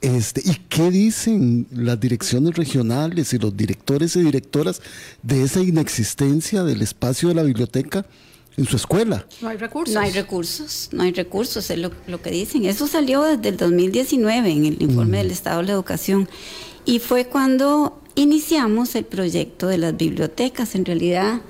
Este, 0.00 0.40
¿Y 0.44 0.54
qué 0.68 0.90
dicen 0.90 1.66
las 1.72 1.98
direcciones 1.98 2.54
regionales 2.56 3.32
y 3.32 3.38
los 3.38 3.56
directores 3.56 4.14
y 4.14 4.20
directoras 4.22 4.80
de 5.22 5.42
esa 5.42 5.60
inexistencia 5.60 6.62
del 6.62 6.82
espacio 6.82 7.28
de 7.30 7.34
la 7.34 7.42
biblioteca 7.42 8.06
en 8.56 8.64
su 8.66 8.76
escuela? 8.76 9.26
No 9.42 9.48
hay 9.48 9.56
recursos. 9.56 9.94
No 9.94 10.00
hay 10.00 10.12
recursos, 10.12 10.88
no 10.92 11.02
hay 11.02 11.12
recursos, 11.12 11.70
es 11.70 11.78
lo, 11.78 11.90
lo 12.06 12.22
que 12.22 12.30
dicen. 12.30 12.64
Eso 12.64 12.86
salió 12.86 13.22
desde 13.22 13.48
el 13.48 13.56
2019 13.56 14.50
en 14.50 14.66
el 14.66 14.82
informe 14.82 15.18
del 15.18 15.32
Estado 15.32 15.58
de 15.62 15.66
la 15.66 15.72
Educación. 15.72 16.28
Y 16.84 17.00
fue 17.00 17.26
cuando 17.26 18.00
iniciamos 18.14 18.94
el 18.94 19.04
proyecto 19.04 19.66
de 19.66 19.78
las 19.78 19.96
bibliotecas. 19.96 20.76
En 20.76 20.84
realidad, 20.84 21.40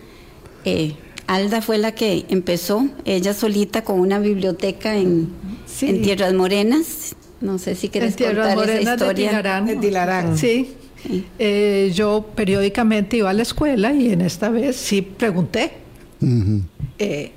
eh, 0.64 0.96
Alda 1.26 1.60
fue 1.60 1.76
la 1.76 1.94
que 1.94 2.24
empezó, 2.30 2.88
ella 3.04 3.34
solita 3.34 3.84
con 3.84 4.00
una 4.00 4.18
biblioteca 4.18 4.96
en, 4.96 5.28
Sí. 5.66 5.86
en 5.90 6.00
Tierras 6.00 6.32
Morenas. 6.32 7.14
No 7.40 7.58
sé 7.58 7.74
si 7.74 7.88
quieres 7.88 8.16
contar 8.16 8.38
esa 8.38 8.54
Morenas 8.54 8.84
de 8.84 8.92
historia. 8.92 9.28
Tilarán. 9.30 9.66
De 9.66 9.76
Tilarán. 9.76 10.38
Sí. 10.38 10.74
Sí. 11.02 11.26
Eh, 11.38 11.92
yo 11.94 12.26
periódicamente 12.34 13.16
iba 13.18 13.30
a 13.30 13.32
la 13.32 13.42
escuela 13.42 13.92
y 13.92 14.12
en 14.12 14.20
esta 14.20 14.48
vez 14.50 14.76
sí 14.76 15.02
pregunté. 15.02 15.72
Eh, 16.98 17.32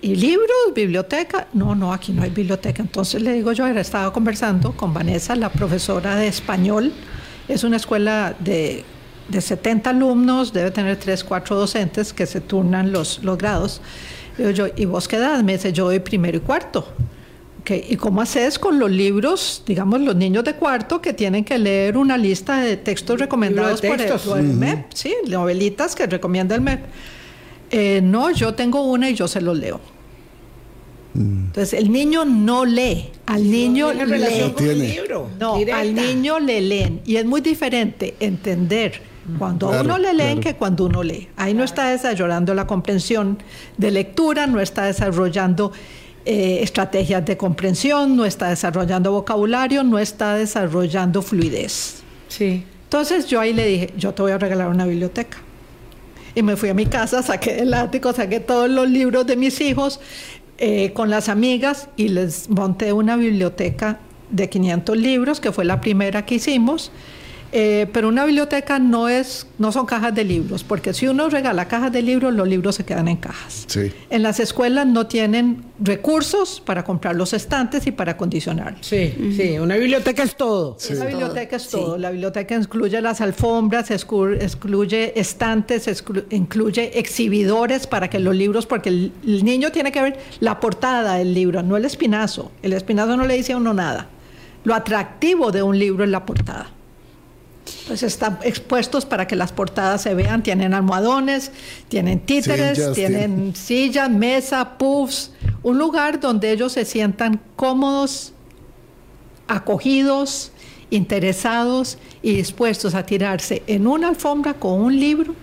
¿Y 0.00 0.14
libros? 0.14 0.74
¿Biblioteca? 0.74 1.48
No, 1.54 1.74
no, 1.74 1.92
aquí 1.92 2.12
no 2.12 2.22
hay 2.22 2.30
biblioteca. 2.30 2.82
Entonces 2.82 3.22
le 3.22 3.32
digo 3.32 3.52
yo, 3.52 3.66
estaba 3.66 4.12
conversando 4.12 4.76
con 4.76 4.94
Vanessa, 4.94 5.34
la 5.34 5.50
profesora 5.50 6.14
de 6.14 6.28
español. 6.28 6.92
Es 7.48 7.64
una 7.64 7.76
escuela 7.78 8.36
de, 8.38 8.84
de 9.28 9.40
70 9.40 9.90
alumnos, 9.90 10.52
debe 10.52 10.70
tener 10.70 10.96
3, 10.96 11.24
4 11.24 11.56
docentes 11.56 12.12
que 12.12 12.26
se 12.26 12.40
turnan 12.40 12.92
los, 12.92 13.24
los 13.24 13.36
grados. 13.38 13.80
Le 14.36 14.48
digo 14.48 14.68
yo, 14.68 14.74
¿y 14.76 14.84
vos 14.84 15.08
qué 15.08 15.16
edad? 15.16 15.42
Me 15.42 15.52
dice, 15.54 15.72
yo 15.72 15.86
doy 15.86 16.00
primero 16.00 16.36
y 16.36 16.40
cuarto. 16.40 16.86
¿Y 17.66 17.96
cómo 17.96 18.20
haces 18.20 18.58
con 18.58 18.78
los 18.78 18.90
libros, 18.90 19.62
digamos, 19.66 20.00
los 20.00 20.14
niños 20.16 20.44
de 20.44 20.54
cuarto 20.54 21.00
que 21.00 21.14
tienen 21.14 21.44
que 21.44 21.58
leer 21.58 21.96
una 21.96 22.18
lista 22.18 22.60
de 22.60 22.76
textos 22.76 23.18
recomendados 23.18 23.80
por 23.80 23.90
el, 23.92 23.96
textos. 23.96 24.22
por 24.22 24.38
el 24.38 24.44
MEP? 24.48 24.86
Sí, 24.92 25.14
novelitas 25.28 25.94
que 25.94 26.06
recomienda 26.06 26.54
el 26.54 26.60
MEP. 26.60 26.80
Eh, 27.70 28.00
no, 28.02 28.30
yo 28.32 28.54
tengo 28.54 28.82
una 28.82 29.08
y 29.08 29.14
yo 29.14 29.26
se 29.28 29.40
los 29.40 29.56
leo. 29.56 29.80
Entonces, 31.14 31.72
el 31.74 31.92
niño 31.92 32.24
no 32.24 32.64
lee, 32.64 33.08
al 33.26 33.48
niño 33.48 33.90
Tiene 33.92 34.04
relación 34.06 34.48
lee. 34.48 34.54
con 34.54 34.66
el 34.68 34.78
libro. 34.80 35.30
No, 35.38 35.56
directa. 35.56 35.80
al 35.80 35.94
niño 35.94 36.40
le 36.40 36.60
leen. 36.60 37.00
Y 37.06 37.16
es 37.16 37.24
muy 37.24 37.40
diferente 37.40 38.14
entender 38.18 39.00
cuando 39.38 39.68
a 39.68 39.70
Claro, 39.70 39.84
uno 39.84 39.98
le 39.98 40.12
leen 40.12 40.40
claro. 40.40 40.40
que 40.40 40.54
cuando 40.58 40.84
uno 40.86 41.02
lee. 41.04 41.28
Ahí 41.36 41.54
no 41.54 41.62
está 41.62 41.88
desarrollando 41.90 42.52
la 42.52 42.66
comprensión 42.66 43.38
de 43.78 43.90
lectura, 43.92 44.46
no 44.48 44.60
está 44.60 44.84
desarrollando 44.86 45.70
eh, 46.26 46.60
estrategias 46.62 47.24
de 47.24 47.36
comprensión, 47.36 48.16
no 48.16 48.24
está 48.24 48.48
desarrollando 48.48 49.12
vocabulario, 49.12 49.84
no 49.84 49.98
está 49.98 50.36
desarrollando 50.36 51.20
fluidez. 51.20 52.02
Sí. 52.28 52.64
Entonces 52.84 53.26
yo 53.26 53.40
ahí 53.40 53.52
le 53.52 53.66
dije, 53.66 53.92
yo 53.96 54.14
te 54.14 54.22
voy 54.22 54.32
a 54.32 54.38
regalar 54.38 54.68
una 54.68 54.86
biblioteca. 54.86 55.38
Y 56.34 56.42
me 56.42 56.56
fui 56.56 56.68
a 56.68 56.74
mi 56.74 56.86
casa, 56.86 57.22
saqué 57.24 57.60
el 57.60 57.74
ático, 57.74 58.12
saqué 58.12 58.40
todos 58.40 58.70
los 58.70 58.88
libros 58.88 59.26
de 59.26 59.36
mis 59.36 59.60
hijos 59.60 60.00
eh, 60.58 60.92
con 60.92 61.10
las 61.10 61.28
amigas 61.28 61.88
y 61.96 62.08
les 62.08 62.48
monté 62.48 62.92
una 62.92 63.16
biblioteca 63.16 63.98
de 64.30 64.48
500 64.48 64.96
libros, 64.96 65.40
que 65.40 65.52
fue 65.52 65.64
la 65.64 65.80
primera 65.80 66.24
que 66.24 66.36
hicimos. 66.36 66.90
Eh, 67.56 67.86
pero 67.92 68.08
una 68.08 68.24
biblioteca 68.24 68.80
no 68.80 69.08
es, 69.08 69.46
no 69.58 69.70
son 69.70 69.86
cajas 69.86 70.12
de 70.12 70.24
libros, 70.24 70.64
porque 70.64 70.92
si 70.92 71.06
uno 71.06 71.28
regala 71.28 71.68
cajas 71.68 71.92
de 71.92 72.02
libros, 72.02 72.34
los 72.34 72.48
libros 72.48 72.74
se 72.74 72.84
quedan 72.84 73.06
en 73.06 73.16
cajas. 73.16 73.64
Sí. 73.68 73.92
En 74.10 74.24
las 74.24 74.40
escuelas 74.40 74.88
no 74.88 75.06
tienen 75.06 75.62
recursos 75.78 76.60
para 76.60 76.82
comprar 76.82 77.14
los 77.14 77.32
estantes 77.32 77.86
y 77.86 77.92
para 77.92 78.12
acondicionarlos. 78.12 78.84
Sí, 78.84 79.34
sí, 79.36 79.56
una 79.60 79.76
biblioteca 79.76 80.24
es 80.24 80.34
todo. 80.36 80.76
La 80.98 81.04
biblioteca 81.06 81.54
es 81.54 81.62
Sí. 81.62 81.68
todo. 81.70 81.96
La 81.96 82.10
biblioteca 82.10 82.56
incluye 82.56 83.00
las 83.00 83.20
alfombras, 83.20 83.88
exclu- 83.92 84.34
excluye 84.42 85.12
estantes, 85.20 85.86
exclu- 85.86 86.24
incluye 86.30 86.98
exhibidores 86.98 87.86
para 87.86 88.10
que 88.10 88.18
los 88.18 88.34
libros, 88.34 88.66
porque 88.66 88.88
el, 88.88 89.12
el 89.24 89.44
niño 89.44 89.70
tiene 89.70 89.92
que 89.92 90.02
ver 90.02 90.18
la 90.40 90.58
portada 90.58 91.14
del 91.18 91.32
libro, 91.32 91.62
no 91.62 91.76
el 91.76 91.84
espinazo. 91.84 92.50
El 92.62 92.72
espinazo 92.72 93.16
no 93.16 93.24
le 93.28 93.34
dice 93.36 93.52
a 93.52 93.58
uno 93.58 93.72
nada. 93.72 94.08
Lo 94.64 94.74
atractivo 94.74 95.52
de 95.52 95.62
un 95.62 95.78
libro 95.78 96.02
es 96.02 96.10
la 96.10 96.26
portada. 96.26 96.70
Pues 97.86 98.02
están 98.02 98.38
expuestos 98.42 99.06
para 99.06 99.26
que 99.26 99.36
las 99.36 99.52
portadas 99.52 100.02
se 100.02 100.14
vean. 100.14 100.42
Tienen 100.42 100.74
almohadones, 100.74 101.50
tienen 101.88 102.20
títeres, 102.20 102.76
Sillas, 102.78 102.92
tienen 102.94 103.54
sillas, 103.56 104.10
mesa, 104.10 104.76
puffs. 104.76 105.32
Un 105.62 105.78
lugar 105.78 106.20
donde 106.20 106.52
ellos 106.52 106.72
se 106.72 106.84
sientan 106.84 107.40
cómodos, 107.56 108.32
acogidos, 109.48 110.52
interesados 110.90 111.98
y 112.22 112.34
dispuestos 112.34 112.94
a 112.94 113.04
tirarse 113.04 113.62
en 113.66 113.86
una 113.86 114.08
alfombra 114.08 114.54
con 114.54 114.80
un 114.80 114.98
libro, 114.98 115.34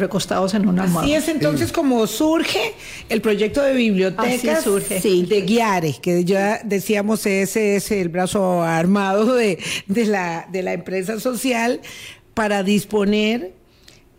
recostados 0.00 0.54
en 0.54 0.68
una 0.68 0.84
almohada. 0.84 1.06
Así 1.06 1.14
es 1.14 1.28
entonces 1.28 1.72
como 1.72 2.06
surge 2.06 2.74
el 3.08 3.20
proyecto 3.20 3.62
de 3.62 3.74
bibliotecas 3.74 4.58
Así 4.58 4.64
surge. 4.64 5.00
Sí, 5.00 5.26
de 5.26 5.42
Guiare, 5.42 5.96
que 6.00 6.24
ya 6.24 6.60
decíamos 6.64 7.26
ese 7.26 7.76
es 7.76 7.90
el 7.90 8.08
brazo 8.08 8.62
armado 8.62 9.34
de, 9.34 9.58
de 9.86 10.06
la, 10.06 10.48
de 10.50 10.62
la 10.62 10.72
empresa 10.72 11.20
social 11.20 11.80
para 12.34 12.62
disponer 12.62 13.52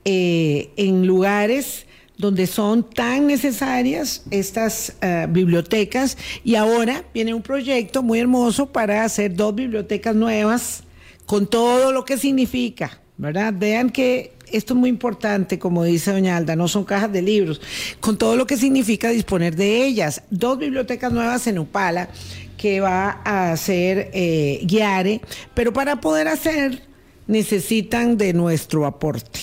eh, 0.06 0.72
en 0.76 1.08
lugares 1.08 1.86
donde 2.18 2.48
son 2.48 2.90
tan 2.90 3.28
necesarias 3.28 4.24
estas 4.32 4.96
eh, 5.02 5.28
bibliotecas 5.30 6.18
y 6.44 6.56
ahora 6.56 7.04
viene 7.14 7.34
un 7.34 7.42
proyecto 7.42 8.04
muy 8.04 8.20
hermoso 8.20 8.72
para 8.72 9.04
hacer 9.04 9.36
dos 9.36 9.56
bibliotecas 9.56 10.16
nuevas 10.16 10.84
con 11.26 11.48
todo 11.48 11.92
lo 11.92 12.06
que 12.06 12.18
significa, 12.18 13.02
¿verdad? 13.18 13.54
Vean 13.56 13.90
que 13.90 14.34
esto 14.54 14.74
es 14.74 14.80
muy 14.80 14.89
importante, 14.89 15.60
como 15.60 15.84
dice 15.84 16.12
doña 16.12 16.38
Alda, 16.38 16.56
no 16.56 16.68
son 16.68 16.86
cajas 16.86 17.12
de 17.12 17.22
libros, 17.22 17.60
con 17.99 18.18
todo 18.18 18.36
lo 18.36 18.47
que 18.47 18.58
significa 18.58 19.10
disponer 19.10 19.56
de 19.56 19.86
ellas. 19.86 20.24
Dos 20.30 20.58
bibliotecas 20.58 21.12
nuevas 21.12 21.45
en 21.47 21.60
Upala 21.60 22.10
que 22.58 22.80
va 22.80 23.22
a 23.26 23.51
hacer 23.51 24.10
eh, 24.14 24.62
Guiare, 24.64 25.22
pero 25.54 25.74
para 25.74 25.99
poder 25.99 26.28
hacer 26.28 26.84
necesitan 27.28 28.18
de 28.18 28.34
nuestro 28.34 28.86
aporte. 28.86 29.41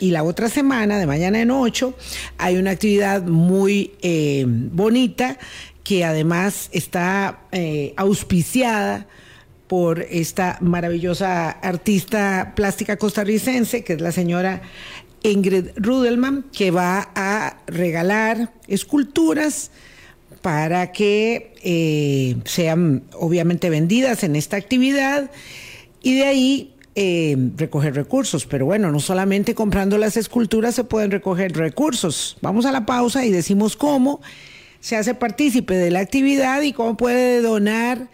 Y 0.00 0.10
la 0.10 0.24
otra 0.24 0.48
semana, 0.48 0.98
de 0.98 1.06
mañana 1.06 1.40
en 1.40 1.50
8, 1.50 1.94
hay 2.38 2.56
una 2.56 2.72
actividad 2.72 3.22
muy 3.22 3.92
eh, 4.02 4.44
bonita 4.46 5.38
que 5.84 6.04
además 6.04 6.70
está 6.72 7.40
eh, 7.52 7.94
auspiciada 7.96 9.06
por 9.72 10.02
esta 10.10 10.58
maravillosa 10.60 11.48
artista 11.48 12.52
plástica 12.54 12.98
costarricense, 12.98 13.84
que 13.84 13.94
es 13.94 14.02
la 14.02 14.12
señora 14.12 14.60
Ingrid 15.22 15.68
Rudelman, 15.76 16.44
que 16.52 16.70
va 16.70 17.08
a 17.14 17.56
regalar 17.66 18.52
esculturas 18.68 19.70
para 20.42 20.92
que 20.92 21.54
eh, 21.62 22.36
sean 22.44 23.04
obviamente 23.14 23.70
vendidas 23.70 24.24
en 24.24 24.36
esta 24.36 24.58
actividad 24.58 25.30
y 26.02 26.16
de 26.16 26.24
ahí 26.24 26.74
eh, 26.94 27.38
recoger 27.56 27.94
recursos. 27.94 28.44
Pero 28.44 28.66
bueno, 28.66 28.92
no 28.92 29.00
solamente 29.00 29.54
comprando 29.54 29.96
las 29.96 30.18
esculturas 30.18 30.74
se 30.74 30.84
pueden 30.84 31.10
recoger 31.10 31.56
recursos. 31.56 32.36
Vamos 32.42 32.66
a 32.66 32.72
la 32.72 32.84
pausa 32.84 33.24
y 33.24 33.30
decimos 33.30 33.78
cómo 33.78 34.20
se 34.80 34.96
hace 34.96 35.14
partícipe 35.14 35.76
de 35.76 35.90
la 35.90 36.00
actividad 36.00 36.60
y 36.60 36.74
cómo 36.74 36.98
puede 36.98 37.40
donar 37.40 38.08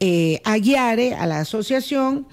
eh, 0.00 0.40
a 0.44 0.56
Guiare, 0.56 1.14
a 1.14 1.26
la 1.26 1.40
asociación, 1.40 2.26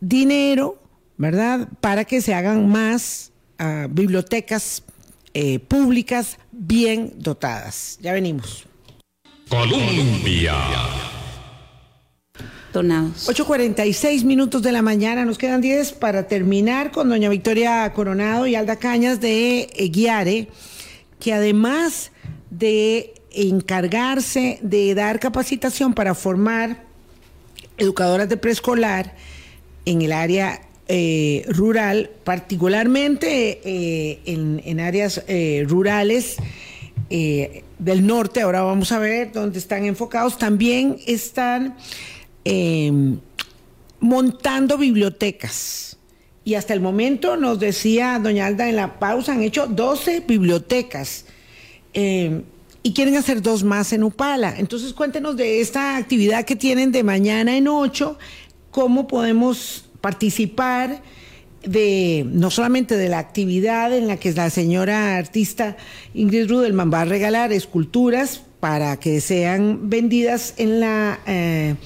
dinero, 0.00 0.78
¿verdad? 1.16 1.68
Para 1.80 2.04
que 2.04 2.20
se 2.20 2.34
hagan 2.34 2.68
más 2.68 3.32
ah, 3.58 3.86
bibliotecas 3.90 4.84
eh, 5.32 5.58
públicas 5.58 6.38
bien 6.52 7.14
dotadas. 7.16 7.98
Ya 8.00 8.12
venimos. 8.12 8.66
Colombia. 9.48 10.54
Donados. 12.72 13.28
8.46 13.28 14.24
minutos 14.24 14.62
de 14.62 14.72
la 14.72 14.82
mañana, 14.82 15.24
nos 15.24 15.38
quedan 15.38 15.60
10 15.60 15.92
para 15.94 16.26
terminar 16.26 16.90
con 16.90 17.08
doña 17.08 17.28
Victoria 17.28 17.92
Coronado 17.94 18.46
y 18.46 18.54
Alda 18.54 18.76
Cañas 18.76 19.20
de 19.20 19.70
eh, 19.74 19.88
Guiare, 19.88 20.48
que 21.20 21.32
además 21.32 22.12
de 22.50 23.14
encargarse 23.30 24.58
de 24.62 24.94
dar 24.94 25.20
capacitación 25.20 25.94
para 25.94 26.14
formar 26.14 26.84
educadoras 27.78 28.28
de 28.28 28.36
preescolar 28.36 29.14
en 29.84 30.02
el 30.02 30.12
área 30.12 30.62
eh, 30.88 31.44
rural, 31.48 32.10
particularmente 32.24 33.60
eh, 33.64 34.20
en, 34.26 34.60
en 34.64 34.80
áreas 34.80 35.22
eh, 35.28 35.64
rurales 35.66 36.36
del 37.08 38.06
norte, 38.06 38.40
ahora 38.40 38.62
vamos 38.62 38.90
a 38.90 38.98
ver 38.98 39.30
dónde 39.30 39.58
están 39.58 39.84
enfocados, 39.84 40.36
también 40.36 40.96
están 41.06 41.76
eh, 42.44 42.90
montando 44.00 44.76
bibliotecas. 44.76 45.96
Y 46.44 46.54
hasta 46.54 46.74
el 46.74 46.80
momento 46.80 47.36
nos 47.36 47.58
decía 47.58 48.20
doña 48.22 48.46
Alda 48.46 48.68
en 48.68 48.76
la 48.76 48.98
pausa, 48.98 49.32
han 49.32 49.42
hecho 49.42 49.66
12 49.66 50.20
bibliotecas. 50.20 51.24
Eh, 51.94 52.42
y 52.84 52.92
quieren 52.92 53.16
hacer 53.16 53.40
dos 53.40 53.64
más 53.64 53.92
en 53.94 54.04
Upala. 54.04 54.54
Entonces 54.58 54.92
cuéntenos 54.92 55.36
de 55.36 55.62
esta 55.62 55.96
actividad 55.96 56.44
que 56.44 56.54
tienen 56.54 56.92
de 56.92 57.02
mañana 57.02 57.56
en 57.56 57.66
8 57.66 58.18
cómo 58.70 59.08
podemos 59.08 59.86
participar 60.02 61.02
de 61.64 62.26
no 62.28 62.50
solamente 62.50 62.98
de 62.98 63.08
la 63.08 63.18
actividad 63.18 63.96
en 63.96 64.06
la 64.06 64.18
que 64.18 64.32
la 64.34 64.50
señora 64.50 65.16
artista 65.16 65.78
Ingrid 66.12 66.46
Rudelman 66.46 66.92
va 66.92 67.00
a 67.00 67.04
regalar 67.06 67.54
esculturas 67.54 68.42
para 68.60 68.98
que 68.98 69.22
sean 69.22 69.88
vendidas 69.88 70.52
en 70.58 70.80
la 70.80 71.20
eh, 71.26 71.76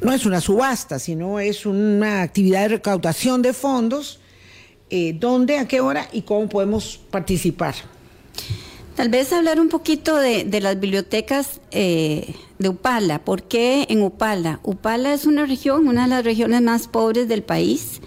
no 0.00 0.12
es 0.12 0.26
una 0.26 0.40
subasta, 0.40 0.98
sino 0.98 1.38
es 1.38 1.64
una 1.64 2.22
actividad 2.22 2.62
de 2.62 2.68
recaudación 2.68 3.40
de 3.40 3.52
fondos. 3.52 4.20
Eh, 4.90 5.16
¿Dónde, 5.18 5.58
a 5.58 5.66
qué 5.66 5.80
hora 5.80 6.08
y 6.12 6.22
cómo 6.22 6.48
podemos 6.48 7.00
participar? 7.10 7.74
Tal 8.96 9.10
vez 9.10 9.30
hablar 9.34 9.60
un 9.60 9.68
poquito 9.68 10.16
de, 10.16 10.48
las 10.62 10.80
bibliotecas 10.80 11.60
eh, 11.70 12.34
de 12.58 12.70
Upala. 12.70 13.22
¿Por 13.22 13.42
qué 13.42 13.84
en 13.90 14.00
Upala? 14.00 14.58
Upala 14.62 15.12
es 15.12 15.26
una 15.26 15.44
región, 15.44 15.86
una 15.86 16.04
de 16.04 16.08
las 16.08 16.24
regiones 16.24 16.62
más 16.62 16.88
pobres 16.88 17.28
del 17.28 17.42
país 17.42 18.00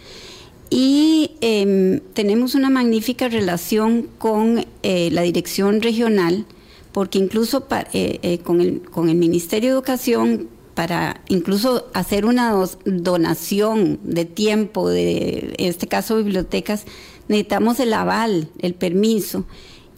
y 0.71 1.31
em, 1.41 1.99
tenemos 2.13 2.55
una 2.55 2.71
magnífica 2.71 3.27
relación 3.27 4.07
con 4.17 4.65
eh, 4.81 5.09
la 5.11 5.21
dirección 5.21 5.79
regional 5.83 6.47
porque 6.91 7.19
incluso 7.19 7.67
con, 7.67 8.61
el, 8.61 8.81
con 8.89 9.09
el 9.09 9.15
Ministerio 9.15 9.69
de 9.69 9.73
Educación 9.75 10.47
para 10.73 11.21
incluso 11.27 11.87
hacer 11.93 12.25
una 12.25 12.51
donación 12.85 13.99
de 14.01 14.25
tiempo, 14.25 14.89
de 14.89 15.53
en 15.59 15.67
este 15.67 15.87
caso 15.87 16.17
bibliotecas, 16.17 16.85
necesitamos 17.27 17.79
el 17.79 17.93
aval, 17.93 18.49
el 18.57 18.73
permiso, 18.73 19.45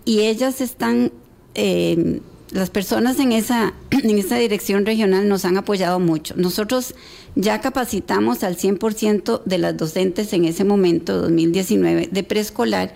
y 0.06 0.22
ellas 0.22 0.62
están, 0.62 1.12
eh, 1.56 2.22
las 2.52 2.70
personas 2.70 3.20
en 3.20 3.32
esa, 3.32 3.74
en 3.91 4.18
esa 4.18 4.38
dirección 4.38 4.86
regional 4.86 5.28
nos 5.28 5.45
han 5.45 5.58
apoyado 5.58 5.99
mucho. 5.99 6.34
Nosotros 6.38 6.95
ya 7.36 7.62
capacitamos 7.62 8.43
al 8.43 8.58
100% 8.58 9.43
de 9.43 9.58
las 9.58 9.78
docentes 9.78 10.34
en 10.34 10.45
ese 10.45 10.64
momento, 10.64 11.22
2019, 11.22 12.10
de 12.12 12.24
preescolar, 12.24 12.93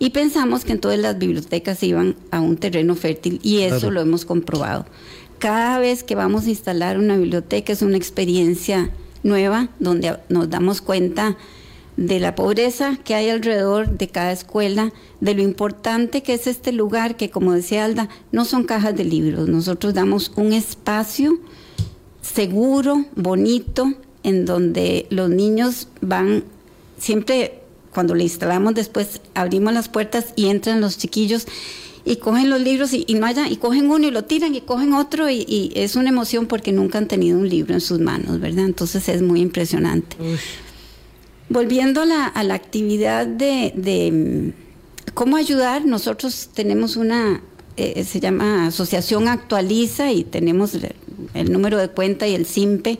y 0.00 0.10
pensamos 0.10 0.64
que 0.64 0.72
entonces 0.72 1.00
las 1.00 1.18
bibliotecas 1.18 1.82
iban 1.82 2.14
a 2.30 2.40
un 2.40 2.56
terreno 2.56 2.94
fértil, 2.94 3.40
y 3.42 3.60
eso 3.60 3.90
lo 3.90 4.00
hemos 4.00 4.24
comprobado 4.24 4.86
cada 5.38 5.78
vez 5.78 6.02
que 6.02 6.14
vamos 6.14 6.46
a 6.46 6.50
instalar 6.50 6.98
una 6.98 7.16
biblioteca 7.16 7.72
es 7.72 7.82
una 7.82 7.96
experiencia 7.96 8.90
nueva 9.22 9.68
donde 9.78 10.18
nos 10.28 10.50
damos 10.50 10.80
cuenta 10.80 11.36
de 11.98 12.20
la 12.20 12.36
pobreza 12.36 12.96
que 13.02 13.16
hay 13.16 13.28
alrededor 13.28 13.98
de 13.98 14.06
cada 14.06 14.30
escuela, 14.30 14.92
de 15.20 15.34
lo 15.34 15.42
importante 15.42 16.22
que 16.22 16.32
es 16.32 16.46
este 16.46 16.70
lugar, 16.70 17.16
que 17.16 17.28
como 17.28 17.52
decía 17.52 17.84
Alda, 17.84 18.08
no 18.30 18.44
son 18.44 18.62
cajas 18.62 18.96
de 18.96 19.02
libros, 19.02 19.48
nosotros 19.48 19.94
damos 19.94 20.30
un 20.36 20.52
espacio 20.52 21.40
seguro, 22.22 23.04
bonito, 23.16 23.94
en 24.22 24.44
donde 24.44 25.08
los 25.10 25.28
niños 25.28 25.88
van, 26.00 26.44
siempre 26.98 27.62
cuando 27.92 28.14
le 28.14 28.22
instalamos 28.22 28.74
después 28.74 29.20
abrimos 29.34 29.72
las 29.72 29.88
puertas 29.88 30.26
y 30.36 30.50
entran 30.50 30.80
los 30.80 30.98
chiquillos 30.98 31.48
y 32.04 32.16
cogen 32.16 32.48
los 32.48 32.60
libros 32.60 32.92
y, 32.92 33.04
no 33.14 33.26
hayan, 33.26 33.50
y 33.50 33.56
cogen 33.56 33.90
uno 33.90 34.06
y 34.06 34.12
lo 34.12 34.22
tiran 34.22 34.54
y 34.54 34.60
cogen 34.60 34.92
otro 34.92 35.28
y, 35.28 35.72
es 35.74 35.96
una 35.96 36.10
emoción 36.10 36.46
porque 36.46 36.70
nunca 36.70 36.98
han 36.98 37.08
tenido 37.08 37.40
un 37.40 37.48
libro 37.48 37.74
en 37.74 37.80
sus 37.80 37.98
manos, 37.98 38.38
¿verdad? 38.38 38.66
Entonces 38.66 39.08
es 39.08 39.20
muy 39.20 39.40
impresionante. 39.40 40.16
Volviendo 41.48 42.02
a 42.02 42.06
la, 42.06 42.26
a 42.26 42.44
la 42.44 42.54
actividad 42.54 43.26
de, 43.26 43.72
de, 43.74 44.12
mm, 44.12 45.12
cómo 45.14 45.36
ayudar, 45.36 45.84
nosotros 45.84 46.50
tenemos 46.52 46.96
una, 46.96 47.42
eh, 47.76 48.04
se 48.04 48.20
llama 48.20 48.66
Asociación 48.66 49.28
Actualiza 49.28 50.12
y 50.12 50.24
tenemos 50.24 50.74
el, 51.34 51.52
número 51.52 51.78
de 51.78 51.88
cuenta 51.88 52.26
y 52.26 52.34
el 52.34 52.46
SIMPE. 52.46 52.98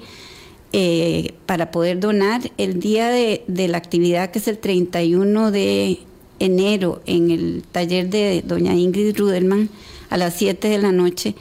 Eh, 0.74 1.32
para 1.46 1.70
poder 1.70 1.98
donar 1.98 2.52
el 2.58 2.78
día 2.78 3.08
de, 3.08 3.42
de, 3.46 3.68
la 3.68 3.78
actividad 3.78 4.30
que 4.30 4.38
es 4.38 4.48
el 4.48 4.58
31 4.58 5.50
de 5.50 6.00
enero 6.40 7.00
en 7.06 7.30
el 7.30 7.64
taller 7.72 8.10
de 8.10 8.42
doña 8.46 8.74
Ingrid 8.74 9.16
Rudelman 9.16 9.70
a 10.10 10.18
las 10.18 10.34
7 10.34 10.68
de 10.68 10.76
la 10.76 10.92
noche, 10.92 11.34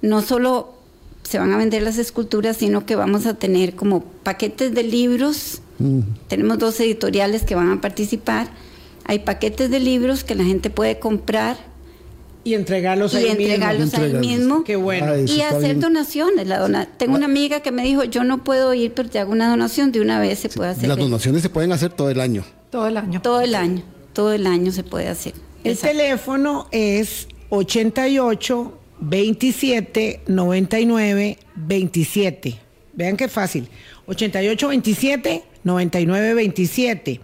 no 0.00 0.20
solo 0.20 0.74
se 1.22 1.38
van 1.38 1.52
a 1.52 1.56
vender 1.56 1.82
las 1.82 1.98
esculturas, 1.98 2.56
sino 2.56 2.84
que 2.84 2.96
vamos 2.96 3.26
a 3.26 3.34
tener 3.34 3.74
como 3.74 4.02
paquetes 4.02 4.74
de 4.74 4.82
libros. 4.82 5.62
Mm. 5.82 6.00
Tenemos 6.28 6.58
dos 6.58 6.78
editoriales 6.80 7.42
que 7.42 7.54
van 7.54 7.70
a 7.70 7.80
participar. 7.80 8.48
Hay 9.04 9.20
paquetes 9.20 9.70
de 9.70 9.80
libros 9.80 10.24
que 10.24 10.34
la 10.34 10.44
gente 10.44 10.70
puede 10.70 10.98
comprar 10.98 11.56
y 12.44 12.54
entregarlos, 12.54 13.14
y 13.14 13.26
entregarlos 13.26 13.94
ahí 13.94 14.14
mismo. 14.14 14.64
Qué 14.64 14.76
bueno. 14.76 15.16
y 15.16 15.40
hacer 15.42 15.78
donaciones. 15.78 16.46
La 16.46 16.58
dona 16.58 16.86
Tengo 16.86 17.14
una 17.14 17.26
amiga 17.26 17.60
que 17.60 17.70
me 17.70 17.84
dijo, 17.84 18.04
yo 18.04 18.24
no 18.24 18.42
puedo 18.42 18.74
ir, 18.74 18.92
pero 18.92 19.08
te 19.08 19.18
hago 19.18 19.32
una 19.32 19.48
donación. 19.48 19.92
De 19.92 20.00
una 20.00 20.18
vez 20.18 20.40
se 20.40 20.48
puede 20.48 20.70
hacer. 20.70 20.88
Las 20.88 20.98
donaciones 20.98 21.42
se 21.42 21.50
pueden 21.50 21.72
hacer 21.72 21.92
todo 21.92 22.10
el 22.10 22.20
año. 22.20 22.44
Todo 22.70 22.88
el 22.88 22.96
año. 22.96 23.22
Todo 23.22 23.40
el 23.40 23.54
año 23.54 23.82
todo 24.12 24.32
el 24.32 24.46
año 24.46 24.72
se 24.72 24.84
puede 24.84 25.08
hacer. 25.08 25.34
El 25.64 25.78
teléfono 25.78 26.68
es 26.70 27.28
88 27.50 28.78
27 29.00 30.20
99 30.26 31.38
27. 31.54 32.58
Vean 32.94 33.16
qué 33.16 33.28
fácil. 33.28 33.68
88 34.06 34.68
27 34.68 35.42
99 35.64 36.34
27. 36.34 37.20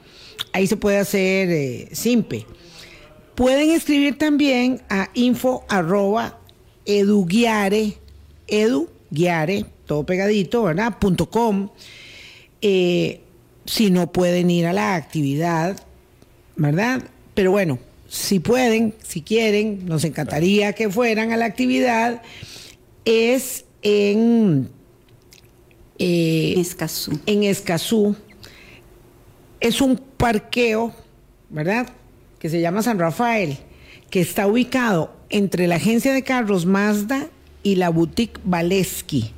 Ahí 0.52 0.66
se 0.66 0.76
puede 0.76 0.98
hacer 0.98 1.50
eh, 1.50 1.88
simple. 1.92 2.46
Pueden 3.34 3.70
escribir 3.70 4.18
también 4.18 4.82
a 4.88 5.10
info 5.14 5.64
arroba 5.68 6.38
eduguiare, 6.84 7.98
eduguiare, 8.48 9.66
todo 9.86 10.04
pegadito, 10.04 10.64
¿verdad? 10.64 10.98
Punto 10.98 11.30
com. 11.30 11.68
Eh, 12.60 13.20
si 13.66 13.90
no 13.90 14.10
pueden 14.10 14.50
ir 14.50 14.66
a 14.66 14.72
la 14.72 14.94
actividad, 14.94 15.80
¿verdad? 16.56 17.04
Pero 17.34 17.52
bueno, 17.52 17.78
si 18.08 18.40
pueden, 18.40 18.94
si 19.06 19.20
quieren, 19.22 19.84
nos 19.86 20.04
encantaría 20.04 20.72
que 20.72 20.88
fueran 20.88 21.32
a 21.32 21.36
la 21.36 21.44
actividad. 21.44 22.22
Es 23.04 23.66
en... 23.82 24.68
Eh, 25.98 26.54
Escazú. 26.56 27.20
En 27.26 27.44
Escazú. 27.44 28.16
Es 29.60 29.80
un 29.80 29.96
parqueo, 29.96 30.92
¿verdad? 31.50 31.88
Que 32.38 32.48
se 32.48 32.60
llama 32.60 32.82
San 32.82 32.98
Rafael, 32.98 33.58
que 34.10 34.20
está 34.20 34.46
ubicado 34.46 35.16
entre 35.30 35.66
la 35.66 35.76
agencia 35.76 36.12
de 36.12 36.22
carros 36.22 36.66
Mazda 36.66 37.28
y 37.62 37.76
la 37.76 37.90
boutique 37.90 38.40
Valesky. 38.44 39.32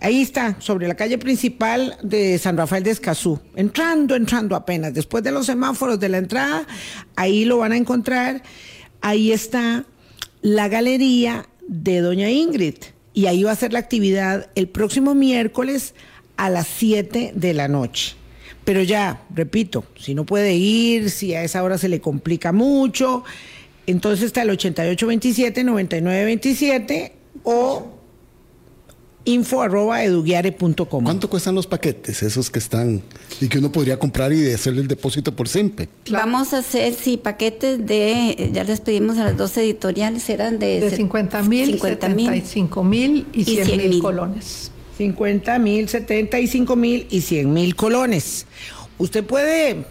Ahí 0.00 0.20
está, 0.20 0.60
sobre 0.60 0.88
la 0.88 0.94
calle 0.94 1.18
principal 1.18 1.96
de 2.02 2.38
San 2.38 2.56
Rafael 2.56 2.82
de 2.82 2.90
Escazú. 2.90 3.40
Entrando, 3.54 4.14
entrando 4.14 4.54
apenas. 4.54 4.92
Después 4.92 5.24
de 5.24 5.32
los 5.32 5.46
semáforos 5.46 5.98
de 5.98 6.08
la 6.08 6.18
entrada, 6.18 6.66
ahí 7.14 7.44
lo 7.44 7.58
van 7.58 7.72
a 7.72 7.76
encontrar. 7.76 8.42
Ahí 9.00 9.32
está 9.32 9.84
la 10.42 10.68
galería 10.68 11.46
de 11.66 12.00
Doña 12.00 12.30
Ingrid. 12.30 12.76
Y 13.14 13.26
ahí 13.26 13.42
va 13.42 13.52
a 13.52 13.56
ser 13.56 13.72
la 13.72 13.78
actividad 13.78 14.50
el 14.54 14.68
próximo 14.68 15.14
miércoles 15.14 15.94
a 16.36 16.50
las 16.50 16.66
7 16.66 17.32
de 17.34 17.54
la 17.54 17.66
noche. 17.66 18.16
Pero 18.66 18.82
ya, 18.82 19.22
repito, 19.32 19.84
si 19.96 20.14
no 20.14 20.26
puede 20.26 20.54
ir, 20.56 21.08
si 21.10 21.32
a 21.34 21.44
esa 21.44 21.62
hora 21.62 21.78
se 21.78 21.88
le 21.88 22.00
complica 22.00 22.50
mucho, 22.50 23.22
entonces 23.86 24.26
está 24.26 24.42
el 24.42 24.50
8827-9927 24.50 27.12
o 27.44 27.92
info.eduguiare.com. 29.24 31.04
¿Cuánto 31.04 31.30
cuestan 31.30 31.54
los 31.54 31.68
paquetes, 31.68 32.24
esos 32.24 32.50
que 32.50 32.58
están 32.58 33.02
y 33.40 33.46
que 33.46 33.58
uno 33.58 33.70
podría 33.70 34.00
comprar 34.00 34.32
y 34.32 34.50
hacerle 34.50 34.80
el 34.80 34.88
depósito 34.88 35.36
por 35.36 35.48
siempre? 35.48 35.88
Vamos 36.10 36.52
a 36.52 36.58
hacer, 36.58 36.92
sí, 36.92 37.18
paquetes 37.18 37.86
de, 37.86 38.50
ya 38.52 38.64
les 38.64 38.80
pedimos 38.80 39.16
a 39.18 39.26
las 39.26 39.36
dos 39.36 39.56
editoriales, 39.58 40.28
eran 40.28 40.58
de, 40.58 40.80
de 40.80 40.90
50 40.90 41.42
mil, 41.42 41.80
75 41.80 42.82
mil 42.82 43.28
y 43.32 43.44
100 43.44 43.76
mil 43.76 44.02
colones. 44.02 44.72
50 44.96 45.58
mil, 45.58 45.88
75 45.88 46.76
mil 46.76 47.06
y 47.10 47.20
100 47.20 47.52
mil 47.52 47.76
colones. 47.76 48.46
Usted 48.98 49.24
puede 49.24 49.84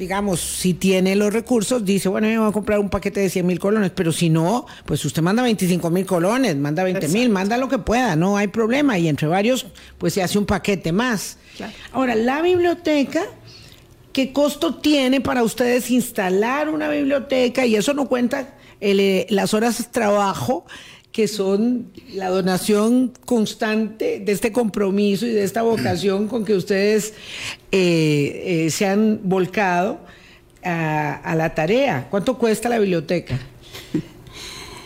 digamos, 0.00 0.40
si 0.40 0.72
tiene 0.72 1.14
los 1.14 1.30
recursos, 1.30 1.84
dice, 1.84 2.08
bueno, 2.08 2.28
yo 2.28 2.40
voy 2.40 2.48
a 2.48 2.52
comprar 2.52 2.78
un 2.80 2.88
paquete 2.88 3.20
de 3.20 3.28
100 3.28 3.46
mil 3.46 3.60
colones, 3.60 3.92
pero 3.94 4.12
si 4.12 4.30
no, 4.30 4.66
pues 4.86 5.04
usted 5.04 5.20
manda 5.20 5.42
25 5.42 5.90
mil 5.90 6.06
colones, 6.06 6.56
manda 6.56 6.82
20 6.82 7.06
mil, 7.08 7.28
manda 7.28 7.58
lo 7.58 7.68
que 7.68 7.78
pueda, 7.78 8.16
no 8.16 8.38
hay 8.38 8.48
problema. 8.48 8.98
Y 8.98 9.08
entre 9.08 9.28
varios, 9.28 9.66
pues 9.98 10.14
se 10.14 10.22
hace 10.22 10.38
un 10.38 10.46
paquete 10.46 10.90
más. 10.90 11.36
Ahora, 11.92 12.14
la 12.14 12.40
biblioteca, 12.40 13.24
¿qué 14.12 14.32
costo 14.32 14.76
tiene 14.76 15.20
para 15.20 15.42
ustedes 15.42 15.90
instalar 15.90 16.70
una 16.70 16.88
biblioteca? 16.88 17.66
Y 17.66 17.76
eso 17.76 17.92
no 17.92 18.08
cuenta 18.08 18.54
eh, 18.80 19.26
las 19.28 19.52
horas 19.52 19.76
de 19.76 19.84
trabajo 19.84 20.64
que 21.20 21.28
son 21.28 21.92
la 22.14 22.30
donación 22.30 23.12
constante 23.26 24.20
de 24.20 24.32
este 24.32 24.52
compromiso 24.52 25.26
y 25.26 25.32
de 25.32 25.44
esta 25.44 25.60
vocación 25.60 26.28
con 26.28 26.46
que 26.46 26.54
ustedes 26.54 27.12
eh, 27.72 28.64
eh, 28.66 28.70
se 28.70 28.86
han 28.86 29.20
volcado 29.24 30.00
a, 30.64 31.34
la 31.36 31.54
tarea. 31.54 32.06
¿Cuánto 32.08 32.38
cuesta 32.38 32.70
la 32.70 32.78
biblioteca? 32.78 33.38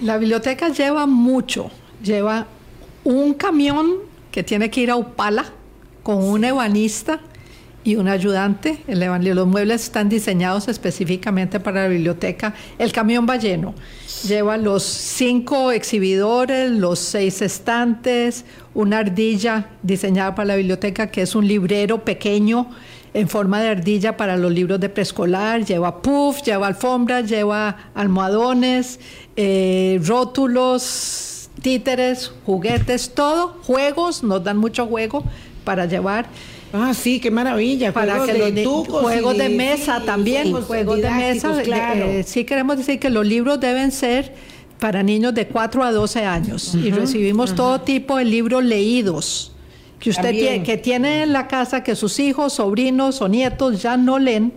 La 0.01 0.19
biblioteca 0.19 0.71
lleva 0.71 1.07
mucho, 1.07 1.71
lleva 2.03 2.49
un 3.05 3.35
camión 3.35 3.99
que 4.33 4.43
tiene 4.43 4.71
que 4.71 4.81
ir 4.81 4.91
a 4.91 4.97
Upala 4.97 5.45
con 6.03 6.17
un 6.17 6.43
ebanista 6.43 7.21
y 7.85 7.97
un 7.97 8.09
ayudante. 8.09 8.79
Los 8.89 9.47
muebles 9.47 9.83
están 9.85 10.09
diseñados 10.09 10.69
específicamente 10.69 11.61
para 11.61 11.83
la 11.83 11.89
biblioteca. 11.89 12.55
El 12.79 12.93
camión 12.93 13.27
va 13.29 13.37
lleno. 13.37 13.75
Lleva 14.27 14.57
los 14.57 14.83
cinco 14.83 15.71
exhibidores, 15.71 16.71
los 16.71 16.99
seis 16.99 17.43
estantes, 17.43 18.47
una 18.73 18.99
ardilla 19.01 19.69
diseñada 19.83 20.35
para 20.35 20.49
la 20.49 20.57
biblioteca, 20.57 21.09
que 21.09 21.23
es 21.23 21.35
un 21.35 21.47
librero 21.47 22.05
pequeño 22.05 22.71
en 23.13 23.29
forma 23.29 23.61
de 23.61 23.69
ardilla 23.69 24.17
para 24.17 24.37
los 24.39 24.51
libros 24.51 24.81
de 24.81 24.89
preescolar. 24.89 25.65
Lleva 25.65 26.01
puff, 26.01 26.43
lleva 26.43 26.67
alfombras, 26.67 27.29
lleva 27.29 27.91
almohadones, 27.95 28.99
eh, 29.37 30.01
rótulos, 30.03 31.51
títeres, 31.61 32.33
juguetes, 32.47 33.15
todo. 33.15 33.59
Juegos, 33.63 34.23
nos 34.23 34.43
dan 34.43 34.57
mucho 34.57 34.87
juego 34.87 35.23
para 35.65 35.85
llevar. 35.85 36.27
Ah, 36.77 36.93
sí, 36.93 37.21
qué 37.21 37.31
maravilla. 37.31 37.93
Para 37.93 38.27
que 38.27 38.53
los 38.53 38.89
juegos 38.89 39.39
de 39.39 39.49
mesa 39.49 40.03
también, 40.05 40.53
juegos 40.53 41.01
de 41.01 41.09
mesa. 41.09 41.63
Claro. 41.63 42.07
Eh, 42.07 42.25
sí 42.25 42.45
queremos 42.45 42.77
decir 42.77 42.99
que 42.99 43.11
los 43.11 43.25
libros 43.25 43.61
deben 43.61 43.93
ser 43.93 44.35
para 44.81 45.05
niños 45.05 45.33
de 45.35 45.47
4 45.47 45.85
a 45.85 45.93
12 45.93 46.25
años 46.25 46.75
y 46.75 46.91
recibimos 46.91 47.55
todo 47.55 47.81
tipo 47.81 48.17
de 48.17 48.25
libros 48.25 48.65
leídos 48.65 49.53
que 50.01 50.11
usted 50.11 50.33
tiene, 50.33 50.63
que 50.65 50.77
tiene 50.77 51.23
en 51.23 51.33
la 51.33 51.47
casa 51.47 51.85
que 51.85 51.95
sus 51.95 52.19
hijos, 52.19 52.55
sobrinos 52.55 53.23
o 53.23 53.29
nietos 53.29 53.81
ya 53.81 53.97
no 53.97 54.19
leen 54.19 54.53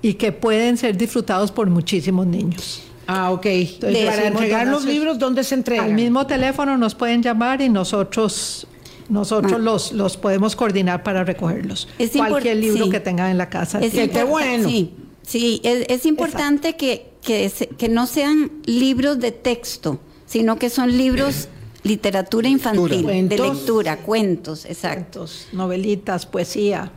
y 0.00 0.14
que 0.14 0.32
pueden 0.32 0.78
ser 0.78 0.96
disfrutados 0.96 1.52
por 1.52 1.68
muchísimos 1.68 2.26
niños. 2.26 2.82
Ah, 3.06 3.30
ok. 3.30 3.46
para 3.80 4.26
entregar 4.26 4.66
los 4.68 4.86
libros, 4.86 5.18
¿dónde 5.18 5.44
se 5.44 5.54
entregan? 5.54 5.86
Al 5.86 5.94
mismo 5.94 6.26
teléfono 6.26 6.78
nos 6.78 6.94
pueden 6.94 7.22
llamar 7.22 7.60
y 7.60 7.68
nosotros 7.68 8.66
nosotros 9.08 9.54
ah. 9.54 9.58
los, 9.58 9.92
los 9.92 10.16
podemos 10.16 10.56
coordinar 10.56 11.02
para 11.02 11.24
recogerlos. 11.24 11.88
Es 11.98 12.12
Cualquier 12.12 12.56
libro 12.56 12.90
que 12.90 13.00
tengan 13.00 13.30
en 13.30 13.38
la 13.38 13.48
casa. 13.48 13.80
Es 13.80 13.94
bueno. 14.26 14.68
Sí, 14.68 14.94
sí 15.22 15.60
es, 15.64 16.06
importante 16.06 16.76
que, 16.76 17.10
que, 17.22 17.50
que, 17.76 17.88
no 17.88 18.06
sean 18.06 18.50
libros 18.64 19.18
de 19.18 19.32
texto, 19.32 20.00
sino 20.26 20.58
que 20.58 20.70
son 20.70 20.96
libros 20.96 21.48
literatura 21.82 22.48
infantil, 22.48 23.06
de 23.28 23.38
lectura, 23.38 23.98
cuentos, 23.98 24.64
exacto. 24.66 25.26
novelitas, 25.52 26.26
poesía. 26.26 26.92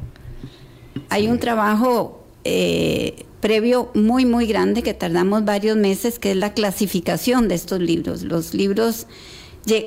Hay 1.10 1.28
un 1.28 1.40
trabajo 1.40 2.26
eh, 2.44 3.26
previo 3.40 3.90
muy, 3.94 4.26
muy 4.26 4.46
grande 4.46 4.84
que 4.84 4.94
tardamos 4.94 5.46
varios 5.46 5.78
meses, 5.78 6.20
que 6.20 6.32
es 6.32 6.38
la 6.38 6.54
clasificación 6.54 7.48
de 7.48 7.56
estos 7.56 7.80
libros. 7.80 8.24
Los 8.24 8.54
libros 8.54 9.08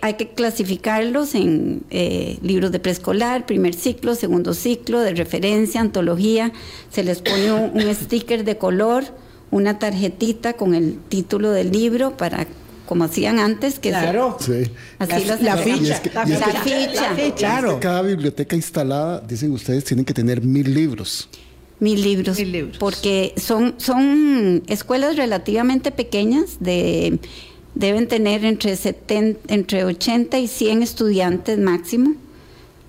hay 0.02 0.14
que 0.14 0.28
clasificarlos 0.28 1.34
en 1.34 1.82
eh, 1.90 2.38
libros 2.42 2.70
de 2.70 2.78
preescolar, 2.78 3.44
primer 3.44 3.74
ciclo, 3.74 4.14
segundo 4.14 4.54
ciclo, 4.54 5.00
de 5.00 5.14
referencia, 5.14 5.80
antología. 5.80 6.52
Se 6.90 7.02
les 7.02 7.20
pone 7.20 7.52
un, 7.52 7.94
sticker 7.94 8.44
de 8.44 8.56
color, 8.56 9.04
una 9.50 9.78
tarjetita 9.78 10.54
con 10.54 10.74
el 10.74 10.98
título 11.08 11.50
del 11.50 11.72
libro 11.72 12.16
para 12.16 12.46
como 12.86 13.04
hacían 13.04 13.38
antes 13.38 13.78
que 13.78 13.88
claro 13.88 14.36
sí. 14.38 14.64
así 14.98 15.24
la, 15.24 15.56
ficha, 15.56 16.02
la, 16.12 16.26
ficha 16.26 17.14
claro 17.34 17.80
cada 17.80 18.02
biblioteca 18.02 18.54
instalada 18.54 19.20
dicen 19.26 19.52
ustedes 19.52 19.84
tienen 19.84 20.04
que 20.04 20.12
tener 20.12 20.42
mil 20.42 20.74
libros 20.74 21.30
mil 21.80 22.02
libros, 22.02 22.38
mil 22.38 22.52
libros. 22.52 22.76
porque 22.76 23.32
son 23.38 23.76
son 23.78 24.62
escuelas 24.66 25.16
relativamente 25.16 25.92
pequeñas 25.92 26.58
de 26.60 27.18
deben 27.74 28.08
tener 28.08 28.44
entre, 28.44 28.76
70, 28.76 29.52
entre 29.52 29.84
80 29.84 30.38
y 30.38 30.48
100 30.48 30.82
estudiantes 30.82 31.58
máximo, 31.58 32.14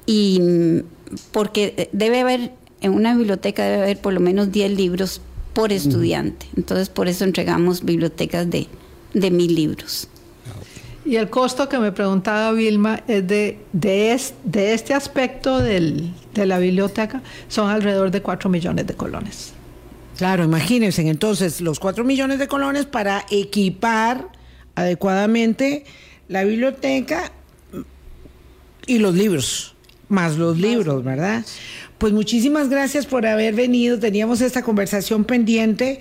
y 0.06 0.42
porque 1.32 1.90
debe 1.92 2.22
haber, 2.22 2.52
en 2.82 2.94
una 2.94 3.16
biblioteca 3.16 3.64
debe 3.66 3.84
haber 3.84 4.00
por 4.00 4.14
lo 4.14 4.20
menos 4.20 4.52
10 4.52 4.72
libros 4.72 5.22
por 5.54 5.72
estudiante. 5.72 6.48
Entonces, 6.56 6.90
por 6.90 7.08
eso 7.08 7.24
entregamos 7.24 7.84
bibliotecas 7.84 8.50
de, 8.50 8.68
de 9.14 9.32
mil 9.32 9.56
libros. 9.56 10.08
Y 11.06 11.18
el 11.18 11.30
costo 11.30 11.70
que 11.70 11.78
me 11.78 11.92
preguntaba 11.92 12.52
Vilma 12.52 13.04
es 13.08 13.28
de, 13.28 13.60
de, 13.74 14.20
de 14.44 14.74
este 14.74 14.94
aspecto 14.94 15.60
del, 15.60 16.12
de 16.34 16.46
la 16.48 16.58
biblioteca, 16.58 17.22
son 17.48 17.70
alrededor 17.70 18.10
de 18.10 18.22
4 18.22 18.50
millones 18.50 18.88
de 18.88 18.96
colones. 18.96 19.54
Claro, 20.18 20.44
imagínense 20.44 21.08
entonces 21.08 21.62
los 21.62 21.80
4 21.80 22.04
millones 22.04 22.40
de 22.40 22.48
colones 22.48 22.86
para 22.86 23.26
equipar 23.30 24.30
adecuadamente 24.76 25.86
la 26.28 26.44
biblioteca 26.44 27.32
y 28.88 29.00
los 29.00 29.16
libros, 29.16 29.76
más 30.10 30.38
los 30.38 30.58
libros, 30.58 31.04
¿verdad? 31.04 31.44
Pues 31.98 32.14
muchísimas 32.14 32.70
gracias 32.70 33.06
por 33.06 33.26
haber 33.26 33.56
venido. 33.56 34.00
Teníamos 34.00 34.42
esta 34.42 34.62
conversación 34.62 35.24
pendiente. 35.24 36.00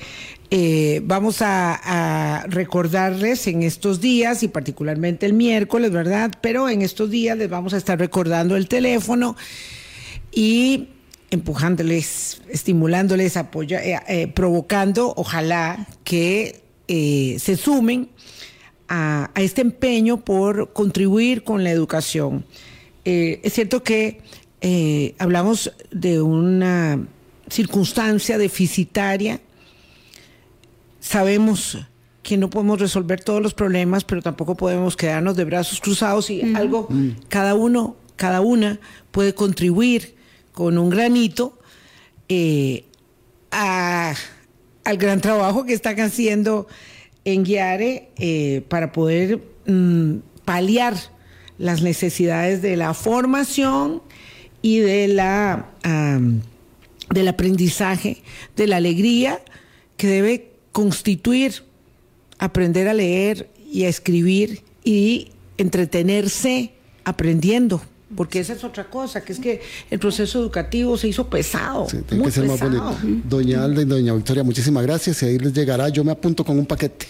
Eh, 0.51 1.01
vamos 1.05 1.39
a, 1.41 2.45
recordarles 2.49 3.47
en 3.47 3.63
estos 3.63 4.01
días 4.01 4.43
y 4.43 4.49
particularmente 4.49 5.25
el 5.25 5.33
miércoles, 5.33 5.91
¿verdad? 5.93 6.31
Pero 6.41 6.69
en 6.69 6.83
estos 6.83 7.11
días 7.11 7.39
les 7.39 7.49
vamos 7.49 7.75
a 7.75 7.79
estar 7.79 7.99
recordando 7.99 8.57
el 8.57 8.69
teléfono 8.69 9.37
y 10.31 10.89
empujándoles, 11.31 12.43
estimulándoles, 12.49 13.37
apoyo, 13.37 13.79
eh, 13.79 13.99
eh, 14.09 14.27
provocando, 14.29 15.15
ojalá 15.17 15.87
que 16.05 16.61
se 16.87 17.57
sumen 17.57 18.11
a, 18.89 19.31
este 19.35 19.61
empeño 19.61 20.25
por 20.25 20.73
contribuir 20.73 21.45
con 21.45 21.65
la 21.65 21.71
educación. 21.71 22.45
Eh, 23.05 23.41
es 23.43 23.53
cierto 23.53 23.83
que 23.83 24.21
eh, 24.61 25.15
hablamos 25.19 25.73
de 25.91 26.23
una 26.23 27.07
circunstancia 27.49 28.39
deficitaria, 28.39 29.41
sabemos 31.01 31.79
que 32.23 32.39
no 32.39 32.49
podemos 32.49 32.81
resolver 32.81 33.23
todos 33.23 33.43
los 33.43 33.53
problemas, 33.53 34.05
pero 34.05 34.23
tampoco 34.23 34.57
podemos 34.57 34.97
quedarnos 34.97 35.37
de 35.37 35.45
brazos 35.45 35.81
cruzados 35.81 36.31
y 36.31 36.55
algo, 36.55 36.87
mm. 36.89 37.11
cada 37.29 37.55
uno, 37.55 37.97
cada 38.17 38.41
una 38.41 38.81
puede 39.11 39.35
contribuir 39.35 40.15
con 40.53 40.79
un 40.79 40.89
granito 40.89 41.59
eh, 42.29 42.87
al 43.51 44.97
gran 44.97 45.21
trabajo 45.21 45.65
que 45.65 45.75
están 45.75 46.01
haciendo 46.01 46.67
en 47.25 47.45
Guiare 47.45 48.11
eh, 48.19 48.63
para 48.69 48.93
poder 48.93 49.43
mm, 49.67 50.17
paliar 50.45 50.95
las 51.59 51.83
necesidades 51.83 52.63
de 52.63 52.77
la 52.77 52.95
formación 52.95 54.03
y 54.61 54.79
de 54.79 55.09
la, 55.09 55.71
del 57.11 57.29
aprendizaje, 57.29 58.23
de 58.57 58.67
la 58.67 58.77
alegría 58.77 59.41
que 59.97 60.07
debe 60.07 60.51
constituir 60.73 61.63
aprender 62.39 62.89
a 62.89 62.95
leer 62.95 63.51
y 63.71 63.85
a 63.85 63.89
escribir 63.89 64.63
y 64.83 65.33
entretenerse 65.59 66.73
aprendiendo 67.05 67.83
porque 68.15 68.41
esa 68.41 68.53
es 68.53 68.65
otra 68.65 68.85
cosa, 68.85 69.23
que 69.23 69.33
es 69.33 69.39
que 69.39 69.61
el 69.91 69.99
proceso 69.99 70.41
educativo 70.41 70.97
se 70.97 71.09
hizo 71.09 71.29
pesado. 71.29 71.89
Sí, 71.89 71.99
tiene 72.09 72.25
que 72.25 72.31
ser 72.31 72.47
más 72.47 72.61
bonito. 72.61 72.97
Doña 73.29 73.65
Alda 73.65 73.83
y 73.83 73.85
Doña 73.85 74.15
Victoria, 74.15 74.43
muchísimas 74.43 74.83
gracias 74.85 75.23
y 75.23 75.27
ahí 75.27 75.39
les 75.39 75.53
llegará, 75.53 75.89
yo 75.89 76.05
me 76.05 76.13
apunto 76.13 76.45
con 76.45 76.59
un 76.59 76.67
paquete. 76.67 77.07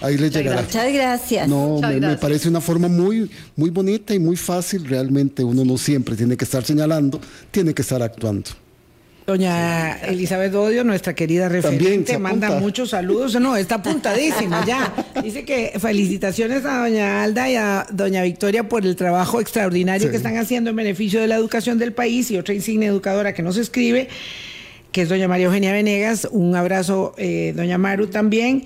Ahí 0.00 0.18
les 0.18 0.32
llegará. 0.32 0.62
Muchas 0.62 0.92
gracias. 0.92 1.48
No, 1.48 1.80
me, 1.80 2.16
parece 2.16 2.48
una 2.48 2.60
forma 2.60 2.88
muy, 2.88 3.30
muy 3.56 3.70
bonita 3.70 4.14
y 4.14 4.18
muy 4.18 4.36
fácil. 4.36 4.84
Realmente 4.86 5.42
uno 5.42 5.64
no 5.64 5.78
siempre 5.78 6.14
tiene 6.14 6.36
que 6.36 6.44
estar 6.44 6.62
señalando, 6.64 7.20
tiene 7.50 7.72
que 7.72 7.82
estar 7.82 8.02
actuando. 8.02 8.50
Doña 9.26 9.96
Elizabeth 10.02 10.54
Odio, 10.54 10.84
nuestra 10.84 11.14
querida 11.14 11.48
referente, 11.48 12.18
manda 12.18 12.60
muchos 12.60 12.90
saludos. 12.90 13.40
No, 13.40 13.56
está 13.56 13.76
apuntadísima 13.76 14.66
ya. 14.66 14.92
Dice 15.22 15.46
que 15.46 15.72
felicitaciones 15.78 16.66
a 16.66 16.80
doña 16.80 17.22
Alda 17.22 17.48
y 17.48 17.56
a 17.56 17.86
doña 17.90 18.22
Victoria 18.22 18.68
por 18.68 18.84
el 18.84 18.96
trabajo 18.96 19.40
extraordinario 19.40 20.10
que 20.10 20.16
están 20.18 20.36
haciendo 20.36 20.70
en 20.70 20.76
beneficio 20.76 21.22
de 21.22 21.28
la 21.28 21.36
educación 21.36 21.78
del 21.78 21.94
país 21.94 22.30
y 22.30 22.36
otra 22.36 22.52
insignia 22.52 22.88
educadora 22.88 23.32
que 23.32 23.42
nos 23.42 23.56
escribe 23.56 24.08
que 24.94 25.02
es 25.02 25.08
doña 25.08 25.26
María 25.26 25.46
Eugenia 25.46 25.72
Venegas. 25.72 26.28
Un 26.30 26.54
abrazo, 26.54 27.14
eh, 27.18 27.52
doña 27.56 27.78
Maru, 27.78 28.06
también. 28.06 28.62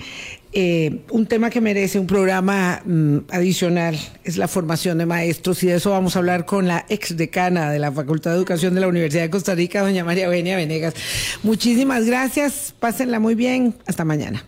Eh, 0.52 1.00
un 1.10 1.26
tema 1.26 1.50
que 1.50 1.60
merece 1.60 1.98
un 1.98 2.06
programa 2.06 2.80
mm, 2.84 3.18
adicional 3.30 3.98
es 4.24 4.38
la 4.38 4.48
formación 4.48 4.96
de 4.96 5.04
maestros 5.04 5.62
y 5.62 5.66
de 5.66 5.74
eso 5.74 5.90
vamos 5.90 6.16
a 6.16 6.20
hablar 6.20 6.46
con 6.46 6.66
la 6.66 6.86
ex 6.88 7.16
decana 7.18 7.70
de 7.70 7.78
la 7.78 7.92
Facultad 7.92 8.30
de 8.30 8.38
Educación 8.38 8.74
de 8.74 8.80
la 8.80 8.88
Universidad 8.88 9.22
de 9.22 9.30
Costa 9.30 9.54
Rica, 9.54 9.82
doña 9.82 10.04
María 10.04 10.24
Eugenia 10.24 10.56
Venegas. 10.56 10.94
Muchísimas 11.42 12.06
gracias, 12.06 12.74
pásenla 12.78 13.20
muy 13.20 13.34
bien, 13.34 13.74
hasta 13.86 14.04
mañana. 14.04 14.42